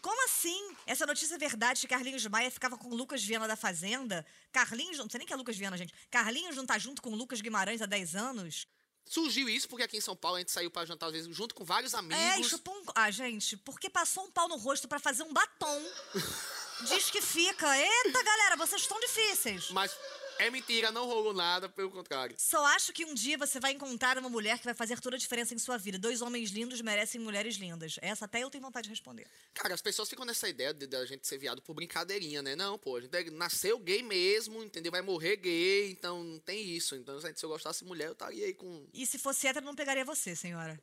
Como 0.00 0.24
assim? 0.24 0.74
Essa 0.86 1.04
notícia 1.04 1.34
é 1.34 1.38
verdade 1.38 1.82
que 1.82 1.88
Carlinhos 1.88 2.26
Maia 2.26 2.50
ficava 2.50 2.78
com 2.78 2.88
o 2.88 2.94
Lucas 2.94 3.22
Viana 3.22 3.46
da 3.46 3.54
Fazenda? 3.54 4.24
Carlinhos, 4.50 4.96
não 4.96 5.10
sei 5.10 5.18
nem 5.18 5.26
que 5.26 5.32
é 5.32 5.36
Lucas 5.36 5.58
Viana, 5.58 5.76
gente. 5.76 5.92
Carlinhos 6.10 6.56
não 6.56 6.64
tá 6.64 6.78
junto 6.78 7.02
com 7.02 7.10
o 7.10 7.14
Lucas 7.14 7.42
Guimarães 7.42 7.82
há 7.82 7.86
10 7.86 8.16
anos? 8.16 8.66
Surgiu 9.04 9.48
isso 9.48 9.68
porque 9.68 9.84
aqui 9.84 9.96
em 9.96 10.00
São 10.00 10.16
Paulo 10.16 10.36
a 10.36 10.40
gente 10.40 10.52
saiu 10.52 10.70
pra 10.70 10.84
jantar 10.84 11.06
às 11.06 11.12
vezes 11.12 11.34
junto 11.34 11.54
com 11.54 11.64
vários 11.64 11.94
amigos. 11.94 12.22
É, 12.22 12.42
chupou 12.42 12.74
um... 12.74 12.84
Ah, 12.94 13.10
gente, 13.10 13.56
porque 13.56 13.90
passou 13.90 14.24
um 14.24 14.30
pau 14.30 14.48
no 14.48 14.56
rosto 14.56 14.86
pra 14.88 14.98
fazer 14.98 15.22
um 15.22 15.32
batom. 15.32 15.82
Diz 16.88 17.10
que 17.10 17.20
fica. 17.20 17.78
Eita, 17.78 18.22
galera, 18.22 18.56
vocês 18.56 18.80
estão 18.82 18.98
difíceis. 19.00 19.70
Mas 19.70 19.94
é 20.40 20.50
mentira, 20.50 20.90
não 20.90 21.06
rolou 21.06 21.32
nada, 21.34 21.68
pelo 21.68 21.90
contrário. 21.90 22.34
Só 22.38 22.64
acho 22.66 22.92
que 22.92 23.04
um 23.04 23.14
dia 23.14 23.36
você 23.36 23.60
vai 23.60 23.72
encontrar 23.72 24.18
uma 24.18 24.28
mulher 24.28 24.58
que 24.58 24.64
vai 24.64 24.74
fazer 24.74 24.98
toda 25.00 25.16
a 25.16 25.18
diferença 25.18 25.54
em 25.54 25.58
sua 25.58 25.76
vida. 25.76 25.98
Dois 25.98 26.22
homens 26.22 26.50
lindos 26.50 26.80
merecem 26.80 27.20
mulheres 27.20 27.56
lindas. 27.56 27.96
Essa 28.00 28.24
até 28.24 28.42
eu 28.42 28.50
tenho 28.50 28.62
vontade 28.62 28.84
de 28.84 28.90
responder. 28.90 29.26
Cara, 29.54 29.74
as 29.74 29.82
pessoas 29.82 30.08
ficam 30.08 30.24
nessa 30.24 30.48
ideia 30.48 30.72
de, 30.72 30.86
da 30.86 31.04
gente 31.04 31.26
ser 31.26 31.38
viado 31.38 31.60
por 31.62 31.74
brincadeirinha, 31.74 32.42
né? 32.42 32.56
Não, 32.56 32.78
pô, 32.78 32.96
a 32.96 33.00
gente 33.00 33.14
é- 33.14 33.30
nasceu 33.30 33.78
gay 33.78 34.02
mesmo, 34.02 34.62
entendeu? 34.62 34.90
Vai 34.90 35.02
morrer 35.02 35.36
gay, 35.36 35.90
então 35.90 36.24
não 36.24 36.38
tem 36.38 36.66
isso. 36.66 36.96
Então, 36.96 37.20
se 37.20 37.44
eu 37.44 37.48
gostasse 37.48 37.80
de 37.80 37.88
mulher, 37.88 38.06
eu 38.06 38.12
estaria 38.12 38.46
aí 38.46 38.54
com. 38.54 38.88
E 38.94 39.06
se 39.06 39.18
fosse 39.18 39.46
hétero, 39.46 39.66
não 39.66 39.74
pegaria 39.74 40.04
você, 40.04 40.34
senhora. 40.34 40.80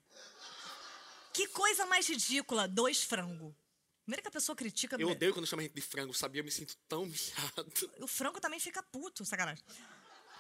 Que 1.34 1.48
coisa 1.48 1.86
mais 1.86 2.08
ridícula, 2.08 2.67
dois 2.67 3.04
frango. 3.04 3.56
Primeiro 4.08 4.22
que 4.22 4.30
a 4.30 4.32
pessoa 4.32 4.56
critica... 4.56 4.96
Eu 4.98 5.10
odeio 5.10 5.34
quando 5.34 5.46
chama 5.46 5.62
gente 5.63 5.74
de 5.76 5.82
frango, 5.82 6.13
sabia? 6.13 6.39
Eu 6.39 6.46
me 6.46 6.50
sinto 6.50 6.78
tão 6.88 7.04
humilhado. 7.04 7.67
O 8.00 8.08
frango 8.08 8.39
também 8.39 8.58
fica 8.58 8.82
puto, 8.82 9.26
sacanagem. 9.26 9.62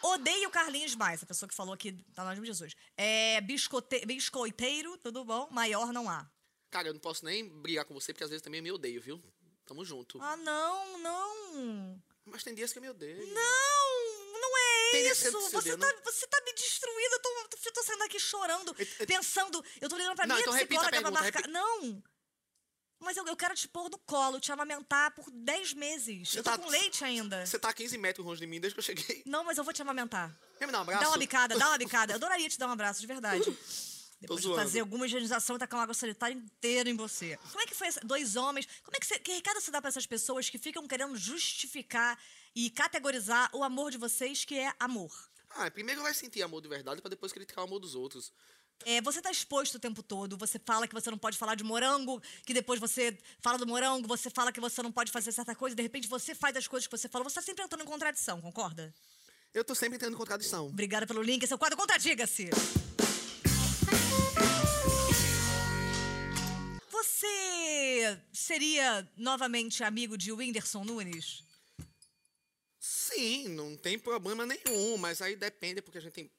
Odeio 0.01 0.47
o 0.47 0.51
Carlinhos 0.51 0.95
Mais, 0.95 1.21
a 1.21 1.25
pessoa 1.25 1.49
que 1.49 1.53
falou 1.55 1.73
aqui, 1.73 1.91
tá 2.15 2.23
no 2.23 2.29
nome 2.29 2.39
de 2.39 2.47
Jesus. 2.47 2.73
É 2.95 3.41
biscote... 3.41 4.05
biscoiteiro, 4.05 4.97
tudo 4.99 5.25
bom? 5.25 5.49
Maior 5.51 5.91
não 5.91 6.09
há. 6.09 6.25
Cara, 6.71 6.87
eu 6.87 6.93
não 6.93 7.01
posso 7.01 7.25
nem 7.25 7.45
brigar 7.45 7.83
com 7.83 7.93
você, 7.93 8.13
porque 8.13 8.23
às 8.23 8.29
vezes 8.29 8.41
também 8.41 8.59
eu 8.59 8.63
me 8.63 8.71
odeio, 8.71 9.01
viu? 9.01 9.21
Tamo 9.65 9.83
junto. 9.83 10.17
Ah, 10.21 10.37
não, 10.37 10.97
não. 10.99 12.01
Mas 12.23 12.43
tem 12.43 12.55
dias 12.55 12.71
que 12.71 12.77
eu 12.79 12.81
me 12.81 12.89
odeio. 12.89 13.17
Não, 13.33 14.31
não 14.39 14.57
é 14.57 14.91
Tem 14.91 15.07
isso. 15.09 15.29
você 15.29 15.75
tá, 15.75 15.91
não? 15.93 16.03
você 16.05 16.25
tá 16.27 16.41
me 16.45 16.53
destruindo. 16.53 17.15
Eu 17.15 17.19
tô, 17.19 17.29
eu 17.65 17.73
tô 17.73 17.83
saindo 17.83 17.99
daqui 17.99 18.17
chorando, 18.17 18.73
Eu- 18.79 18.87
eu- 18.99 19.07
pensando. 19.07 19.61
Eu 19.81 19.89
tô 19.89 19.97
ligando 19.97 20.15
pra 20.15 20.25
Não, 20.25 20.35
minha 20.35 20.41
então 20.43 20.53
psicóloga 20.55 21.01
pra 21.01 21.11
marcar. 21.11 21.47
Não. 21.49 22.01
Mas 22.99 23.15
eu, 23.15 23.25
eu 23.27 23.35
quero 23.35 23.53
te 23.55 23.67
pôr 23.67 23.89
no 23.89 23.97
colo, 23.99 24.39
te 24.39 24.51
amamentar 24.51 25.11
por 25.11 25.29
10 25.31 25.73
meses. 25.73 26.29
Você 26.29 26.39
eu 26.39 26.43
tô 26.43 26.49
tá- 26.51 26.57
com 26.57 26.67
leite 26.69 27.03
ainda. 27.03 27.45
Você 27.45 27.59
tá 27.59 27.69
a 27.69 27.73
15 27.73 27.97
metros 27.97 28.25
longe 28.25 28.41
de 28.41 28.47
mim 28.47 28.59
desde 28.59 28.73
que 28.75 28.79
eu 28.79 28.83
cheguei. 28.83 29.23
Não, 29.25 29.43
mas 29.43 29.57
eu 29.57 29.63
vou 29.63 29.73
te 29.73 29.81
amamentar. 29.81 30.35
Quer 30.57 30.65
me 30.65 30.71
dar 30.71 30.79
um 30.79 30.81
abraço? 30.81 31.03
Dá 31.03 31.09
uma 31.09 31.17
bicada, 31.17 31.57
dá 31.57 31.67
uma 31.69 31.77
bicada. 31.77 32.13
Eu 32.13 32.15
adoraria 32.17 32.49
te 32.49 32.57
dar 32.57 32.67
um 32.67 32.71
abraço, 32.71 32.99
de 32.99 33.07
verdade. 33.07 33.45
Depois 34.19 34.41
de 34.41 34.47
fazer 34.55 34.79
alguma 34.79 35.05
higienização 35.05 35.55
e 35.57 35.59
tacar 35.59 35.77
uma 35.77 35.83
água 35.83 35.93
sanitária 35.93 36.33
inteira 36.33 36.89
em 36.89 36.95
você. 36.95 37.37
Como 37.51 37.61
é 37.61 37.67
que 37.67 37.75
foi 37.75 37.85
essa- 37.87 37.99
dois 38.01 38.35
homens? 38.35 38.67
Como 38.83 38.97
é 38.97 38.99
que 38.99 39.05
você. 39.05 39.19
Que 39.19 39.31
recado 39.33 39.61
você 39.61 39.69
dá 39.69 39.79
pra 39.79 39.89
essas 39.89 40.07
pessoas 40.07 40.49
que 40.49 40.57
ficam 40.57 40.87
querendo 40.87 41.15
justificar 41.15 42.19
e 42.55 42.71
categorizar 42.71 43.49
o 43.55 43.63
amor 43.63 43.91
de 43.91 43.97
vocês, 43.99 44.43
que 44.43 44.57
é 44.57 44.73
amor? 44.79 45.11
Ah, 45.51 45.69
primeiro 45.69 46.01
vai 46.01 46.13
sentir 46.15 46.41
amor 46.41 46.61
de 46.61 46.67
verdade 46.67 46.99
pra 46.99 47.09
depois 47.09 47.31
criticar 47.31 47.63
o 47.63 47.67
amor 47.67 47.79
dos 47.79 47.93
outros. 47.93 48.33
É, 48.85 49.01
você 49.01 49.21
tá 49.21 49.31
exposto 49.31 49.75
o 49.75 49.79
tempo 49.79 50.01
todo, 50.01 50.37
você 50.37 50.59
fala 50.59 50.87
que 50.87 50.93
você 50.93 51.09
não 51.11 51.17
pode 51.17 51.37
falar 51.37 51.55
de 51.55 51.63
morango, 51.63 52.21
que 52.45 52.53
depois 52.53 52.79
você 52.79 53.17
fala 53.41 53.57
do 53.57 53.67
morango, 53.67 54.07
você 54.07 54.29
fala 54.29 54.51
que 54.51 54.59
você 54.59 54.81
não 54.81 54.91
pode 54.91 55.11
fazer 55.11 55.31
certa 55.31 55.55
coisa, 55.55 55.75
de 55.75 55.81
repente 55.81 56.07
você 56.07 56.33
faz 56.33 56.55
as 56.55 56.67
coisas 56.67 56.87
que 56.87 56.97
você 56.97 57.09
falou, 57.09 57.29
você 57.29 57.35
tá 57.35 57.41
sempre 57.41 57.63
entrando 57.63 57.83
em 57.83 57.87
contradição, 57.87 58.39
concorda? 58.39 58.93
Eu 59.53 59.63
tô 59.63 59.73
sempre 59.73 59.95
entrando 59.95 60.13
em 60.13 60.17
contradição. 60.17 60.67
Obrigada 60.67 61.07
pelo 61.07 61.21
link, 61.21 61.43
esse 61.43 61.51
é 61.51 61.55
o 61.55 61.59
quadro 61.59 61.77
Contradiga-se. 61.77 62.49
Você 66.89 68.19
seria 68.31 69.07
novamente 69.17 69.83
amigo 69.83 70.17
de 70.17 70.31
Whindersson 70.31 70.83
Nunes? 70.83 71.43
Sim, 72.79 73.49
não 73.49 73.75
tem 73.75 73.97
problema 73.97 74.45
nenhum, 74.45 74.97
mas 74.97 75.21
aí 75.21 75.35
depende, 75.35 75.81
porque 75.81 75.97
a 75.97 76.01
gente 76.01 76.13
tem 76.13 76.31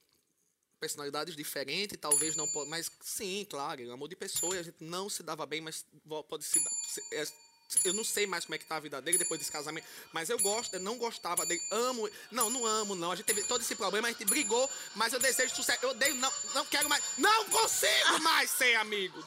personalidades 0.79 1.37
diferentes, 1.37 1.99
talvez 2.01 2.37
não 2.37 2.49
mas 2.67 2.91
sim, 3.01 3.47
claro, 3.49 3.91
amor 3.93 4.09
de 4.09 4.17
pessoa 4.17 4.57
e 4.57 4.59
a 4.59 4.63
gente 4.63 4.77
não 4.81 5.09
se 5.09 5.23
dava 5.23 5.45
bem, 5.47 5.61
mas 5.61 5.85
pode 6.29 6.45
se 6.45 6.63
dar. 6.63 6.71
é- 7.13 7.49
eu 7.85 7.93
não 7.93 8.03
sei 8.03 8.27
mais 8.27 8.45
como 8.47 8.55
é 8.55 8.59
que 8.59 8.65
tá 8.65 8.77
a 8.77 8.81
vida 8.81 9.01
dele 9.03 9.19
depois 9.19 9.39
desse 9.39 9.53
casamento, 9.53 9.87
mas 10.11 10.31
eu 10.31 10.39
gosto, 10.39 10.73
eu 10.75 10.81
não 10.81 10.97
gostava 10.97 11.45
dele, 11.45 11.61
amo, 11.71 12.09
não, 12.31 12.49
não 12.49 12.65
amo, 12.65 12.95
não. 12.95 13.13
A 13.13 13.17
gente 13.17 13.27
teve 13.27 13.45
todo 13.45 13.61
esse 13.61 13.75
problema, 13.75 14.09
a 14.09 14.11
gente 14.11 14.25
brigou, 14.25 14.69
mas 14.95 15.13
eu 15.13 15.21
desejo 15.21 15.55
sucesso. 15.55 15.79
Eu 15.83 15.91
odeio, 15.91 16.15
não, 16.15 16.33
não 16.55 16.65
quero 16.65 16.89
mais, 16.89 17.05
não 17.19 17.45
consigo 17.51 18.21
mais 18.23 18.51
ser 18.51 18.75
amigo. 18.77 19.23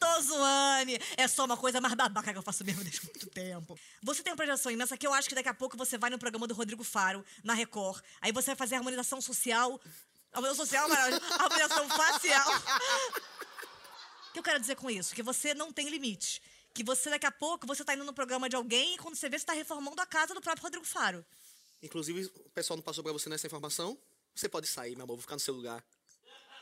Tô 0.00 0.20
zoando. 0.22 0.90
É 1.16 1.28
só 1.28 1.44
uma 1.44 1.56
coisa 1.56 1.80
mais 1.80 1.94
babaca 1.94 2.32
que 2.32 2.38
eu 2.38 2.42
faço 2.42 2.64
mesmo 2.64 2.82
desde 2.82 3.04
muito 3.04 3.30
tempo. 3.30 3.78
Você 4.02 4.20
tem 4.20 4.32
uma 4.32 4.36
projeção 4.36 4.72
imensa 4.72 4.96
que 4.96 5.06
eu 5.06 5.14
acho 5.14 5.28
que 5.28 5.34
daqui 5.36 5.48
a 5.48 5.54
pouco 5.54 5.76
você 5.76 5.96
vai 5.96 6.10
no 6.10 6.18
programa 6.18 6.48
do 6.48 6.54
Rodrigo 6.54 6.82
Faro, 6.82 7.24
na 7.44 7.54
Record. 7.54 8.02
Aí 8.20 8.32
você 8.32 8.46
vai 8.46 8.56
fazer 8.56 8.74
harmonização 8.74 9.20
social. 9.20 9.80
Harmonização 10.34 10.66
social, 10.66 10.88
harmonização 11.38 11.88
facial. 11.96 12.48
O 14.28 14.32
que 14.32 14.38
eu 14.40 14.42
quero 14.42 14.58
dizer 14.58 14.74
com 14.74 14.90
isso? 14.90 15.14
Que 15.14 15.22
você 15.22 15.54
não 15.54 15.72
tem 15.72 15.88
limite. 15.88 16.42
Que 16.74 16.82
você, 16.82 17.08
daqui 17.08 17.24
a 17.24 17.30
pouco, 17.30 17.66
você 17.68 17.84
tá 17.84 17.94
indo 17.94 18.04
no 18.04 18.12
programa 18.12 18.48
de 18.48 18.56
alguém 18.56 18.96
e 18.96 18.98
quando 18.98 19.14
você 19.14 19.28
vê, 19.28 19.38
você 19.38 19.46
tá 19.46 19.52
reformando 19.52 20.00
a 20.02 20.06
casa 20.06 20.34
do 20.34 20.40
próprio 20.40 20.64
Rodrigo 20.64 20.84
Faro. 20.84 21.24
Inclusive, 21.80 22.24
o 22.24 22.50
pessoal 22.50 22.76
não 22.76 22.82
passou 22.82 23.04
pra 23.04 23.12
você 23.12 23.28
nessa 23.28 23.46
informação? 23.46 23.96
Você 24.34 24.48
pode 24.48 24.66
sair, 24.66 24.96
meu 24.96 25.04
amor, 25.04 25.16
vou 25.16 25.22
ficar 25.22 25.34
no 25.36 25.40
seu 25.40 25.54
lugar. 25.54 25.84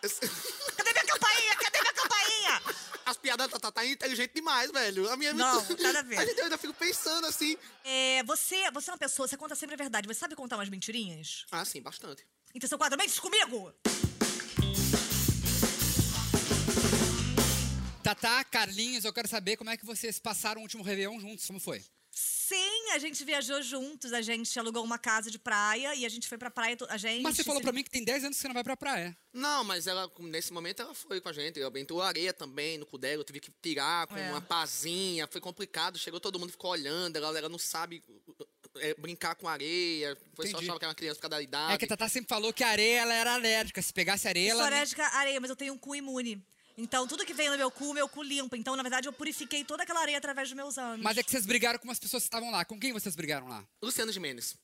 Cadê 0.76 0.92
minha 0.92 1.06
campainha? 1.06 1.56
Cadê 1.56 1.80
minha 1.80 1.94
campainha? 1.94 2.62
As 3.06 3.16
piadas 3.16 3.48
da 3.48 3.58
Tatá 3.58 3.84
é 3.84 3.88
inteligente 3.88 4.34
demais, 4.34 4.70
velho. 4.70 5.08
A 5.10 5.16
minha 5.16 5.30
é 5.30 5.32
Não, 5.32 5.64
muito... 5.64 5.82
nada 5.82 6.00
a 6.00 6.02
ver. 6.02 6.18
A 6.20 6.26
gente, 6.26 6.36
eu 6.38 6.44
ainda 6.44 6.58
fico 6.58 6.74
pensando 6.74 7.26
assim. 7.26 7.56
É, 7.84 8.22
você, 8.24 8.70
você 8.70 8.90
é 8.90 8.92
uma 8.92 8.98
pessoa, 8.98 9.26
você 9.26 9.36
conta 9.36 9.54
sempre 9.54 9.74
a 9.74 9.78
verdade. 9.78 10.06
Você 10.06 10.20
sabe 10.20 10.36
contar 10.36 10.56
umas 10.56 10.68
mentirinhas? 10.68 11.46
Ah, 11.50 11.64
sim, 11.64 11.80
bastante. 11.80 12.26
Então, 12.54 12.68
seu 12.68 12.78
quadro, 12.78 12.98
mentes 12.98 13.18
comigo! 13.18 13.72
Tatá, 18.02 18.44
Carlinhos, 18.44 19.04
eu 19.04 19.12
quero 19.12 19.28
saber 19.28 19.56
como 19.56 19.70
é 19.70 19.76
que 19.76 19.86
vocês 19.86 20.18
passaram 20.18 20.60
o 20.60 20.62
último 20.64 20.82
Réveillon 20.82 21.18
juntos, 21.20 21.46
como 21.46 21.60
foi? 21.60 21.82
Sim, 22.10 22.90
a 22.92 22.98
gente 22.98 23.24
viajou 23.24 23.62
juntos, 23.62 24.12
a 24.12 24.20
gente 24.20 24.58
alugou 24.58 24.84
uma 24.84 24.98
casa 24.98 25.30
de 25.30 25.38
praia 25.38 25.94
e 25.94 26.04
a 26.04 26.08
gente 26.10 26.28
foi 26.28 26.36
pra 26.36 26.50
praia, 26.50 26.76
a 26.90 26.98
gente... 26.98 27.22
Mas 27.22 27.36
você 27.36 27.44
falou 27.44 27.62
pra 27.62 27.72
mim 27.72 27.82
que 27.82 27.88
tem 27.88 28.04
10 28.04 28.24
anos 28.24 28.36
que 28.36 28.42
você 28.42 28.48
não 28.48 28.54
vai 28.54 28.62
pra 28.64 28.76
praia. 28.76 29.16
Não, 29.32 29.64
mas 29.64 29.86
ela, 29.86 30.10
nesse 30.18 30.52
momento, 30.52 30.82
ela 30.82 30.92
foi 30.94 31.22
com 31.22 31.30
a 31.30 31.32
gente. 31.32 31.58
Ela 31.58 31.80
entrou 31.80 32.02
areia 32.02 32.34
também 32.34 32.76
no 32.76 32.84
cu 32.84 32.98
dela, 32.98 33.20
eu 33.20 33.24
tive 33.24 33.40
que 33.40 33.50
tirar 33.62 34.06
com 34.08 34.16
É. 34.18 34.28
uma 34.30 34.42
pazinha, 34.42 35.26
foi 35.26 35.40
complicado. 35.40 35.98
Chegou 35.98 36.20
todo 36.20 36.38
mundo, 36.38 36.50
ficou 36.50 36.70
olhando, 36.72 37.16
ela, 37.16 37.38
ela 37.38 37.48
não 37.48 37.58
sabe 37.58 38.02
é, 38.78 38.94
brincar 38.94 39.34
com 39.34 39.48
areia. 39.48 40.16
Foi 40.34 40.46
só 40.46 40.52
Entendi. 40.52 40.64
achava 40.64 40.78
que 40.78 40.84
era 40.84 40.90
uma 40.90 40.94
criança 40.94 41.16
por 41.16 41.22
causa 41.22 41.36
da 41.36 41.42
idade. 41.42 41.72
É 41.74 41.78
que 41.78 41.84
a 41.84 41.88
Tatá 41.88 42.08
sempre 42.08 42.28
falou 42.28 42.52
que 42.52 42.64
a 42.64 42.68
areia 42.68 43.00
ela 43.00 43.14
era 43.14 43.34
alérgica. 43.34 43.80
Se 43.82 43.92
pegasse 43.92 44.26
areia, 44.28 44.50
Eu 44.50 44.56
sou 44.56 44.66
ela. 44.66 44.74
alérgica 44.76 45.04
à 45.04 45.18
areia, 45.18 45.40
mas 45.40 45.50
eu 45.50 45.56
tenho 45.56 45.74
um 45.74 45.78
cu 45.78 45.94
imune. 45.94 46.42
Então, 46.78 47.06
tudo 47.06 47.24
que 47.26 47.34
vem 47.34 47.50
no 47.50 47.56
meu 47.58 47.70
cu, 47.70 47.92
meu 47.92 48.08
cu 48.08 48.22
limpa. 48.22 48.56
Então, 48.56 48.74
na 48.76 48.82
verdade, 48.82 49.06
eu 49.06 49.12
purifiquei 49.12 49.62
toda 49.62 49.82
aquela 49.82 50.00
areia 50.00 50.16
através 50.16 50.48
dos 50.48 50.56
meus 50.56 50.78
anos. 50.78 51.02
Mas 51.04 51.18
é 51.18 51.22
que 51.22 51.30
vocês 51.30 51.44
brigaram 51.44 51.78
com 51.78 51.90
as 51.90 51.98
pessoas 51.98 52.22
que 52.22 52.28
estavam 52.28 52.50
lá. 52.50 52.64
Com 52.64 52.80
quem 52.80 52.92
vocês 52.92 53.14
brigaram 53.14 53.46
lá? 53.46 53.62
Luciano 53.82 54.10
Gimenez. 54.10 54.56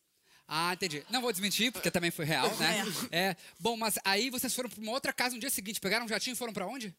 Ah, 0.47 0.73
entendi. 0.73 1.05
Não 1.11 1.21
vou 1.21 1.31
desmentir, 1.31 1.71
porque 1.71 1.91
também 1.91 2.11
foi 2.11 2.25
real, 2.25 2.49
né? 2.57 2.83
É. 3.13 3.37
Bom, 3.61 3.77
mas 3.77 3.99
aí 4.03 4.31
vocês 4.31 4.55
foram 4.55 4.71
pra 4.71 4.81
uma 4.81 4.93
outra 4.93 5.13
casa 5.13 5.35
no 5.35 5.41
dia 5.41 5.51
seguinte. 5.51 5.79
Pegaram 5.79 6.07
um 6.07 6.09
jatinho 6.09 6.33
e 6.33 6.37
foram 6.37 6.55
pra 6.55 6.67
onde? 6.67 6.97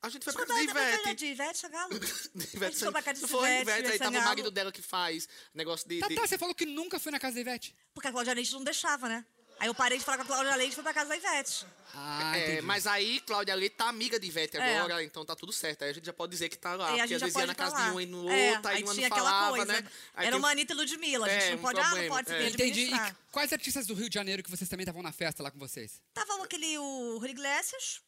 A 0.00 0.08
gente 0.08 0.22
foi 0.24 0.32
pra 0.32 0.44
Desculpa, 0.44 0.64
casa 0.74 0.74
da 0.76 0.82
Ivete. 0.84 1.02
Ivete. 1.02 1.16
de 1.18 1.26
Ivete, 1.26 1.68
Galo. 1.68 1.92
Ivete 2.54 2.64
A 2.64 2.70
gente 2.70 2.78
foi 2.78 2.92
pra 3.02 3.12
de 3.12 3.20
foi, 3.26 3.48
Ivete, 3.50 3.62
Ivete, 3.62 3.92
aí 3.92 3.98
tava 3.98 4.10
o 4.10 4.12
Sangalo. 4.14 4.28
marido 4.28 4.50
dela 4.50 4.70
que 4.72 4.80
faz 4.82 5.28
negócio 5.54 5.88
de... 5.88 5.96
de- 5.96 6.00
Tatá, 6.14 6.26
você 6.26 6.38
falou 6.38 6.54
que 6.54 6.64
nunca 6.66 7.00
foi 7.00 7.10
na 7.10 7.18
casa 7.18 7.34
da 7.34 7.40
Ivete. 7.40 7.74
Porque 7.94 8.06
a 8.08 8.12
Cláudia 8.12 8.32
Leite 8.32 8.52
não 8.52 8.62
deixava, 8.62 9.08
né? 9.08 9.24
Aí 9.60 9.66
eu 9.66 9.74
parei 9.74 9.98
de 9.98 10.04
falar 10.04 10.18
com 10.18 10.22
a 10.22 10.26
Cláudia 10.26 10.54
Leite 10.54 10.70
e 10.70 10.74
fui 10.76 10.84
pra 10.84 10.94
casa 10.94 11.08
da 11.08 11.16
Ivete. 11.16 11.66
Ah, 11.92 12.36
É, 12.38 12.60
mas 12.60 12.86
aí, 12.86 13.18
Cláudia 13.26 13.56
Leite 13.56 13.74
tá 13.74 13.88
amiga 13.88 14.20
de 14.20 14.28
Ivete 14.28 14.56
É. 14.56 14.78
agora, 14.78 15.02
então 15.02 15.24
tá 15.24 15.34
tudo 15.34 15.52
certo. 15.52 15.82
Aí 15.82 15.90
a 15.90 15.92
gente 15.92 16.04
já 16.06 16.12
pode 16.12 16.30
dizer 16.30 16.48
que 16.48 16.56
tá 16.56 16.76
lá. 16.76 16.84
E 16.84 16.86
a 16.86 16.88
porque 16.98 17.02
gente 17.08 17.14
às 17.14 17.20
já 17.20 17.26
vezes 17.26 17.40
ia 17.40 17.46
na 17.48 17.54
pra 17.56 17.64
casa 17.64 17.76
lá. 17.76 17.88
de 17.88 17.96
um 17.96 18.00
e 18.00 18.06
no 18.06 18.30
É, 18.30 18.52
outro, 18.52 18.68
aí, 18.68 18.76
aí 18.76 18.82
uma 18.84 18.94
tinha 18.94 19.08
não 19.08 19.16
aquela 19.16 19.30
falava, 19.30 19.56
coisa. 19.56 19.72
né? 19.72 19.78
Aí 20.14 20.26
Era 20.28 20.30
tem- 20.36 20.38
uma 20.38 20.50
Anitta 20.52 20.72
e 20.74 20.76
Ludmilla. 20.76 21.26
A 21.26 21.28
gente 21.28 21.42
É, 21.42 21.50
não 21.50 21.58
um 21.58 21.60
pode, 21.60 21.80
ah, 21.80 21.82
não 21.82 21.88
problema, 21.90 22.14
pode 22.14 22.32
é. 22.32 22.42
é. 22.44 22.48
Entendi. 22.50 22.94
E 22.94 23.14
quais 23.32 23.52
artistas 23.52 23.84
do 23.84 23.94
Rio 23.94 24.08
de 24.08 24.14
Janeiro 24.14 24.44
que 24.44 24.50
vocês 24.50 24.70
também 24.70 24.84
estavam 24.84 25.02
na 25.02 25.10
festa 25.10 25.42
lá 25.42 25.50
com 25.50 25.58
vocês? 25.58 26.00
Tava 26.14 26.40
aquele, 26.44 26.78
o 26.78 27.18
Rui 27.18 27.30
Iglesias, 27.30 28.00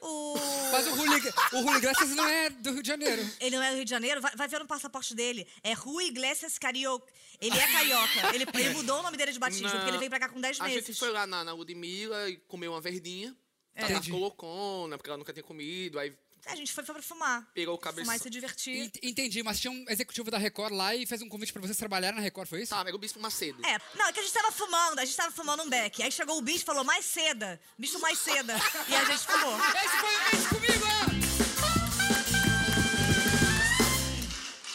o... 0.00 0.34
Mas 0.72 0.86
o 0.86 0.94
Rui, 0.94 1.08
o 1.52 1.60
Rui 1.62 1.76
Iglesias 1.78 2.10
não 2.10 2.26
é 2.26 2.50
do 2.50 2.72
Rio 2.72 2.82
de 2.82 2.88
Janeiro. 2.88 3.30
Ele 3.40 3.56
não 3.56 3.62
é 3.62 3.70
do 3.70 3.76
Rio 3.76 3.84
de 3.84 3.90
Janeiro? 3.90 4.20
Vai, 4.20 4.34
vai 4.36 4.48
ver 4.48 4.60
no 4.60 4.66
passaporte 4.66 5.14
dele. 5.14 5.46
É 5.62 5.72
Rui 5.72 6.06
Iglesias 6.06 6.58
Carioca. 6.58 7.12
Ele 7.40 7.58
é 7.58 7.72
carioca. 7.72 8.34
Ele, 8.34 8.46
ele 8.54 8.70
mudou 8.74 9.00
o 9.00 9.02
nome 9.02 9.16
dele 9.16 9.32
de 9.32 9.38
batismo, 9.38 9.66
Não. 9.68 9.72
porque 9.72 9.90
ele 9.90 9.98
veio 9.98 10.10
pra 10.10 10.20
cá 10.20 10.28
com 10.28 10.40
10 10.40 10.60
A 10.60 10.64
meses. 10.64 10.86
gente 10.86 10.98
foi 10.98 11.10
lá 11.10 11.26
na, 11.26 11.42
na 11.44 11.52
Ludmilla 11.52 12.28
e 12.28 12.36
comeu 12.36 12.72
uma 12.72 12.80
verdinha. 12.80 13.34
É. 13.74 13.90
Ela 13.90 14.02
ficou 14.02 14.20
loucona, 14.20 14.96
porque 14.96 15.08
ela 15.10 15.16
nunca 15.16 15.32
tinha 15.32 15.42
comido. 15.42 15.98
Aí 15.98 16.12
A 16.46 16.56
gente 16.56 16.72
foi 16.72 16.82
pra 16.84 17.00
fumar. 17.02 17.46
pegou 17.54 17.74
o 17.74 17.78
cabeção. 17.78 18.04
Fumar 18.04 18.16
e 18.16 18.18
se 18.20 18.30
divertir. 18.30 18.76
Ent- 18.76 18.98
Entendi, 19.02 19.42
mas 19.42 19.60
tinha 19.60 19.70
um 19.70 19.84
executivo 19.88 20.30
da 20.30 20.38
Record 20.38 20.72
lá 20.74 20.94
e 20.94 21.06
fez 21.06 21.22
um 21.22 21.28
convite 21.28 21.52
pra 21.52 21.62
vocês 21.62 21.76
trabalharem 21.76 22.16
na 22.16 22.22
Record, 22.22 22.48
foi 22.48 22.62
isso? 22.62 22.70
Tava, 22.70 22.88
era 22.88 22.96
o 22.96 22.98
Bispo 22.98 23.20
Macedo. 23.20 23.64
É, 23.66 23.78
não, 23.96 24.06
é 24.06 24.12
que 24.12 24.20
a 24.20 24.22
gente 24.22 24.32
tava 24.32 24.50
fumando, 24.52 24.98
a 24.98 25.04
gente 25.04 25.16
tava 25.16 25.30
fumando 25.32 25.62
um 25.62 25.68
beck. 25.68 26.02
Aí 26.02 26.10
chegou 26.10 26.38
o 26.38 26.42
bicho 26.42 26.62
e 26.62 26.64
falou, 26.66 26.82
mais 26.84 27.04
seda. 27.04 27.60
Bicho 27.78 27.98
mais 28.00 28.18
seda. 28.18 28.54
E 28.88 28.94
a 28.94 29.04
gente 29.04 29.20
fumou. 29.26 29.54
Esse 29.84 29.96
foi 29.98 30.14
o 30.14 30.24
Mente 30.24 30.48
Comigo! 30.48 30.86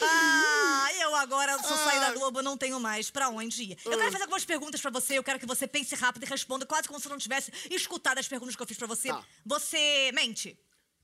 Ah, 0.01 0.89
eu 1.01 1.15
agora 1.15 1.57
sou 1.63 1.77
sair 1.77 1.99
da 1.99 2.11
Globo, 2.13 2.41
não 2.41 2.57
tenho 2.57 2.79
mais 2.79 3.09
pra 3.09 3.29
onde 3.29 3.63
ir. 3.63 3.77
Eu 3.85 3.97
quero 3.97 4.11
fazer 4.11 4.23
algumas 4.23 4.45
perguntas 4.45 4.81
pra 4.81 4.91
você, 4.91 5.17
eu 5.17 5.23
quero 5.23 5.39
que 5.39 5.45
você 5.45 5.67
pense 5.67 5.95
rápido 5.95 6.23
e 6.23 6.25
responda 6.29 6.65
quase 6.65 6.87
como 6.87 6.99
se 6.99 7.07
não 7.09 7.17
tivesse 7.17 7.51
escutado 7.71 8.17
as 8.19 8.27
perguntas 8.27 8.55
que 8.55 8.61
eu 8.61 8.67
fiz 8.67 8.77
pra 8.77 8.87
você. 8.87 9.09
Tá. 9.09 9.23
Você 9.45 10.11
mente? 10.13 10.57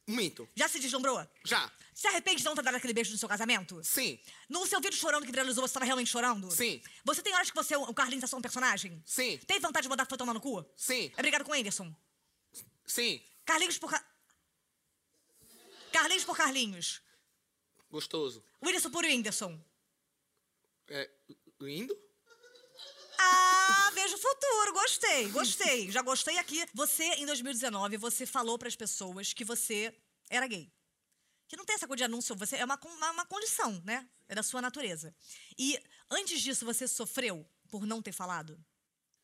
Minto. 0.08 0.48
Já 0.56 0.68
se 0.68 0.80
deslumbrou? 0.80 1.26
Já. 1.46 1.72
Se 1.94 2.08
arrepende 2.08 2.38
de 2.38 2.46
não 2.46 2.56
ter 2.56 2.64
dado 2.64 2.76
aquele 2.76 2.94
beijo 2.94 3.12
no 3.12 3.18
seu 3.18 3.30
casamento? 3.30 3.84
Sim. 3.84 4.20
No 4.50 4.66
seu 4.66 4.82
vídeo 4.82 4.98
chorando 4.98 5.26
que 5.26 5.32
viralizou, 5.32 5.68
você 5.68 5.74
tava 5.74 5.86
realmente 5.86 6.10
chorando? 6.10 6.50
Sim. 6.52 6.82
Você 7.04 7.22
tem 7.22 7.34
horas 7.34 7.50
que 7.50 7.56
você, 7.56 7.76
o 7.76 7.94
Carlinhos, 7.94 8.24
é 8.24 8.28
só 8.28 8.38
um 8.38 8.42
personagem? 8.42 9.02
Sim. 9.06 9.38
Tem 9.46 9.60
vontade 9.60 9.84
de 9.84 9.90
mandar 9.90 10.06
foi 10.08 10.18
tomar 10.18 10.34
no 10.34 10.42
cu? 10.42 10.66
Sim. 10.76 11.12
É 11.16 11.22
brigado 11.22 11.46
com 11.46 11.52
o 11.52 11.54
Anderson? 11.54 11.94
Sim. 12.86 13.24
Carlinhos 13.46 13.78
por... 13.78 13.90
Ca... 13.90 14.04
Carlinhos 15.92 16.24
por 16.24 16.36
Carlinhos. 16.36 17.02
Gostoso. 17.90 18.44
Whindersson 18.62 18.90
por 18.90 19.04
Whindersson. 19.04 19.62
É, 20.88 21.10
lindo? 21.60 21.98
Ah, 23.24 23.92
vejo 23.94 24.16
o 24.16 24.18
futuro. 24.18 24.74
Gostei, 24.74 25.30
gostei. 25.30 25.92
Já 25.92 26.02
gostei 26.02 26.38
aqui. 26.38 26.66
Você, 26.74 27.04
em 27.04 27.26
2019, 27.26 27.98
você 27.98 28.26
falou 28.26 28.58
pras 28.58 28.76
pessoas 28.76 29.34
que 29.34 29.46
você 29.46 29.94
era 30.30 30.48
gay. 30.48 30.72
Que 31.48 31.58
não 31.58 31.66
tem 31.66 31.76
essa 31.76 31.88
coisa 31.88 31.98
de 31.98 32.04
anúncio, 32.06 32.36
você 32.36 32.56
é 32.56 32.66
uma, 32.66 32.80
uma, 32.84 33.12
uma 33.12 33.26
condição, 33.26 33.82
né? 33.84 34.08
É 34.28 34.34
da 34.34 34.42
sua 34.42 34.62
natureza. 34.62 35.14
E 35.58 35.78
antes 36.10 36.42
disso, 36.42 36.66
você 36.66 36.88
sofreu 36.88 37.46
por 37.70 37.86
não 37.86 38.02
ter 38.02 38.14
falado? 38.14 38.58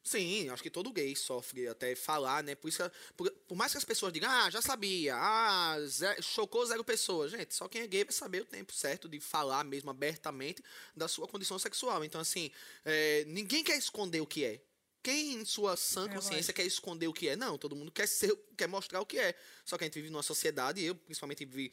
Sim, 0.07 0.47
acho 0.49 0.63
que 0.63 0.69
todo 0.69 0.89
gay 0.93 1.13
sofre 1.17 1.67
até 1.67 1.93
falar, 1.93 2.41
né? 2.41 2.55
Por, 2.55 2.69
isso, 2.69 2.81
que- 2.81 3.13
por, 3.13 3.29
por 3.45 3.55
mais 3.57 3.73
que 3.73 3.77
as 3.77 3.83
pessoas 3.83 4.13
digam, 4.13 4.29
ah, 4.31 4.49
já 4.49 4.61
sabia, 4.61 5.13
ah, 5.17 5.75
ze- 5.85 6.21
chocou 6.21 6.65
zero 6.65 6.81
pessoas. 6.81 7.31
Gente, 7.31 7.53
só 7.53 7.67
quem 7.67 7.81
é 7.81 7.87
gay 7.87 8.05
vai 8.05 8.13
saber 8.13 8.41
o 8.41 8.45
tempo 8.45 8.71
certo 8.71 9.09
de 9.09 9.19
falar 9.19 9.65
mesmo 9.65 9.89
abertamente 9.89 10.63
da 10.95 11.09
sua 11.09 11.27
condição 11.27 11.59
sexual. 11.59 12.05
Então, 12.05 12.21
assim, 12.21 12.49
é, 12.85 13.25
ninguém 13.25 13.65
quer 13.65 13.77
esconder 13.77 14.21
o 14.21 14.25
que 14.25 14.45
é. 14.45 14.61
Quem 15.03 15.33
em 15.33 15.43
sua 15.45 15.75
sã 15.75 16.05
É, 16.05 16.13
consciência 16.13 16.53
quer 16.53 16.65
esconder 16.65 17.07
o 17.09 17.13
que 17.13 17.27
é? 17.27 17.35
Não, 17.35 17.57
todo 17.57 17.75
mundo 17.75 17.91
quer 17.91 18.07
ser, 18.07 18.33
quer 18.57 18.67
mostrar 18.67 19.01
o 19.01 19.05
que 19.05 19.19
é. 19.19 19.35
Só 19.65 19.77
que 19.77 19.83
a 19.83 19.87
gente 19.87 19.95
vive 19.95 20.09
numa 20.09 20.23
sociedade, 20.23 20.81
eu 20.83 20.95
principalmente 20.95 21.43
vivi 21.43 21.69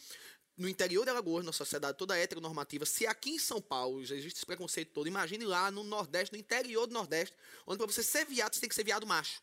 no 0.57 0.69
interior 0.69 1.05
de 1.05 1.11
Alagoas, 1.11 1.45
na 1.45 1.53
sociedade 1.53 1.99
toda 1.99 2.17
heteronormativa, 2.17 2.87
se 2.87 3.07
aqui 3.07 3.31
em 3.31 3.39
São 3.39 3.61
Paulo 3.61 4.05
já 4.05 4.15
existe 4.15 4.37
esse 4.37 4.47
preconceito 4.47 4.93
todo, 4.93 5.07
imagine 5.09 5.45
lá 5.45 5.71
no 5.71 5.83
Nordeste, 5.83 6.33
no 6.33 6.39
interior 6.39 6.87
do 6.87 6.93
Nordeste, 6.95 7.37
onde 7.67 7.79
para 7.79 7.87
você 7.87 8.03
ser 8.03 8.25
viado, 8.27 8.55
você 8.55 8.61
tem 8.61 8.69
que 8.69 8.75
ser 8.75 8.85
viado 8.85 9.07
macho. 9.07 9.43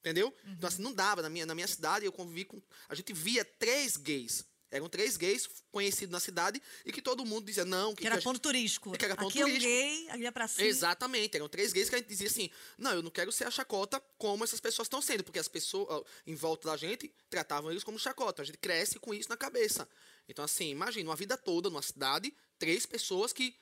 Entendeu? 0.00 0.34
Então, 0.44 0.66
assim, 0.66 0.82
não 0.82 0.92
dava. 0.92 1.22
Na 1.22 1.30
minha, 1.30 1.46
na 1.46 1.54
minha 1.54 1.68
cidade, 1.68 2.04
eu 2.04 2.10
convivi 2.10 2.44
com. 2.44 2.60
A 2.88 2.94
gente 2.94 3.12
via 3.12 3.44
três 3.44 3.96
gays. 3.96 4.44
Eram 4.68 4.88
três 4.88 5.16
gays 5.18 5.48
conhecidos 5.70 6.10
na 6.10 6.18
cidade 6.18 6.60
e 6.84 6.90
que 6.90 7.02
todo 7.02 7.24
mundo 7.26 7.44
dizia, 7.44 7.64
não, 7.64 7.94
que, 7.94 8.00
Que 8.00 8.06
era 8.08 8.16
que 8.16 8.24
ponto 8.24 8.40
turístico. 8.40 8.90
que 8.96 9.04
era 9.04 9.14
ponto 9.14 9.28
aqui 9.28 9.42
é 9.42 9.44
um 9.44 9.48
turístico. 9.48 9.70
gay, 9.70 10.10
ali 10.10 10.26
é 10.26 10.30
pra 10.30 10.48
cima. 10.48 10.66
Exatamente, 10.66 11.36
eram 11.36 11.46
três 11.48 11.72
gays 11.74 11.88
que 11.90 11.94
a 11.94 11.98
gente 11.98 12.08
dizia 12.08 12.26
assim: 12.26 12.50
não, 12.78 12.90
eu 12.92 13.02
não 13.02 13.10
quero 13.10 13.30
ser 13.30 13.46
a 13.46 13.50
chacota 13.50 14.02
como 14.16 14.42
essas 14.42 14.58
pessoas 14.58 14.86
estão 14.86 15.00
sendo, 15.02 15.22
porque 15.22 15.38
as 15.38 15.46
pessoas 15.46 15.86
ó, 15.90 16.02
em 16.26 16.34
volta 16.34 16.68
da 16.68 16.76
gente 16.76 17.14
tratavam 17.28 17.70
eles 17.70 17.84
como 17.84 17.98
chacota. 17.98 18.42
A 18.42 18.44
gente 18.44 18.58
cresce 18.58 18.98
com 18.98 19.12
isso 19.14 19.28
na 19.28 19.36
cabeça. 19.36 19.86
Então, 20.28 20.44
assim, 20.44 20.70
imagina, 20.70 21.08
uma 21.10 21.16
vida 21.16 21.36
toda 21.36 21.68
numa 21.68 21.82
cidade, 21.82 22.32
três 22.58 22.86
pessoas 22.86 23.32
que, 23.32 23.54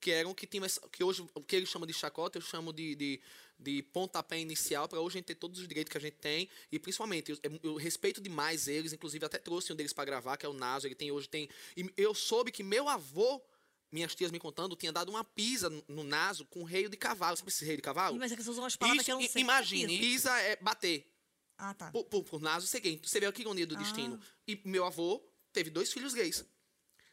que 0.00 0.10
eram, 0.10 0.34
que 0.34 0.46
tinham, 0.46 0.64
essa- 0.64 0.80
que 0.88 1.02
hoje, 1.04 1.26
o 1.34 1.40
que 1.42 1.56
eles 1.56 1.68
chamam 1.68 1.86
de 1.86 1.92
chacota, 1.92 2.38
eu 2.38 2.42
chamo 2.42 2.72
de, 2.72 2.94
de, 2.94 3.20
de 3.58 3.82
pontapé 3.82 4.38
inicial, 4.38 4.88
para 4.88 5.00
hoje 5.00 5.16
a 5.16 5.18
gente 5.18 5.26
ter 5.26 5.34
todos 5.34 5.60
os 5.60 5.68
direitos 5.68 5.90
que 5.90 5.98
a 5.98 6.00
gente 6.00 6.16
tem, 6.16 6.48
e 6.72 6.78
principalmente, 6.78 7.30
eu, 7.32 7.38
eu 7.62 7.76
respeito 7.76 8.20
demais 8.20 8.68
eles, 8.68 8.92
inclusive 8.92 9.24
até 9.24 9.38
trouxe 9.38 9.72
um 9.72 9.76
deles 9.76 9.92
para 9.92 10.04
gravar, 10.04 10.36
que 10.36 10.46
é 10.46 10.48
o 10.48 10.52
Naso, 10.52 10.86
ele 10.86 10.94
tem 10.94 11.10
hoje, 11.10 11.28
tem. 11.28 11.48
E 11.76 11.92
eu 11.96 12.14
soube 12.14 12.50
que 12.52 12.62
meu 12.62 12.88
avô 12.88 13.42
minhas 13.90 14.14
tias 14.14 14.30
me 14.30 14.38
contando, 14.38 14.76
tinha 14.76 14.92
dado 14.92 15.08
uma 15.08 15.24
pisa 15.24 15.70
no- 15.88 16.04
naso 16.04 16.44
com 16.44 16.62
reio 16.62 16.90
de 16.90 16.96
cavalo. 16.98 17.38
Sabe 17.38 17.48
esse 17.48 17.64
reio 17.64 17.78
de 17.78 17.82
cavalo? 17.82 18.18
Mas 18.18 18.30
é 18.30 18.36
que 18.36 18.42
você 18.42 18.50
usou 18.50 18.62
umas 18.62 18.76
palavras 18.76 19.00
Isso, 19.00 19.06
que 19.06 19.12
eu 19.12 19.18
não 19.18 19.26
sei. 19.26 19.40
Imagine, 19.42 19.94
Isso. 19.94 20.02
pisa 20.02 20.38
é 20.40 20.56
bater. 20.56 21.10
Ah, 21.56 21.72
tá. 21.72 21.90
Por, 21.90 22.04
por, 22.04 22.22
por 22.22 22.38
naso 22.38 22.66
seguinte. 22.66 23.08
Você 23.08 23.18
vê 23.18 23.24
a 23.24 23.32
ironia 23.38 23.66
do 23.66 23.74
Ah. 23.76 23.78
destino. 23.78 24.20
E 24.46 24.60
meu 24.62 24.84
avô 24.84 25.26
teve 25.58 25.70
dois 25.70 25.92
filhos 25.92 26.14
gays. 26.14 26.44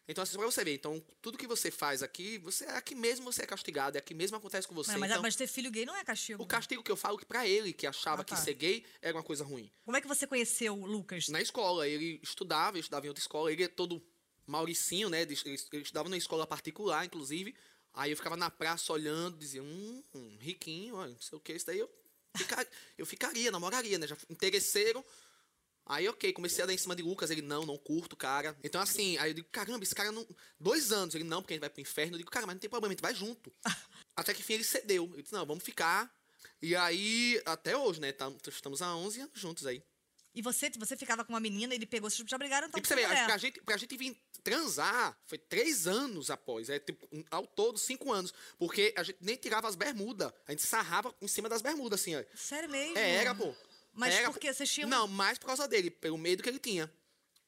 Então, 0.08 0.22
assim, 0.22 0.38
pra 0.38 0.46
você 0.46 0.64
ver, 0.64 0.76
então, 0.76 1.04
tudo 1.20 1.36
que 1.36 1.48
você 1.48 1.72
faz 1.72 2.04
aqui, 2.04 2.38
você 2.38 2.64
é 2.66 2.78
aqui 2.78 2.94
mesmo 2.94 3.26
você 3.26 3.42
é 3.42 3.46
castigado, 3.48 3.98
é 3.98 4.00
aqui 4.00 4.14
mesmo 4.14 4.38
acontece 4.38 4.68
com 4.68 4.76
você. 4.76 4.92
Mas, 4.92 5.00
mas- 5.00 5.10
então, 5.12 5.22
mas 5.24 5.36
ter 5.36 5.48
filho 5.48 5.72
gay 5.72 5.84
não 5.84 5.96
é 5.98 6.04
castigo. 6.04 6.44
o 6.44 6.46
castigo 6.46 6.84
que 6.84 6.92
eu 6.92 6.96
falo 6.96 7.18
que 7.18 7.26
pra 7.26 7.48
ele, 7.48 7.74
que 7.74 7.88
achava 7.88 8.22
Ah, 8.22 8.24
tá. 8.24 8.36
que 8.36 8.42
ser 8.42 8.54
gay 8.54 8.86
era 9.02 9.18
uma 9.18 9.24
coisa 9.24 9.44
ruim. 9.44 9.72
Como 9.84 9.98
é 9.98 10.02
que 10.02 10.08
você 10.08 10.28
conheceu 10.28 10.80
o 10.80 10.86
Lucas? 10.86 11.28
Na 11.30 11.42
escola, 11.42 11.88
ele 11.88 12.20
estudava, 12.22 12.78
eu 12.78 12.82
estudava 12.82 13.04
em 13.08 13.10
outra 13.10 13.20
escola, 13.22 13.52
ele 13.52 13.64
é 13.64 13.68
todo 13.68 14.00
mauricinho, 14.46 15.10
né? 15.10 15.24
Ele, 15.24 15.36
ele 15.44 15.82
estudava 15.82 16.08
numa 16.08 16.18
escola 16.18 16.46
particular, 16.46 17.04
inclusive. 17.04 17.56
Aí 17.92 18.12
eu 18.12 18.18
ficava 18.18 18.38
na 18.38 18.52
praça 18.52 18.94
olhando, 18.94 19.38
dizia, 19.40 19.64
hum, 19.64 20.04
hum, 20.14 20.38
riquinho, 20.40 20.96
olha, 20.98 21.14
não 21.14 21.22
sei 21.22 21.36
o 21.36 21.42
que, 21.42 21.54
isso 21.54 21.66
daí 21.66 21.80
eu, 21.80 21.90
ficar, 22.38 22.68
eu 22.96 23.06
ficaria, 23.08 23.50
namoraria, 23.50 23.98
né? 23.98 24.06
Já 24.06 24.16
interesseiro. 24.30 25.04
Aí, 25.88 26.08
ok, 26.08 26.34
comecei 26.34 26.64
a 26.64 26.68
dar 26.68 26.74
em 26.74 26.78
cima 26.78 26.96
de 26.96 27.04
Lucas, 27.04 27.30
ele, 27.30 27.42
não, 27.44 27.66
não 27.66 27.78
curto, 27.78 28.16
cara. 28.16 28.58
Então, 28.64 28.82
assim, 28.82 29.18
aí 29.20 29.30
eu 29.30 29.34
digo, 29.36 29.48
caramba, 29.52 29.84
esse 29.84 29.94
cara 29.94 30.12
não. 30.12 30.26
Dois 30.60 30.92
anos, 30.92 31.14
ele, 31.14 31.24
não, 31.24 31.42
porque 31.42 31.54
a 31.54 31.56
gente 31.56 31.62
vai 31.62 31.70
pro 31.70 31.82
inferno. 31.82 32.14
Eu 32.16 32.18
digo, 32.18 32.32
cara, 32.32 32.48
mas 32.48 32.56
não 32.56 32.60
tem 32.60 32.70
problema, 32.70 32.92
a 32.92 32.96
gente 32.96 33.02
vai 33.04 33.14
junto. 33.14 33.54
Até 34.16 34.34
que, 34.34 34.42
enfim, 34.42 34.54
ele 34.54 34.64
cedeu. 34.64 35.06
Ele 35.14 35.22
disse, 35.22 35.34
não, 35.34 35.46
vamos 35.46 35.64
ficar. 35.64 36.12
E 36.62 36.76
aí, 36.76 37.40
até 37.46 37.76
hoje, 37.78 38.00
né? 38.00 38.12
Tam- 38.14 38.36
Estamos 38.48 38.82
há 38.82 38.96
11 38.96 39.20
anos 39.22 39.40
juntos 39.40 39.66
aí. 39.68 39.84
E 40.34 40.42
você, 40.42 40.70
você 40.78 40.98
ficava 40.98 41.24
com 41.24 41.34
uma 41.34 41.40
menina, 41.40 41.76
ele 41.76 41.86
pegou, 41.86 42.10
vocês 42.10 42.28
já 42.28 42.38
brigaram 42.38 42.68
então 42.68 42.78
E 42.78 42.82
pra 42.82 42.88
você 42.88 42.96
ver, 42.96 43.08
mulher. 43.08 43.26
pra 43.26 43.38
gente, 43.38 43.62
pra 43.62 43.78
gente 43.78 43.96
vir 43.98 44.18
transar, 44.44 45.18
foi 45.26 45.38
três 45.38 45.86
anos 45.86 46.30
após. 46.30 46.70
É, 46.70 46.80
tipo, 46.80 47.08
um- 47.12 47.24
ao 47.30 47.46
todo, 47.46 47.78
cinco 47.78 48.12
anos. 48.12 48.34
Porque 48.58 48.94
a 48.98 49.04
gente 49.04 49.18
nem 49.22 49.36
tirava 49.36 49.68
as 49.68 49.76
bermudas. 49.76 50.32
A 50.48 50.52
gente 50.52 50.64
sarrava 50.64 51.14
em 51.22 51.28
cima 51.28 51.48
das 51.50 51.62
bermudas, 51.62 52.00
assim, 52.02 52.16
ó. 52.16 52.24
Sério 52.36 52.70
mesmo? 52.70 52.98
É, 52.98 53.16
era, 53.16 53.36
pô. 53.36 53.54
Mas 53.96 54.14
Era, 54.14 54.30
por 54.32 54.40
quê? 54.40 54.54
Vocês 54.54 54.70
tinham- 54.72 54.90
Não, 54.90 55.08
mais 55.08 55.38
por 55.38 55.48
causa 55.48 55.68
dele, 55.68 55.90
pelo 55.90 56.18
medo 56.18 56.44
que 56.44 56.50
ele 56.50 56.60
tinha. 56.60 56.92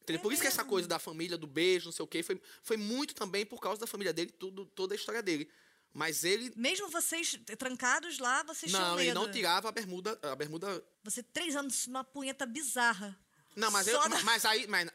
Entendeu? 0.02 0.20
É 0.20 0.24
por 0.24 0.32
isso 0.32 0.42
que 0.42 0.48
essa 0.48 0.60
mesmo? 0.64 0.70
coisa 0.70 0.88
da 0.88 0.98
família, 0.98 1.38
do 1.38 1.46
beijo, 1.46 1.86
não 1.86 1.92
sei 1.92 2.04
o 2.04 2.08
quê, 2.08 2.24
foi, 2.24 2.42
foi 2.64 2.78
muito 2.78 3.14
também 3.14 3.46
por 3.46 3.60
causa 3.60 3.82
da 3.82 3.86
família 3.88 4.14
dele, 4.14 4.32
tudo, 4.32 4.66
toda 4.68 4.94
a 4.94 4.96
história 4.96 5.22
dele. 5.22 5.50
Mas 5.94 6.24
ele. 6.24 6.54
Mesmo 6.56 6.88
vocês 6.90 7.38
trancados 7.58 8.18
lá, 8.20 8.44
vocês 8.44 8.72
tinham 8.72 8.88
Não, 8.92 9.00
ele 9.00 9.14
não 9.14 9.30
tirava 9.32 9.68
a 9.68 9.72
bermuda. 9.72 10.18
A 10.22 10.36
bermuda. 10.36 10.84
Você, 11.04 11.22
três 11.24 11.56
anos 11.56 11.88
numa 11.88 12.04
punheta 12.04 12.46
bizarra. 12.46 13.18
Não, 13.56 13.70
mas, 13.72 13.88
eu, 13.88 14.00
da- 14.08 14.22
mas 14.22 14.46
aí. 14.46 14.68
Mas, 14.68 14.90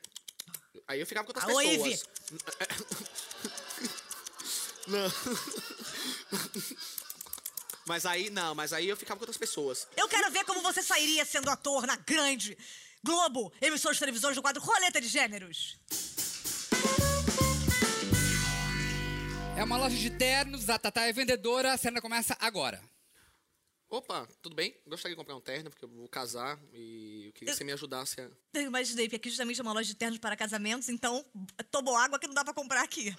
aí 0.86 1.00
eu 1.00 1.06
ficava 1.06 1.26
com 1.26 1.30
outras 1.30 1.44
Ah, 1.44 1.52
ô, 1.52 1.58
pessoas. 1.58 2.04
Não. 4.86 5.12
Mas 7.86 8.06
aí, 8.06 8.30
não, 8.30 8.54
mas 8.54 8.72
aí 8.72 8.88
eu 8.88 8.96
ficava 8.96 9.18
com 9.18 9.24
outras 9.24 9.36
pessoas. 9.36 9.86
Eu 9.96 10.08
quero 10.08 10.30
ver 10.30 10.44
como 10.44 10.62
você 10.62 10.82
sairia 10.82 11.24
sendo 11.24 11.50
ator 11.50 11.86
na 11.86 11.96
grande 11.96 12.56
Globo, 13.04 13.52
emissora 13.60 13.92
de 13.92 13.98
televisões 13.98 14.36
do 14.36 14.42
quadro 14.42 14.62
Roleta 14.62 15.00
de 15.00 15.08
Gêneros. 15.08 15.76
É 19.56 19.64
uma 19.64 19.76
loja 19.76 19.96
de 19.96 20.10
ternos, 20.10 20.70
a 20.70 20.78
Tatá 20.78 21.02
é 21.02 21.12
vendedora, 21.12 21.72
a 21.72 21.76
cena 21.76 22.00
começa 22.00 22.36
agora. 22.40 22.80
Opa, 23.92 24.26
tudo 24.40 24.56
bem? 24.56 24.74
Gostaria 24.86 25.14
de 25.14 25.18
comprar 25.18 25.36
um 25.36 25.40
terno, 25.42 25.68
porque 25.68 25.84
eu 25.84 25.88
vou 25.90 26.08
casar 26.08 26.58
e 26.72 27.26
eu 27.26 27.32
queria 27.34 27.52
que 27.52 27.58
você 27.58 27.62
me 27.62 27.72
ajudasse 27.72 28.22
a. 28.22 28.30
Eu 28.54 28.62
imaginei, 28.62 29.04
porque 29.04 29.16
aqui 29.16 29.28
justamente 29.28 29.60
é 29.60 29.62
uma 29.62 29.74
loja 29.74 29.86
de 29.86 29.94
ternos 29.94 30.18
para 30.18 30.34
casamentos, 30.34 30.88
então 30.88 31.22
tomou 31.70 31.94
água 31.94 32.18
que 32.18 32.26
não 32.26 32.32
dá 32.32 32.42
pra 32.42 32.54
comprar 32.54 32.82
aqui. 32.82 33.14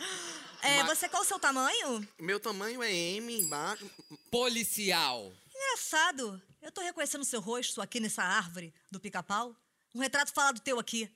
É, 0.63 0.81
Mas- 0.81 0.97
Você, 0.97 1.07
qual 1.09 1.21
o 1.21 1.25
seu 1.25 1.37
tamanho? 1.37 2.07
Meu 2.19 2.39
tamanho 2.39 2.81
é 2.81 2.91
M 2.91 3.39
embaixo. 3.39 3.87
Policial. 4.31 5.31
Engraçado. 5.53 6.41
Eu 6.59 6.71
tô 6.71 6.81
reconhecendo 6.81 7.21
o 7.21 7.25
seu 7.25 7.39
rosto 7.39 7.79
aqui 7.79 7.99
nessa 7.99 8.23
árvore 8.23 8.73
do 8.89 8.99
pica-pau. 8.99 9.55
Um 9.93 9.99
retrato 9.99 10.33
falado 10.33 10.59
teu 10.59 10.79
aqui. 10.79 11.07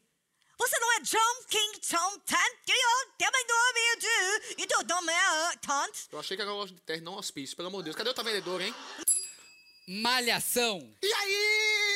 Você 0.59 0.79
não 0.79 0.93
é 0.97 0.99
John 0.99 1.43
King 1.49 1.79
Tom 1.79 2.19
Tant? 2.19 2.57
Eu. 2.67 2.75
E 4.57 4.63
é 5.11 5.57
Tant? 5.57 6.07
Eu 6.11 6.19
achei 6.19 6.37
que 6.37 6.43
era 6.43 6.51
uma 6.51 6.57
loja 6.57 6.75
de 6.75 6.81
terno, 6.81 7.05
não 7.11 7.17
hospício. 7.17 7.55
Pelo 7.55 7.69
amor 7.69 7.79
de 7.79 7.85
Deus, 7.85 7.95
cadê 7.95 8.09
o 8.09 8.11
outra 8.11 8.23
vendedora, 8.23 8.63
hein? 8.63 8.75
Malhação. 9.87 10.79
E 11.01 11.13
aí? 11.13 11.31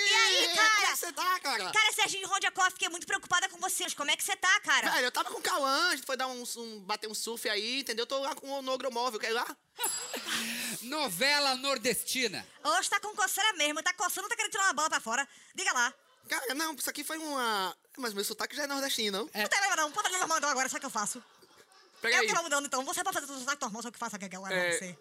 E 0.09 0.13
aí, 0.13 0.43
Como 0.47 0.55
cara? 0.55 0.83
é 0.83 0.91
que 0.91 0.97
você 0.97 1.11
tá, 1.13 1.39
cara? 1.39 1.71
Cara, 1.71 1.93
Serginho 1.93 2.27
Rondiakoff, 2.27 2.71
fiquei 2.71 2.89
muito 2.89 3.05
preocupada 3.05 3.49
com 3.49 3.57
você. 3.57 3.83
Mas 3.83 3.93
como 3.93 4.09
é 4.11 4.15
que 4.15 4.23
você 4.23 4.35
tá, 4.35 4.59
cara? 4.61 4.89
Velho, 4.91 5.05
eu 5.07 5.11
tava 5.11 5.29
com 5.29 5.39
o 5.39 5.41
Cauã, 5.41 5.89
a 5.89 5.95
gente 5.95 6.05
foi 6.05 6.15
dar 6.17 6.27
um, 6.27 6.43
um- 6.57 6.79
bater 6.81 7.07
um 7.09 7.13
surf 7.13 7.49
aí, 7.49 7.81
entendeu? 7.81 8.03
Eu 8.03 8.07
tô 8.07 8.19
lá 8.19 8.33
com 8.35 8.49
o 8.49 8.61
Nogromóvel, 8.61 9.19
quer 9.19 9.31
ir 9.31 9.33
lá? 9.33 9.45
Novela 10.83 11.55
nordestina. 11.55 12.45
Hoje 12.63 12.89
tá 12.89 12.99
com 12.99 13.15
coceira 13.15 13.53
mesmo. 13.53 13.81
Tá 13.83 13.93
coçando, 13.93 14.27
tá 14.29 14.35
querendo 14.35 14.51
tirar 14.51 14.63
uma 14.65 14.73
bola 14.73 14.89
pra 14.89 14.99
fora. 15.01 15.27
Diga 15.53 15.71
lá. 15.73 15.93
Cara, 16.29 16.55
não, 16.55 16.73
isso 16.73 16.89
aqui 16.89 17.03
foi 17.03 17.17
uma... 17.17 17.75
Mas 17.97 18.13
meu 18.13 18.23
sotaque 18.23 18.55
já 18.55 18.63
é 18.63 18.67
nordestino, 18.67 19.19
não? 19.19 19.29
É. 19.33 19.41
Não 19.43 19.49
tem 19.49 19.59
problema 19.59 19.75
não. 19.75 19.91
Pode 19.91 20.09
normal 20.17 20.37
então 20.37 20.49
agora. 20.49 20.69
Sabe 20.69 20.77
o 20.77 20.79
que 20.81 20.85
eu 20.85 20.89
faço? 20.89 21.23
Pega 22.01 22.15
eu 22.15 22.21
aí. 22.21 22.27
que 22.27 22.33
vou 22.33 22.43
mudando 22.43 22.65
então. 22.65 22.83
Você 22.85 23.03
pode 23.03 23.19
fazer 23.19 23.31
o 23.31 23.39
sotaque 23.39 23.61
normal, 23.61 23.81
só 23.83 23.91
que 23.91 23.95
eu 23.95 23.99
faço 23.99 24.15
aquela 24.15 24.49
lá, 24.49 24.53
É. 24.53 24.71
você. 24.71 24.97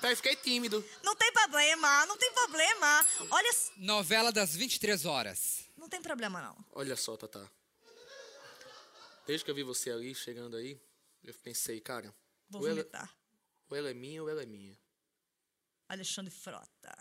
Peraí, 0.00 0.16
fiquei 0.16 0.36
tímido. 0.36 0.84
Não 1.02 1.14
tem 1.16 1.32
problema, 1.32 2.06
não 2.06 2.16
tem 2.18 2.32
problema. 2.32 3.06
Olha, 3.30 3.50
Novela 3.76 4.30
das 4.30 4.54
23 4.54 5.06
horas. 5.06 5.64
não 5.76 5.88
tem 5.88 6.00
problema 6.02 6.40
não. 6.42 6.56
Olha 6.72 6.94
só, 6.96 7.16
Tatá. 7.16 7.46
Desde 9.26 9.44
que 9.44 9.50
eu 9.50 9.54
vi 9.54 9.62
você 9.62 9.90
ali, 9.90 10.14
chegando 10.14 10.56
aí, 10.56 10.78
eu 11.22 11.32
pensei, 11.34 11.80
cara... 11.80 12.14
Vou 12.50 12.60
ou 12.60 12.66
ela, 12.68 12.76
vomitar. 12.76 13.10
ou 13.70 13.76
ela 13.76 13.90
é 13.90 13.94
minha 13.94 14.22
ou 14.22 14.28
ela 14.28 14.42
é 14.42 14.46
minha. 14.46 14.76
Alexandre 15.88 16.30
Frota. 16.30 16.94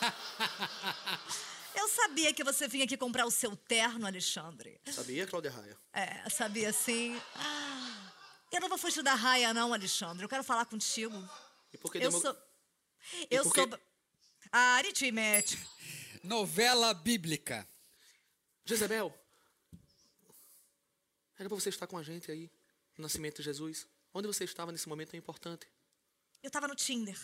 Eu 1.76 1.88
sabia 1.88 2.32
que 2.32 2.44
você 2.44 2.68
vinha 2.68 2.84
aqui 2.84 2.96
comprar 2.96 3.26
o 3.26 3.30
seu 3.32 3.56
terno, 3.56 4.06
Alexandre. 4.06 4.80
Sabia, 4.92 5.26
Cláudia 5.26 5.50
Raia? 5.50 5.76
É, 5.92 6.28
sabia 6.30 6.72
sim. 6.72 7.20
Ah, 7.34 8.12
Eu 8.52 8.60
não 8.60 8.68
vou 8.68 8.78
fugir 8.78 9.02
da 9.02 9.14
raia, 9.14 9.52
não, 9.52 9.72
Alexandre. 9.72 10.24
Eu 10.24 10.28
quero 10.28 10.44
falar 10.44 10.64
contigo. 10.66 11.16
E 11.74 11.78
por 11.78 11.90
que 11.92 11.98
Eu 11.98 12.02
demo- 12.02 12.20
sou. 12.20 12.36
Eu 13.30 13.42
por 13.42 13.54
sou. 13.54 13.68
que- 13.68 13.80
Aritmética. 14.52 15.66
Novela 16.22 16.94
bíblica. 16.94 17.68
Jezebel, 18.64 19.12
era 21.38 21.48
pra 21.48 21.58
você 21.58 21.68
estar 21.68 21.86
com 21.86 21.98
a 21.98 22.02
gente 22.02 22.30
aí, 22.30 22.50
no 22.96 23.02
nascimento 23.02 23.38
de 23.38 23.42
Jesus. 23.42 23.86
Onde 24.14 24.26
você 24.28 24.44
estava 24.44 24.70
nesse 24.72 24.88
momento 24.88 25.10
tão 25.10 25.18
importante? 25.18 25.66
Eu 26.42 26.50
tava 26.50 26.68
no 26.68 26.74
Tinder. 26.74 27.18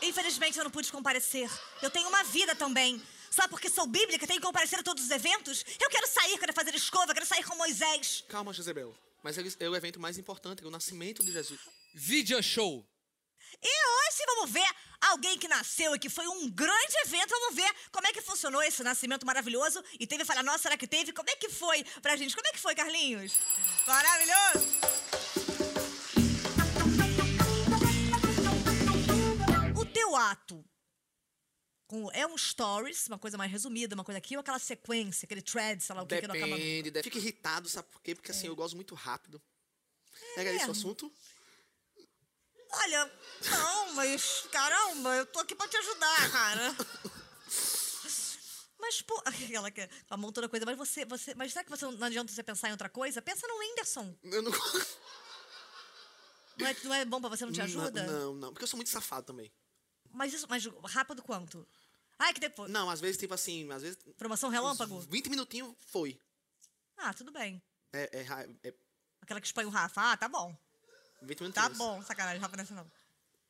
Infelizmente 0.00 0.58
eu 0.58 0.64
não 0.64 0.70
pude 0.70 0.90
comparecer. 0.90 1.48
Eu 1.80 1.90
tenho 1.90 2.08
uma 2.08 2.24
vida 2.24 2.56
também. 2.56 3.00
Só 3.30 3.46
porque 3.48 3.70
sou 3.70 3.86
bíblica, 3.86 4.26
tenho 4.26 4.40
que 4.40 4.46
comparecer 4.46 4.78
a 4.78 4.82
todos 4.82 5.04
os 5.04 5.10
eventos? 5.10 5.64
Eu 5.80 5.88
quero 5.88 6.06
sair, 6.08 6.38
quero 6.38 6.52
fazer 6.52 6.74
escova, 6.74 7.14
quero 7.14 7.24
sair 7.26 7.44
com 7.44 7.54
Moisés. 7.56 8.24
Calma, 8.28 8.52
Jezebel. 8.52 8.94
Mas 9.22 9.38
ele 9.38 9.54
é 9.60 9.68
o 9.68 9.76
evento 9.76 10.00
mais 10.00 10.18
importante, 10.18 10.64
é 10.64 10.66
o 10.66 10.70
nascimento 10.70 11.24
de 11.24 11.30
Jesus. 11.30 11.60
Video 11.94 12.42
show. 12.42 12.84
E 13.62 13.68
hoje 13.68 14.22
vamos 14.26 14.50
ver 14.50 14.66
alguém 15.00 15.38
que 15.38 15.46
nasceu 15.46 15.94
e 15.94 15.98
que 15.98 16.08
foi 16.08 16.26
um 16.26 16.50
grande 16.50 16.96
evento. 17.04 17.30
Vamos 17.30 17.54
ver 17.54 17.74
como 17.92 18.06
é 18.06 18.12
que 18.12 18.20
funcionou 18.20 18.62
esse 18.62 18.82
nascimento 18.82 19.24
maravilhoso. 19.24 19.82
E 20.00 20.06
teve 20.06 20.24
falha, 20.24 20.42
nossa, 20.42 20.64
será 20.64 20.76
que 20.76 20.88
teve? 20.88 21.12
Como 21.12 21.30
é 21.30 21.36
que 21.36 21.48
foi 21.48 21.84
pra 22.00 22.16
gente? 22.16 22.34
Como 22.34 22.48
é 22.48 22.52
que 22.52 22.58
foi, 22.58 22.74
Carlinhos? 22.74 23.38
Maravilhoso! 23.86 24.66
O 29.76 29.84
teu 29.84 30.16
ato 30.16 30.64
com- 31.92 32.10
é 32.12 32.26
um 32.26 32.38
stories, 32.38 33.06
uma 33.06 33.18
coisa 33.18 33.36
mais 33.36 33.52
resumida, 33.52 33.94
uma 33.94 34.02
coisa 34.02 34.16
aqui, 34.16 34.34
ou 34.34 34.40
aquela 34.40 34.58
sequência, 34.58 35.26
aquele 35.26 35.42
thread, 35.42 35.82
sei 35.84 35.94
lá 35.94 36.02
o 36.02 36.06
que, 36.06 36.18
que 36.22 36.26
não 36.26 36.34
acaba 36.34 36.46
nunca? 36.46 36.58
Depende, 36.62 36.90
depende. 36.90 37.04
Fica 37.04 37.18
irritado, 37.18 37.68
sabe 37.68 37.86
por 37.90 38.00
quê? 38.00 38.14
Porque 38.14 38.30
assim, 38.30 38.46
eu 38.46 38.56
gosto 38.56 38.74
muito 38.74 38.94
rápido. 38.94 39.40
Era 40.38 40.50
esse 40.54 40.66
o 40.68 40.70
assunto? 40.70 41.12
Olha, 42.70 43.12
não, 43.50 43.92
mas 43.94 44.46
caramba, 44.50 45.16
eu 45.16 45.26
tô 45.26 45.38
aqui 45.40 45.54
pra 45.54 45.68
te 45.68 45.76
ajudar, 45.76 46.32
cara. 46.32 46.74
Mas, 48.80 49.00
pô, 49.00 49.14
aquela 49.26 49.70
que 49.70 49.88
a 50.10 50.16
mão 50.16 50.32
toda 50.32 50.48
coisa, 50.48 50.66
mas 50.66 50.76
você, 50.76 51.04
você, 51.04 51.36
mas 51.36 51.52
será 51.52 51.62
que 51.62 51.70
você 51.70 51.84
não 51.84 52.04
adianta 52.04 52.32
você 52.32 52.42
pensar 52.42 52.66
em 52.68 52.72
outra 52.72 52.88
coisa? 52.88 53.22
Pensa 53.22 53.46
no 53.46 53.56
Whindersson. 53.58 54.18
Eu 54.24 54.42
não... 54.42 54.50
Não 56.58 56.66
é, 56.66 56.76
não 56.82 56.94
é 56.94 57.04
bom 57.04 57.20
pra 57.20 57.30
você, 57.30 57.44
não 57.46 57.52
te 57.52 57.60
ajuda? 57.60 58.02
Não, 58.04 58.12
não, 58.12 58.34
não, 58.34 58.48
porque 58.52 58.64
eu 58.64 58.68
sou 58.68 58.76
muito 58.76 58.90
safado 58.90 59.24
também. 59.24 59.52
Mas 60.10 60.34
isso, 60.34 60.46
mas 60.50 60.66
rápido 60.86 61.22
quanto? 61.22 61.64
Ai, 62.24 62.32
que 62.32 62.38
depois. 62.40 62.70
Não, 62.70 62.88
às 62.88 63.00
vezes, 63.00 63.16
tipo 63.18 63.34
assim, 63.34 63.68
às 63.72 63.82
vezes. 63.82 63.98
Promoção 64.16 64.48
relâmpago? 64.48 65.00
20 65.00 65.28
minutinhos 65.28 65.74
foi. 65.88 66.16
Ah, 66.96 67.12
tudo 67.12 67.32
bem. 67.32 67.60
É, 67.92 68.20
é, 68.20 68.22
ra- 68.22 68.46
é 68.62 68.72
Aquela 69.20 69.40
que 69.40 69.46
expõe 69.46 69.64
o 69.64 69.68
Rafa. 69.70 70.00
Ah, 70.12 70.16
tá 70.16 70.28
bom. 70.28 70.56
20 71.22 71.40
minutinhos. 71.40 71.68
Tá 71.68 71.74
bom, 71.74 72.00
sacanagem, 72.02 72.40
Rafa 72.40 72.56
não 72.56 72.62
é 72.62 72.64
assim, 72.64 72.74
não. 72.74 72.90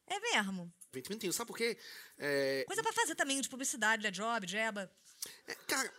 É 0.07 0.19
mesmo. 0.21 0.73
20 0.93 1.09
minutinhos. 1.11 1.37
Sabe 1.37 1.49
por 1.49 1.57
quê? 1.57 1.79
É, 2.19 2.65
Coisa 2.67 2.83
pra 2.83 2.93
fazer 2.93 3.15
também, 3.15 3.41
de 3.41 3.49
publicidade, 3.49 4.03
de 4.03 4.11
job, 4.11 4.47
de 4.47 4.57
eba. 4.57 4.91
é, 5.47 5.55
cara, 5.55 5.93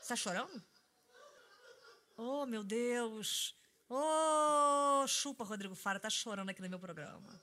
Você 0.00 0.08
tá 0.08 0.16
chorando? 0.16 0.62
Oh, 2.16 2.46
meu 2.46 2.62
Deus. 2.62 3.54
Oh, 3.88 5.06
chupa, 5.06 5.44
Rodrigo 5.44 5.74
Fara, 5.74 5.98
tá 6.00 6.08
chorando 6.10 6.50
aqui 6.50 6.62
no 6.62 6.68
meu 6.68 6.78
programa. 6.78 7.40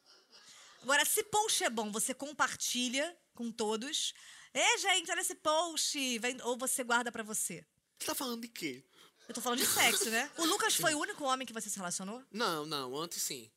Agora, 0.81 1.03
se 1.05 1.23
post 1.25 1.63
é 1.63 1.69
bom, 1.69 1.91
você 1.91 2.13
compartilha 2.13 3.15
com 3.39 3.49
todos. 3.51 4.13
É, 4.53 4.77
gente, 4.79 5.09
olha 5.09 5.21
esse 5.21 5.35
post. 5.35 6.19
Vem- 6.19 6.41
ou 6.43 6.57
você 6.57 6.83
guarda 6.83 7.09
pra 7.09 7.23
você. 7.23 7.65
Você 7.97 8.05
tá 8.07 8.13
falando 8.13 8.41
de 8.41 8.49
quê? 8.49 8.83
Eu 9.29 9.33
tô 9.33 9.39
falando 9.39 9.59
de 9.59 9.65
sexo, 9.65 10.09
né? 10.09 10.29
O 10.37 10.45
Lucas 10.45 10.75
foi 10.75 10.93
o 10.93 10.99
único 10.99 11.23
homem 11.23 11.47
que 11.47 11.53
você 11.53 11.69
se 11.69 11.77
relacionou? 11.77 12.21
Não, 12.31 12.65
não, 12.65 12.95
antes 12.97 13.21
sim. 13.23 13.49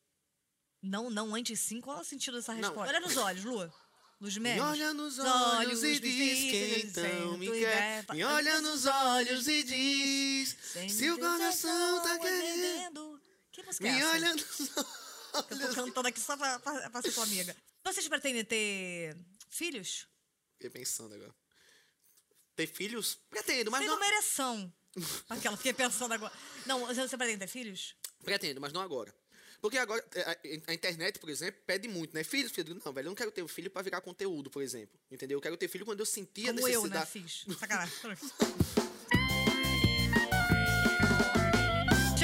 Não, 0.80 1.10
não, 1.10 1.34
antes 1.34 1.58
sim. 1.58 1.80
Qual 1.80 1.98
é 1.98 2.00
o 2.00 2.04
sentido 2.04 2.36
dessa 2.36 2.54
Não. 2.54 2.60
resposta? 2.60 2.88
Olha 2.94 3.00
nos 3.00 3.16
olhos, 3.16 3.44
Lu. 3.44 3.72
Luz 4.20 4.36
Me 4.36 4.60
olha 4.60 4.94
nos 4.94 5.18
olhos 5.18 5.82
e 5.82 5.98
diz 5.98 6.38
que 6.50 6.86
então 6.86 7.36
me 7.38 7.50
quer. 7.50 8.04
Me 8.12 8.22
olha 8.22 8.60
nos 8.60 8.86
olhos 8.86 9.48
e 9.48 9.64
diz 9.64 10.56
se 10.92 11.10
o 11.10 11.18
coração 11.18 12.02
tá 12.04 12.18
querendo. 12.20 13.20
Que 13.50 13.64
música 13.64 13.88
é 13.88 13.90
Me 13.92 13.98
essa? 13.98 14.10
olha 14.12 14.32
nos 14.34 14.60
Eu 15.34 15.42
tô 15.42 15.54
olhos. 15.56 15.74
cantando 15.74 16.06
aqui 16.08 16.20
só 16.20 16.36
pra, 16.36 16.58
pra, 16.60 16.90
pra 16.90 17.02
ser 17.02 17.10
tua 17.12 17.24
amiga. 17.24 17.56
Vocês 17.84 18.06
pretendem 18.06 18.44
ter 18.44 19.16
filhos? 19.56 20.06
Fiquei 20.54 20.70
pensando 20.70 21.14
agora. 21.14 21.34
Ter 22.56 22.66
filhos? 22.66 23.18
Pretendo, 23.30 23.70
mas 23.70 23.80
Tem 23.80 23.88
não. 23.88 23.96
uma 23.96 24.06
ereção. 24.06 24.72
Aquela, 25.28 25.56
fiquei 25.56 25.72
pensando 25.72 26.12
agora. 26.12 26.32
Não, 26.66 26.86
você 26.86 27.16
pretende 27.16 27.38
ter 27.38 27.46
filhos? 27.46 27.96
Pretendo, 28.22 28.60
mas 28.60 28.72
não 28.72 28.80
agora. 28.80 29.14
Porque 29.60 29.78
agora, 29.78 30.04
é, 30.16 30.38
a, 30.66 30.74
internet, 30.74 31.20
por 31.20 31.30
exemplo, 31.30 31.60
pede 31.64 31.86
muito, 31.86 32.14
né? 32.14 32.24
Filhos, 32.24 32.50
filho. 32.50 32.80
Não, 32.84 32.92
velho, 32.92 33.06
eu 33.06 33.10
não 33.10 33.14
quero 33.14 33.30
ter 33.30 33.42
um 33.42 33.48
filho 33.48 33.70
pra 33.70 33.80
virar 33.80 34.00
conteúdo, 34.00 34.50
por 34.50 34.60
exemplo. 34.60 34.98
Entendeu? 35.10 35.38
Eu 35.38 35.42
quero 35.42 35.56
ter 35.56 35.68
filho 35.68 35.84
quando 35.84 36.00
eu 36.00 36.06
sentir 36.06 36.48
a 36.48 36.54
Como 36.54 36.66
eu, 36.68 36.86
né? 36.86 36.98
necessidade. 36.98 37.10
Fiz. 37.10 37.44
Sacanagem. 37.58 37.94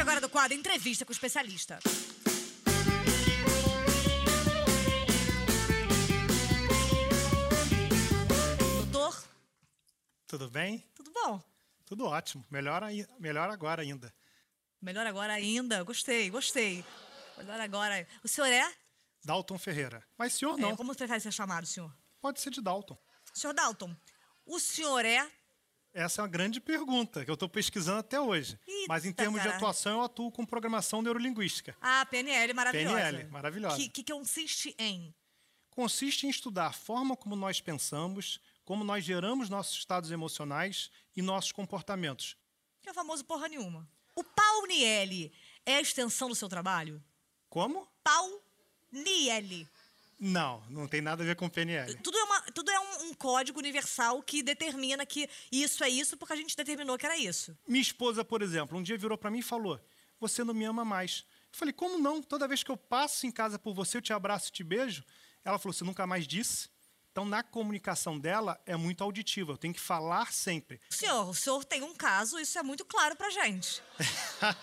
Agora 0.09 0.23
do 0.23 0.29
quadro 0.31 0.57
Entrevista 0.57 1.05
com 1.05 1.11
o 1.11 1.13
Especialista. 1.13 1.79
Tudo 10.29 10.51
bem? 10.51 10.87
tudo 10.95 11.11
bom? 11.11 11.43
Tudo 11.87 12.05
ótimo. 12.05 12.45
Melhor, 12.51 12.83
melhor 13.19 13.49
agora 13.49 13.81
ainda. 13.81 14.15
Melhor 14.81 15.07
agora 15.07 15.33
ainda. 15.33 15.83
Gostei, 15.83 16.29
gostei. 16.29 16.85
Melhor 17.39 17.59
agora. 17.59 18.07
O 18.23 18.29
senhor 18.29 18.49
é? 18.49 18.71
Dalton 19.25 19.59
Ferreira. 19.59 20.07
Mas 20.19 20.35
senhor 20.35 20.59
não. 20.59 20.73
É, 20.73 20.77
como 20.77 20.93
você 20.93 20.99
prefere 20.99 21.21
ser 21.21 21.33
chamado, 21.33 21.67
senhor? 21.67 21.91
Pode 22.21 22.43
ser 22.43 22.51
de 22.51 22.61
Dalton. 22.61 22.97
Senhor 23.33 23.55
Dalton, 23.55 23.97
o 24.45 24.61
senhor 24.61 25.03
é? 25.03 25.27
Essa 25.95 26.21
é 26.21 26.23
uma 26.23 26.29
grande 26.29 26.61
pergunta 26.61 27.25
que 27.25 27.31
eu 27.31 27.35
estou 27.35 27.49
pesquisando 27.49 28.01
até 28.01 28.21
hoje. 28.21 28.61
Mas 28.87 29.07
em 29.07 29.09
Eita, 29.09 29.23
termos 29.23 29.41
de 29.41 29.47
caralho. 29.47 29.65
atuação, 29.65 29.93
eu 29.93 30.03
atuo 30.03 30.31
com 30.31 30.45
programação 30.45 31.01
neurolinguística. 31.01 31.75
A 31.81 32.05
PNL 32.05 32.53
maravilhosa. 32.53 32.97
PNL, 32.97 33.31
maravilhosa. 33.31 33.77
Que, 33.77 33.89
que 33.89 34.13
consiste 34.13 34.75
em? 34.79 35.15
Consiste 35.71 36.27
em 36.27 36.31
estudar 36.31 36.67
a 36.67 36.73
forma 36.73 37.17
como 37.17 37.35
nós 37.35 37.63
pensamos, 37.63 38.41
como 38.69 38.85
nós 38.85 39.03
geramos 39.03 39.49
nossos 39.49 39.79
estados 39.79 40.11
emocionais 40.11 40.91
e 41.17 41.23
nossos 41.23 41.53
comportamentos. 41.53 42.37
Que 42.83 42.89
é 42.91 42.93
o 42.93 42.95
famoso 42.95 43.25
porra 43.25 43.49
nenhuma. 43.49 43.89
O 44.15 44.23
PAU-NIEL 44.23 45.31
é 45.65 45.77
a 45.77 45.81
extensão 45.81 46.29
do 46.29 46.35
seu 46.35 46.51
trabalho? 46.51 47.03
Como? 47.49 47.89
PAU-NIEL. 48.05 49.67
Não, 50.21 50.63
não 50.69 50.87
tem 50.87 51.01
nada 51.01 51.23
a 51.23 51.27
ver 51.27 51.35
com 51.35 51.49
PNL. 51.49 51.95
Tudo 52.03 52.19
é, 52.19 52.25
uma- 52.25 52.43
tudo 52.53 52.71
é 52.71 52.79
um, 52.79 53.05
um 53.09 53.15
código 53.15 53.59
universal 53.59 54.23
que 54.23 54.43
determina 54.43 55.07
que 55.07 55.31
isso 55.51 55.83
é 55.83 55.89
isso 55.89 56.19
porque 56.19 56.35
a 56.35 56.37
gente 56.37 56.55
determinou 56.55 56.99
que 56.99 57.07
era 57.07 57.17
isso. 57.17 57.57
Minha 57.67 57.81
esposa, 57.81 58.23
por 58.23 58.43
exemplo, 58.43 58.77
um 58.77 58.83
dia 58.83 58.99
virou 58.99 59.17
para 59.17 59.31
mim 59.31 59.39
e 59.39 59.43
falou: 59.43 59.81
Você 60.21 60.45
não 60.45 60.53
me 60.53 60.65
ama 60.67 60.85
mais. 60.85 61.25
Eu 61.51 61.59
falei: 61.59 61.73
Como 61.73 61.99
não? 61.99 62.23
Toda 62.23 62.47
vez 62.47 62.63
que 62.63 62.71
eu 62.71 62.77
passo 62.77 63.27
em 63.27 63.31
casa 63.31 63.59
por 63.59 63.73
você, 63.73 63.97
eu 63.97 64.03
te 64.03 64.13
abraço 64.13 64.51
e 64.51 64.53
te 64.53 64.63
beijo. 64.63 65.03
Ela 65.43 65.59
falou: 65.59 65.73
Você 65.73 65.85
nunca 65.85 66.07
mais 66.07 66.27
disse? 66.27 66.69
Então, 67.11 67.25
na 67.25 67.43
comunicação 67.43 68.17
dela, 68.19 68.61
é 68.65 68.77
muito 68.77 69.03
auditiva. 69.03 69.53
Eu 69.53 69.57
tenho 69.57 69.75
que 69.75 69.81
falar 69.81 70.33
sempre. 70.33 70.81
Senhor, 70.89 71.29
o 71.29 71.35
senhor 71.35 71.65
tem 71.65 71.83
um 71.83 71.93
caso, 71.93 72.39
isso 72.39 72.57
é 72.59 72.63
muito 72.63 72.85
claro 72.85 73.17
pra 73.17 73.29
gente. 73.31 73.83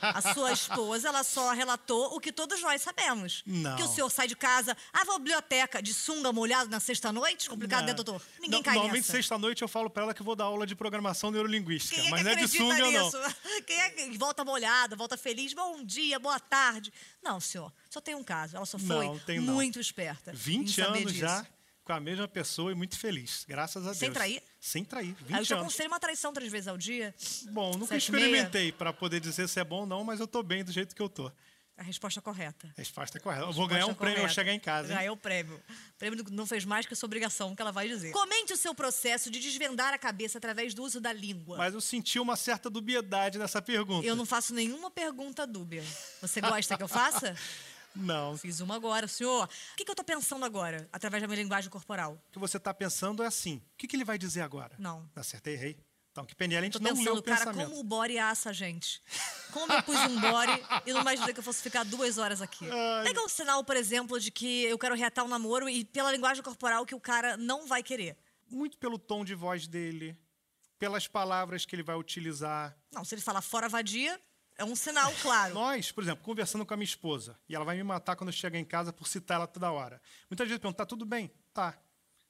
A 0.01 0.33
sua 0.33 0.53
esposa, 0.53 1.09
ela 1.09 1.23
só 1.23 1.51
relatou 1.51 2.15
o 2.15 2.19
que 2.19 2.31
todos 2.31 2.61
nós 2.61 2.81
sabemos. 2.81 3.43
Não. 3.45 3.75
Que 3.75 3.83
o 3.83 3.87
senhor 3.89 4.09
sai 4.09 4.27
de 4.29 4.35
casa, 4.37 4.75
ah, 4.93 5.03
vou 5.03 5.15
à 5.15 5.19
biblioteca 5.19 5.81
de 5.81 5.93
sunga 5.93 6.31
molhado 6.31 6.69
na 6.69 6.79
sexta-noite? 6.79 7.49
Complicado, 7.49 7.81
né, 7.87 7.89
Não. 7.93 7.95
doutor? 8.03 8.21
Ninguém 8.39 8.59
Não, 8.59 8.63
cai 8.63 8.75
Normalmente, 8.75 9.01
nessa. 9.03 9.11
sexta-noite, 9.11 9.61
eu 9.61 9.67
falo 9.67 9.89
para 9.89 10.03
ela 10.03 10.13
que 10.13 10.23
vou 10.23 10.35
dar 10.35 10.45
aula 10.45 10.65
de 10.65 10.75
programação 10.75 11.31
neurolinguística. 11.31 11.95
Quem 11.97 12.07
é 12.07 12.11
mas 12.11 12.23
não 12.23 12.31
é 12.31 12.35
de 12.35 12.47
sunga, 12.47 12.77
não. 12.77 13.05
nisso? 13.05 13.17
Quem 13.67 13.81
é 13.81 13.89
que 13.89 14.17
volta 14.17 14.45
molhado, 14.45 14.95
volta 14.95 15.17
feliz? 15.17 15.53
Bom 15.53 15.83
dia, 15.83 16.17
boa 16.19 16.39
tarde. 16.39 16.93
Não, 17.21 17.39
senhor, 17.41 17.73
só 17.89 17.99
tem 17.99 18.15
um 18.15 18.23
caso. 18.23 18.55
Ela 18.55 18.65
só 18.65 18.79
foi 18.79 19.07
Não, 19.07 19.41
não. 19.41 19.53
muito 19.55 19.77
esperta. 19.79 20.31
em 20.31 20.35
20 20.35 20.73
saber 20.81 20.99
anos 20.99 21.11
disso. 21.11 21.19
já 21.25 21.45
com 21.85 21.93
a 21.93 21.99
mesma 21.99 22.27
pessoa 22.27 22.71
e 22.71 22.75
muito 22.75 22.97
feliz. 22.97 23.45
Graças 23.47 23.83
a 23.83 23.89
Deus. 23.89 23.97
Sem 23.99 24.11
trair? 24.11 24.41
Sem 24.59 24.83
trair. 24.83 25.15
20 25.21 25.33
Aí 25.33 25.39
eu 25.41 25.45
te 25.45 25.53
anos. 25.53 25.63
aconselho 25.65 25.87
uma 25.89 25.99
traição 25.99 26.33
três 26.33 26.51
vezes 26.51 26.67
ao 26.67 26.77
dia. 26.77 27.13
Bom, 27.51 27.71
nunca 27.73 27.87
Sete 27.93 28.05
experimentei 28.11 28.71
para 28.71 28.91
poder 28.91 29.19
dizer 29.19 29.47
se 29.47 29.59
é 29.59 29.63
bom 29.63 29.81
ou 29.81 29.85
não, 29.85 30.03
mas 30.03 30.19
eu 30.19 30.27
tô 30.27 30.41
bem 30.41 30.63
do 30.63 30.71
jeito 30.71 30.95
que 30.95 31.01
eu 31.01 31.07
tô. 31.07 31.31
A 31.77 31.83
resposta 31.83 32.21
correta. 32.21 32.67
A 32.69 32.79
resposta 32.79 33.17
é 33.17 33.21
correta. 33.21 33.43
Eu 33.43 33.51
vou 33.51 33.67
ganhar 33.67 33.83
um 33.83 33.89
Resposta 33.89 33.99
prêmio 33.99 34.17
ao 34.19 34.23
correta. 34.23 34.33
chegar 34.33 34.53
em 34.53 34.59
casa. 34.59 34.95
Ganhou 34.95 35.13
o 35.13 35.17
prêmio. 35.17 35.57
O 35.57 35.97
prêmio 35.99 36.25
não 36.31 36.45
fez 36.47 36.63
mais 36.63 36.85
que 36.85 36.93
a 36.93 36.95
sua 36.95 37.05
obrigação, 37.05 37.53
que 37.53 37.61
ela 37.61 37.71
vai 37.71 37.87
dizer. 37.89 38.11
Comente 38.13 38.53
o 38.53 38.57
seu 38.57 38.73
processo 38.73 39.29
de 39.29 39.39
desvendar 39.41 39.93
a 39.93 39.97
cabeça 39.97 40.37
através 40.37 40.73
do 40.73 40.81
uso 40.83 41.01
da 41.01 41.11
língua. 41.11 41.57
Mas 41.57 41.73
eu 41.73 41.81
senti 41.81 42.17
uma 42.17 42.37
certa 42.37 42.69
dubiedade 42.69 43.37
nessa 43.37 43.61
pergunta. 43.61 44.07
Eu 44.07 44.15
não 44.15 44.25
faço 44.25 44.53
nenhuma 44.53 44.89
pergunta 44.89 45.45
dúbia. 45.45 45.83
Você 46.21 46.39
gosta 46.39 46.77
que 46.77 46.83
eu 46.83 46.87
faça? 46.87 47.35
Não. 47.95 48.37
Fiz 48.37 48.59
uma 48.59 48.75
agora, 48.75 49.07
senhor. 49.07 49.45
O 49.45 49.75
que, 49.75 49.85
que 49.85 49.91
eu 49.91 49.95
tô 49.95 50.03
pensando 50.03 50.43
agora, 50.43 50.87
através 50.91 51.21
da 51.21 51.27
minha 51.27 51.41
linguagem 51.41 51.69
corporal? 51.69 52.21
O 52.27 52.31
que 52.31 52.39
você 52.39 52.57
está 52.57 52.73
pensando 52.73 53.23
é 53.23 53.27
assim. 53.27 53.57
O 53.57 53.77
que, 53.77 53.87
que 53.87 53.95
ele 53.95 54.03
vai 54.03 54.17
dizer 54.17 54.41
agora? 54.41 54.75
Não. 54.77 55.09
Acertei, 55.15 55.53
errei. 55.53 55.77
Então, 56.15 56.25
que 56.25 56.33
PNL 56.33 56.61
a 56.61 56.63
gente 56.63 56.81
não 56.81 56.91
leu 56.91 56.95
pensando, 56.95 57.17
o 57.17 57.23
cara, 57.23 57.37
pensamento. 57.39 57.67
como 57.67 57.81
o 57.81 57.83
body 57.83 58.17
assa 58.17 58.51
a 58.51 58.53
gente. 58.53 59.01
Como 59.51 59.73
eu 59.73 59.83
pus 59.83 59.97
um 59.97 60.21
body 60.21 60.63
e 60.85 60.93
não 60.93 61.01
imaginei 61.01 61.33
que 61.33 61.39
eu 61.41 61.43
fosse 61.43 61.61
ficar 61.61 61.83
duas 61.83 62.17
horas 62.17 62.41
aqui. 62.41 62.65
Ai. 62.71 63.03
Pega 63.03 63.21
um 63.21 63.27
sinal, 63.27 63.61
por 63.65 63.75
exemplo, 63.75 64.17
de 64.17 64.31
que 64.31 64.63
eu 64.63 64.77
quero 64.77 64.95
reatar 64.95 65.25
um 65.25 65.27
namoro 65.27 65.67
e 65.67 65.83
pela 65.83 66.13
linguagem 66.13 66.41
corporal 66.41 66.85
que 66.85 66.95
o 66.95 67.01
cara 67.01 67.35
não 67.35 67.67
vai 67.67 67.83
querer. 67.83 68.17
Muito 68.49 68.77
pelo 68.77 68.97
tom 68.97 69.25
de 69.25 69.35
voz 69.35 69.67
dele, 69.67 70.17
pelas 70.79 71.05
palavras 71.05 71.65
que 71.65 71.75
ele 71.75 71.83
vai 71.83 71.97
utilizar. 71.97 72.73
Não, 72.93 73.03
se 73.03 73.13
ele 73.13 73.21
falar 73.21 73.41
fora 73.41 73.67
vadia, 73.67 74.17
é 74.57 74.63
um 74.65 74.75
sinal 74.75 75.11
claro. 75.21 75.53
Nós, 75.55 75.91
por 75.91 76.03
exemplo, 76.03 76.23
conversando 76.23 76.65
com 76.65 76.73
a 76.73 76.77
minha 76.77 76.85
esposa, 76.85 77.37
e 77.47 77.55
ela 77.55 77.65
vai 77.65 77.75
me 77.75 77.83
matar 77.83 78.15
quando 78.15 78.29
eu 78.29 78.33
chegar 78.33 78.57
em 78.59 78.65
casa 78.65 78.91
por 78.93 79.07
citar 79.07 79.35
ela 79.37 79.47
toda 79.47 79.71
hora. 79.71 80.01
Muitas 80.29 80.47
vezes 80.47 80.59
pergunta, 80.61 80.77
tá 80.77 80.85
tudo 80.85 81.05
bem? 81.05 81.31
Tá. 81.53 81.77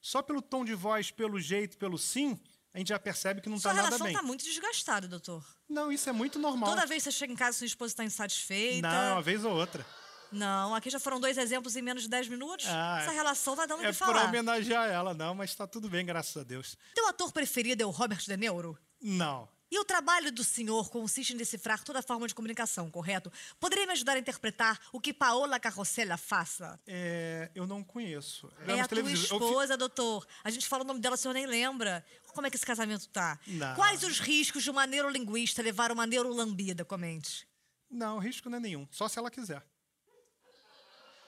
Só 0.01 0.21
pelo 0.21 0.41
tom 0.41 0.63
de 0.63 0.73
voz, 0.75 1.09
pelo 1.11 1.39
jeito, 1.39 1.77
pelo 1.77 1.97
sim, 1.97 2.39
a 2.73 2.77
gente 2.77 2.89
já 2.89 2.99
percebe 2.99 3.41
que 3.41 3.49
não 3.49 3.57
Sua 3.57 3.71
tá 3.71 3.75
nada 3.75 3.87
relação 3.87 4.05
bem. 4.05 4.15
tá 4.15 4.21
muito 4.21 4.43
desgastada, 4.43 5.07
doutor. 5.07 5.43
Não, 5.67 5.91
isso 5.91 6.07
é 6.09 6.11
muito 6.11 6.37
normal. 6.37 6.69
Toda 6.69 6.85
vez 6.85 7.03
que 7.03 7.11
você 7.11 7.17
chega 7.17 7.33
em 7.33 7.35
casa, 7.35 7.57
sua 7.57 7.65
esposa 7.65 7.93
está 7.93 8.03
insatisfeita. 8.03 8.87
Não, 8.87 9.13
uma 9.13 9.21
vez 9.21 9.43
ou 9.43 9.53
outra. 9.53 9.85
Não, 10.31 10.75
aqui 10.75 10.89
já 10.89 10.99
foram 10.99 11.19
dois 11.19 11.37
exemplos 11.37 11.75
em 11.75 11.81
menos 11.81 12.03
de 12.03 12.09
10 12.09 12.27
minutos. 12.27 12.65
Ah, 12.67 12.99
Essa 13.01 13.11
relação 13.11 13.55
tá 13.55 13.65
dando 13.65 13.79
o 13.79 13.83
É 13.85 13.87
que 13.87 13.93
falar. 13.93 14.25
homenagear 14.25 14.89
ela, 14.89 15.13
não, 15.13 15.33
mas 15.33 15.55
tá 15.55 15.65
tudo 15.65 15.87
bem, 15.87 16.05
graças 16.05 16.35
a 16.35 16.43
Deus. 16.43 16.77
Teu 16.93 17.07
ator 17.07 17.31
preferido 17.31 17.81
é 17.81 17.85
o 17.85 17.89
Robert 17.91 18.19
De 18.25 18.35
Niro? 18.35 18.77
Não. 19.01 19.47
E 19.75 19.77
o 19.77 19.83
trabalho 19.83 20.31
do 20.31 20.41
senhor 20.41 20.89
consiste 20.89 21.33
em 21.33 21.35
decifrar 21.35 21.83
toda 21.83 22.01
forma 22.01 22.25
de 22.29 22.33
comunicação, 22.33 22.89
correto? 22.89 23.29
Poderia 23.59 23.85
me 23.85 23.91
ajudar 23.91 24.13
a 24.15 24.19
interpretar 24.19 24.79
o 24.93 25.01
que 25.01 25.13
Paola 25.13 25.59
Carrossela 25.59 26.15
faça? 26.15 26.79
É, 26.87 27.51
eu 27.53 27.67
não 27.67 27.83
conheço. 27.83 28.47
É 28.59 28.63
Programas 28.63 28.85
a 28.85 28.87
tua. 28.87 28.99
Eu 28.99 29.05
fi- 29.07 29.13
esposa, 29.23 29.75
doutor. 29.75 30.25
A 30.45 30.49
gente 30.49 30.65
fala 30.65 30.85
o 30.85 30.87
nome 30.87 31.01
dela, 31.01 31.15
o 31.15 31.17
senhor 31.17 31.33
nem 31.33 31.45
lembra. 31.45 32.05
Como 32.27 32.47
é 32.47 32.49
que 32.49 32.55
esse 32.55 32.65
casamento 32.65 33.09
tá? 33.09 33.37
Não. 33.45 33.75
Quais 33.75 34.01
os 34.03 34.17
riscos 34.21 34.63
de 34.63 34.71
uma 34.71 34.87
neurolinguista 34.87 35.61
levar 35.61 35.91
uma 35.91 36.07
neurolambida? 36.07 36.85
Comente. 36.85 37.45
Não, 37.91 38.17
risco 38.17 38.49
não 38.49 38.59
é 38.59 38.61
nenhum. 38.61 38.87
Só 38.89 39.09
se 39.09 39.19
ela 39.19 39.29
quiser. 39.29 39.61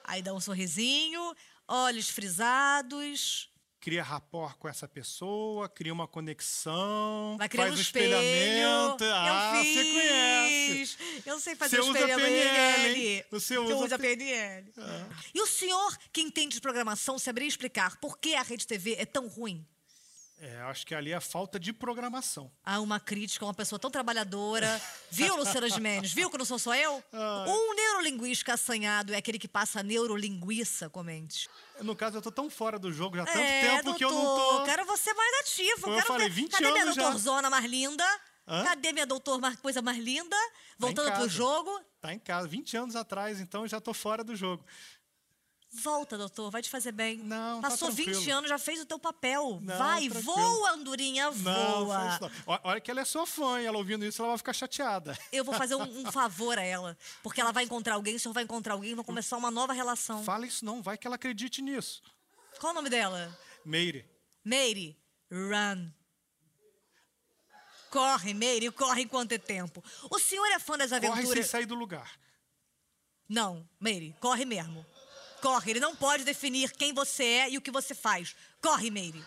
Aí 0.04 0.22
dá 0.22 0.32
um 0.32 0.40
sorrisinho, 0.40 1.34
olhos 1.68 2.08
frisados. 2.08 3.50
Cria 3.80 4.02
rapport 4.02 4.56
com 4.58 4.68
essa 4.68 4.88
pessoa, 4.88 5.68
cria 5.68 5.92
uma 5.92 6.08
conexão, 6.08 7.36
Vai 7.38 7.48
faz 7.48 7.70
um 7.78 7.80
espelho. 7.80 8.06
espelhamento. 8.06 9.04
Ah, 9.04 9.52
eu 9.54 9.64
você 9.64 9.84
fiz. 9.84 9.92
conhece. 10.96 11.22
Eu 11.24 11.40
sei 11.40 11.54
fazer 11.54 11.76
Você 11.76 11.82
o 11.82 11.90
usa 11.90 11.98
espelhamento. 12.00 12.28
PNL? 12.28 13.24
Você 13.30 13.58
usa 13.58 13.74
uso 13.76 13.94
a 13.94 13.98
P- 13.98 14.16
PNL. 14.16 14.72
E 15.32 15.40
o 15.40 15.46
senhor, 15.46 15.96
que 16.12 16.20
entende 16.20 16.56
de 16.56 16.60
programação, 16.60 17.18
saberia 17.20 17.48
explicar 17.48 17.96
por 18.00 18.18
que 18.18 18.34
a 18.34 18.42
Rede 18.42 18.66
TV 18.66 18.96
é 18.98 19.06
tão 19.06 19.28
ruim? 19.28 19.64
É, 20.40 20.56
acho 20.62 20.86
que 20.86 20.94
ali 20.94 21.12
é 21.12 21.18
falta 21.18 21.58
de 21.58 21.72
programação. 21.72 22.50
Há 22.64 22.78
uma 22.80 23.00
crítica 23.00 23.44
a 23.44 23.48
uma 23.48 23.54
pessoa 23.54 23.78
tão 23.78 23.90
trabalhadora. 23.90 24.80
Viu, 25.10 25.36
Luciana 25.36 25.66
Gimenez? 25.70 26.12
Viu 26.12 26.30
que 26.30 26.38
não 26.38 26.44
sou 26.44 26.58
só 26.60 26.74
eu? 26.76 27.02
Ai. 27.12 27.48
Um 27.48 27.74
neurolinguista 27.74 28.52
assanhado 28.54 29.12
é 29.12 29.16
aquele 29.16 29.38
que 29.38 29.48
passa 29.48 29.82
neurolinguiça, 29.82 30.88
comente. 30.88 31.48
No 31.80 31.96
caso, 31.96 32.18
eu 32.18 32.22
tô 32.22 32.30
tão 32.30 32.48
fora 32.48 32.78
do 32.78 32.92
jogo 32.92 33.16
já 33.16 33.24
há 33.24 33.26
tanto 33.26 33.38
é, 33.38 33.60
tempo 33.62 33.82
doutor, 33.84 33.98
que 33.98 34.04
eu 34.04 34.10
não 34.12 34.36
tô. 34.36 34.64
quero 34.64 34.84
você 34.86 35.12
mais 35.12 35.40
ativo. 35.40 35.80
Como 35.82 35.92
eu 35.94 35.96
quero 35.96 36.06
falei, 36.06 36.28
ver. 36.28 36.34
20 36.34 36.50
Cadê 36.52 36.70
minha 36.70 36.82
anos 36.82 36.94
já. 36.94 37.02
doutorzona 37.02 37.50
mais 37.50 37.64
linda? 37.64 38.04
Hã? 38.46 38.64
Cadê 38.64 38.92
minha 38.92 39.06
doutor 39.06 39.40
mais 39.40 39.56
coisa 39.56 39.82
mais 39.82 39.98
linda? 39.98 40.36
Tá 40.36 40.54
Voltando 40.78 41.06
pro 41.06 41.14
casa. 41.14 41.28
jogo. 41.28 41.80
Tá 42.00 42.14
em 42.14 42.18
casa, 42.18 42.46
20 42.46 42.76
anos 42.76 42.96
atrás, 42.96 43.40
então 43.40 43.62
eu 43.62 43.68
já 43.68 43.80
tô 43.80 43.92
fora 43.92 44.22
do 44.22 44.36
jogo. 44.36 44.64
Volta, 45.70 46.16
doutor, 46.16 46.50
vai 46.50 46.62
te 46.62 46.70
fazer 46.70 46.92
bem. 46.92 47.18
Não, 47.18 47.60
tá 47.60 47.68
Passou 47.70 47.90
20 47.90 48.06
tranquilo. 48.12 48.38
anos, 48.38 48.48
já 48.48 48.58
fez 48.58 48.80
o 48.80 48.86
teu 48.86 48.98
papel. 48.98 49.60
Não, 49.62 49.76
vai, 49.76 50.08
tranquilo. 50.08 50.22
voa, 50.34 50.70
andorinha, 50.70 51.26
Não, 51.30 51.32
voa. 51.84 52.08
isso 52.08 52.20
não. 52.46 52.60
Olha- 52.64 52.80
que 52.80 52.90
ela 52.90 53.00
é 53.00 53.04
sua 53.04 53.26
fã, 53.26 53.60
e 53.60 53.66
ela 53.66 53.76
ouvindo 53.76 54.04
isso, 54.04 54.22
ela 54.22 54.30
vai 54.30 54.38
ficar 54.38 54.54
chateada. 54.54 55.16
Eu 55.30 55.44
vou 55.44 55.54
fazer 55.54 55.74
um, 55.74 55.82
um 55.82 56.10
favor 56.10 56.58
a 56.58 56.62
ela. 56.62 56.96
Porque 57.22 57.40
ela 57.40 57.52
vai 57.52 57.64
encontrar 57.64 57.94
alguém, 57.94 58.14
o 58.16 58.20
senhor 58.20 58.32
vai 58.32 58.44
encontrar 58.44 58.72
alguém, 58.74 58.94
vão 58.94 59.04
começar 59.04 59.36
uma 59.36 59.50
nova 59.50 59.74
relação. 59.74 60.24
Fala 60.24 60.46
isso 60.46 60.64
não, 60.64 60.82
vai 60.82 60.96
que 60.96 61.06
ela 61.06 61.16
acredite 61.16 61.60
nisso. 61.60 62.02
Qual 62.58 62.72
o 62.72 62.74
nome 62.74 62.88
dela? 62.88 63.38
Meire, 63.64 64.08
Meire, 64.42 64.98
run. 65.30 65.90
Corre, 67.90 68.34
Meire, 68.34 68.70
corre 68.70 69.02
enquanto 69.02 69.32
é 69.32 69.38
tempo. 69.38 69.82
O 70.10 70.18
senhor 70.18 70.46
é 70.46 70.58
fã 70.58 70.76
das 70.78 70.90
corre 70.90 71.00
sem 71.02 71.10
aventuras. 71.10 71.46
sair 71.46 71.66
do 71.66 71.74
lugar. 71.74 72.10
Não, 73.28 73.68
Meire, 73.80 74.14
corre 74.20 74.44
mesmo. 74.46 74.84
Corre, 75.40 75.70
ele 75.72 75.80
não 75.80 75.94
pode 75.94 76.24
definir 76.24 76.72
quem 76.72 76.92
você 76.92 77.24
é 77.24 77.50
e 77.50 77.58
o 77.58 77.62
que 77.62 77.70
você 77.70 77.94
faz. 77.94 78.34
Corre, 78.60 78.90
Meire. 78.90 79.24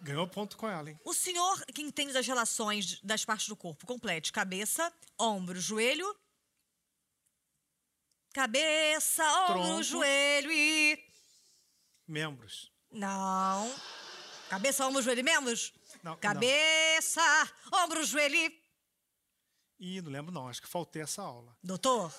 Ganhou 0.00 0.26
ponto 0.26 0.56
com 0.56 0.68
ela, 0.68 0.88
hein? 0.88 0.98
O 1.04 1.12
senhor 1.12 1.62
que 1.66 1.82
entende 1.82 2.12
das 2.12 2.26
relações 2.26 3.00
das 3.02 3.24
partes 3.24 3.48
do 3.48 3.56
corpo, 3.56 3.86
complete 3.86 4.32
cabeça, 4.32 4.90
ombro, 5.18 5.60
joelho. 5.60 6.16
Cabeça, 8.32 9.24
ombro, 9.42 9.62
Tronco. 9.62 9.82
joelho 9.82 10.50
e. 10.52 11.04
Membros. 12.06 12.72
Não. 12.90 13.74
Cabeça, 14.48 14.86
ombro, 14.86 15.02
joelho 15.02 15.20
e 15.20 15.22
membros? 15.22 15.72
Não, 16.02 16.12
não. 16.12 16.18
Cabeça, 16.18 17.22
ombro, 17.72 18.02
joelho 18.04 18.36
e. 18.36 18.60
Ih, 19.78 20.00
não 20.02 20.10
lembro 20.10 20.32
não, 20.32 20.48
acho 20.48 20.62
que 20.62 20.68
faltei 20.68 21.02
essa 21.02 21.22
aula. 21.22 21.56
Doutor. 21.62 22.12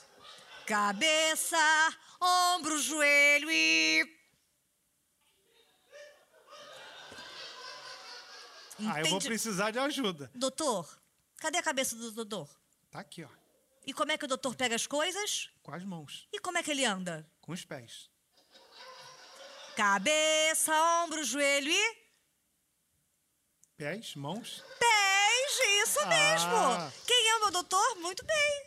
Cabeça, 0.65 1.57
ombro, 2.21 2.77
joelho 2.79 3.49
e. 3.51 4.21
Ah, 8.87 8.99
eu 9.01 9.05
vou 9.07 9.21
precisar 9.21 9.71
de 9.71 9.79
ajuda. 9.79 10.31
Doutor, 10.33 10.89
cadê 11.37 11.57
a 11.57 11.63
cabeça 11.63 11.95
do 11.95 12.11
doutor? 12.11 12.49
Tá 12.89 12.99
aqui, 12.99 13.23
ó. 13.23 13.29
E 13.85 13.93
como 13.93 14.11
é 14.11 14.17
que 14.17 14.25
o 14.25 14.27
doutor 14.27 14.55
pega 14.55 14.75
as 14.75 14.87
coisas? 14.87 15.49
Com 15.63 15.73
as 15.73 15.83
mãos, 15.83 16.27
E 16.31 16.39
como 16.39 16.57
é 16.57 16.63
que 16.63 16.71
ele 16.71 16.85
anda? 16.85 17.27
com 17.41 17.51
os 17.51 17.63
pés. 17.65 18.09
Cabeça, 19.75 20.71
ombro, 21.03 21.23
joelho 21.23 21.69
e. 21.71 22.01
Pés, 23.77 24.15
mãos. 24.15 24.63
Pés, 24.79 25.59
isso 25.87 25.99
Ah. 26.01 26.05
mesmo! 26.05 27.03
Quem 27.07 27.29
é 27.29 27.35
o 27.37 27.39
meu 27.41 27.51
doutor? 27.51 27.95
Muito 27.95 28.23
bem. 28.25 28.65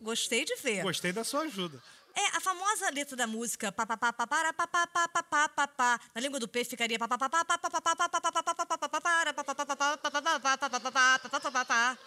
Gostei 0.00 0.44
de 0.44 0.56
ver. 0.56 0.82
Gostei 0.82 1.12
da 1.12 1.22
sua 1.24 1.42
ajuda. 1.42 1.82
É, 2.14 2.36
a 2.36 2.40
famosa 2.40 2.90
letra 2.90 3.16
da 3.16 3.26
música 3.26 3.70
pá, 3.70 3.86
pá, 3.86 3.96
pá, 3.96 4.12
para, 4.12 4.52
pá, 4.52 4.66
pá, 4.66 4.86
pá, 4.86 5.08
pá, 5.08 5.22
pá, 5.22 5.48
pá, 5.48 5.68
pá. 5.68 6.00
Na 6.14 6.20
língua 6.20 6.40
do 6.40 6.48
P 6.48 6.64
ficaria 6.64 6.98
pá, 6.98 7.06
pá, 7.06 7.18
pá, 7.18 7.28
pá, 7.28 7.44
pá, 7.44 7.58
pá, 7.58 7.70
pá, 7.70 7.80
pá, 7.80 7.96
pá, 7.96 8.08
pá, 8.08 8.20
para, 8.20 8.32
pá, 8.32 8.44
pá, 8.44 8.78
pá, 8.78 8.88
pá, 8.88 8.88
pá, 8.88 8.88
pá, 8.88 9.44
pá, 9.44 9.44
pá, 9.44 9.54
pá, 9.54 10.68
pá, 10.68 10.68
pá, 10.68 10.80
pá, 10.80 11.28
pá, 11.30 11.40
pá, 11.40 11.50
pá, 11.50 11.64
pá. 11.64 11.98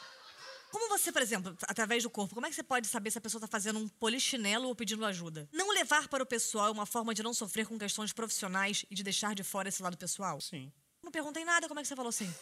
Como 0.74 0.90
você, 0.90 1.12
por 1.12 1.22
exemplo, 1.22 1.56
através 1.68 2.02
do 2.02 2.10
corpo, 2.10 2.34
como 2.34 2.48
é 2.48 2.50
que 2.50 2.56
você 2.56 2.64
pode 2.64 2.88
saber 2.88 3.12
se 3.12 3.20
a 3.20 3.22
pessoa 3.22 3.38
está 3.38 3.48
fazendo 3.48 3.78
um 3.78 3.88
polichinelo 3.88 4.68
ou 4.68 4.76
pedindo 4.76 5.06
ajuda? 5.06 5.48
Não 5.54 5.70
levar 5.72 6.08
para 6.08 6.24
o 6.24 6.26
pessoal 6.26 6.70
é 6.70 6.72
uma 6.72 6.88
forma 6.88 7.14
de 7.14 7.22
não 7.22 7.32
sofrer 7.32 7.68
com 7.68 7.78
questões 7.78 8.12
profissionais 8.12 8.84
e 8.90 8.96
de 8.96 9.04
deixar 9.04 9.36
de 9.36 9.44
fora 9.44 9.70
esse 9.70 9.84
lado 9.84 9.96
pessoal? 9.96 10.42
Sim. 10.42 10.74
Não 11.04 11.12
perguntei 11.12 11.46
nada, 11.46 11.68
como 11.68 11.80
é 11.80 11.84
que 11.84 11.88
você 11.88 11.96
falou 11.96 12.10
assim? 12.10 12.34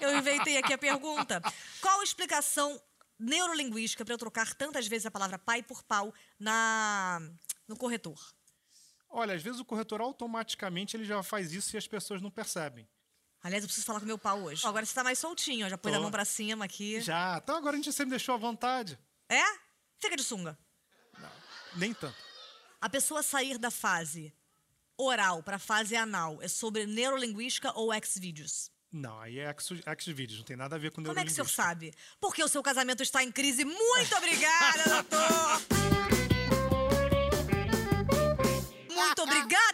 Eu 0.00 0.16
inventei 0.16 0.56
aqui 0.56 0.72
a 0.72 0.78
pergunta. 0.78 1.40
Qual 1.80 2.00
a 2.00 2.04
explicação 2.04 2.80
neurolinguística 3.18 4.04
para 4.04 4.14
eu 4.14 4.18
trocar 4.18 4.54
tantas 4.54 4.86
vezes 4.86 5.06
a 5.06 5.10
palavra 5.10 5.38
pai 5.38 5.62
por 5.62 5.82
pau 5.82 6.12
na, 6.38 7.20
no 7.68 7.76
corretor? 7.76 8.18
Olha, 9.08 9.34
às 9.34 9.42
vezes 9.42 9.60
o 9.60 9.64
corretor 9.64 10.00
automaticamente 10.00 10.96
ele 10.96 11.04
já 11.04 11.22
faz 11.22 11.52
isso 11.52 11.76
e 11.76 11.78
as 11.78 11.86
pessoas 11.86 12.22
não 12.22 12.30
percebem. 12.30 12.88
Aliás, 13.42 13.62
eu 13.62 13.68
preciso 13.68 13.86
falar 13.86 14.00
com 14.00 14.06
meu 14.06 14.18
pau 14.18 14.42
hoje. 14.44 14.64
Ó, 14.64 14.68
Agora 14.68 14.86
você 14.86 14.94
tá 14.94 15.04
mais 15.04 15.18
soltinho, 15.18 15.66
ó, 15.66 15.68
já 15.68 15.76
pôs 15.76 15.94
a 15.94 16.00
mão 16.00 16.10
pra 16.10 16.24
cima 16.24 16.64
aqui. 16.64 17.00
Já. 17.00 17.38
Então 17.42 17.56
agora 17.56 17.74
a 17.74 17.76
gente 17.76 17.92
sempre 17.92 18.10
deixou 18.10 18.34
à 18.34 18.38
vontade. 18.38 18.98
É? 19.28 19.42
Fica 19.98 20.16
de 20.16 20.24
sunga. 20.24 20.58
Nem 21.76 21.92
tanto. 21.92 22.16
A 22.80 22.88
pessoa 22.88 23.22
sair 23.22 23.58
da 23.58 23.70
fase 23.70 24.34
oral 24.96 25.42
pra 25.42 25.58
fase 25.58 25.94
anal 25.94 26.40
é 26.42 26.48
sobre 26.48 26.86
neurolinguística 26.86 27.72
ou 27.78 27.92
ex-vídeos? 27.92 28.71
Não, 28.92 29.18
aí 29.20 29.38
é 29.38 29.54
X-Vídeos, 29.86 30.40
não 30.40 30.44
tem 30.44 30.56
nada 30.56 30.76
a 30.76 30.78
ver 30.78 30.90
com 30.90 31.02
Como 31.02 31.18
é 31.18 31.24
que 31.24 31.30
o 31.30 31.34
senhor 31.34 31.48
sabe? 31.48 31.94
Porque 32.20 32.44
o 32.44 32.48
seu 32.48 32.62
casamento 32.62 33.02
está 33.02 33.24
em 33.24 33.32
crise. 33.32 33.64
Muito 33.64 34.14
obrigada, 34.16 34.84
doutor! 34.84 35.62
Muito 38.94 39.22
obrigada, 39.22 39.71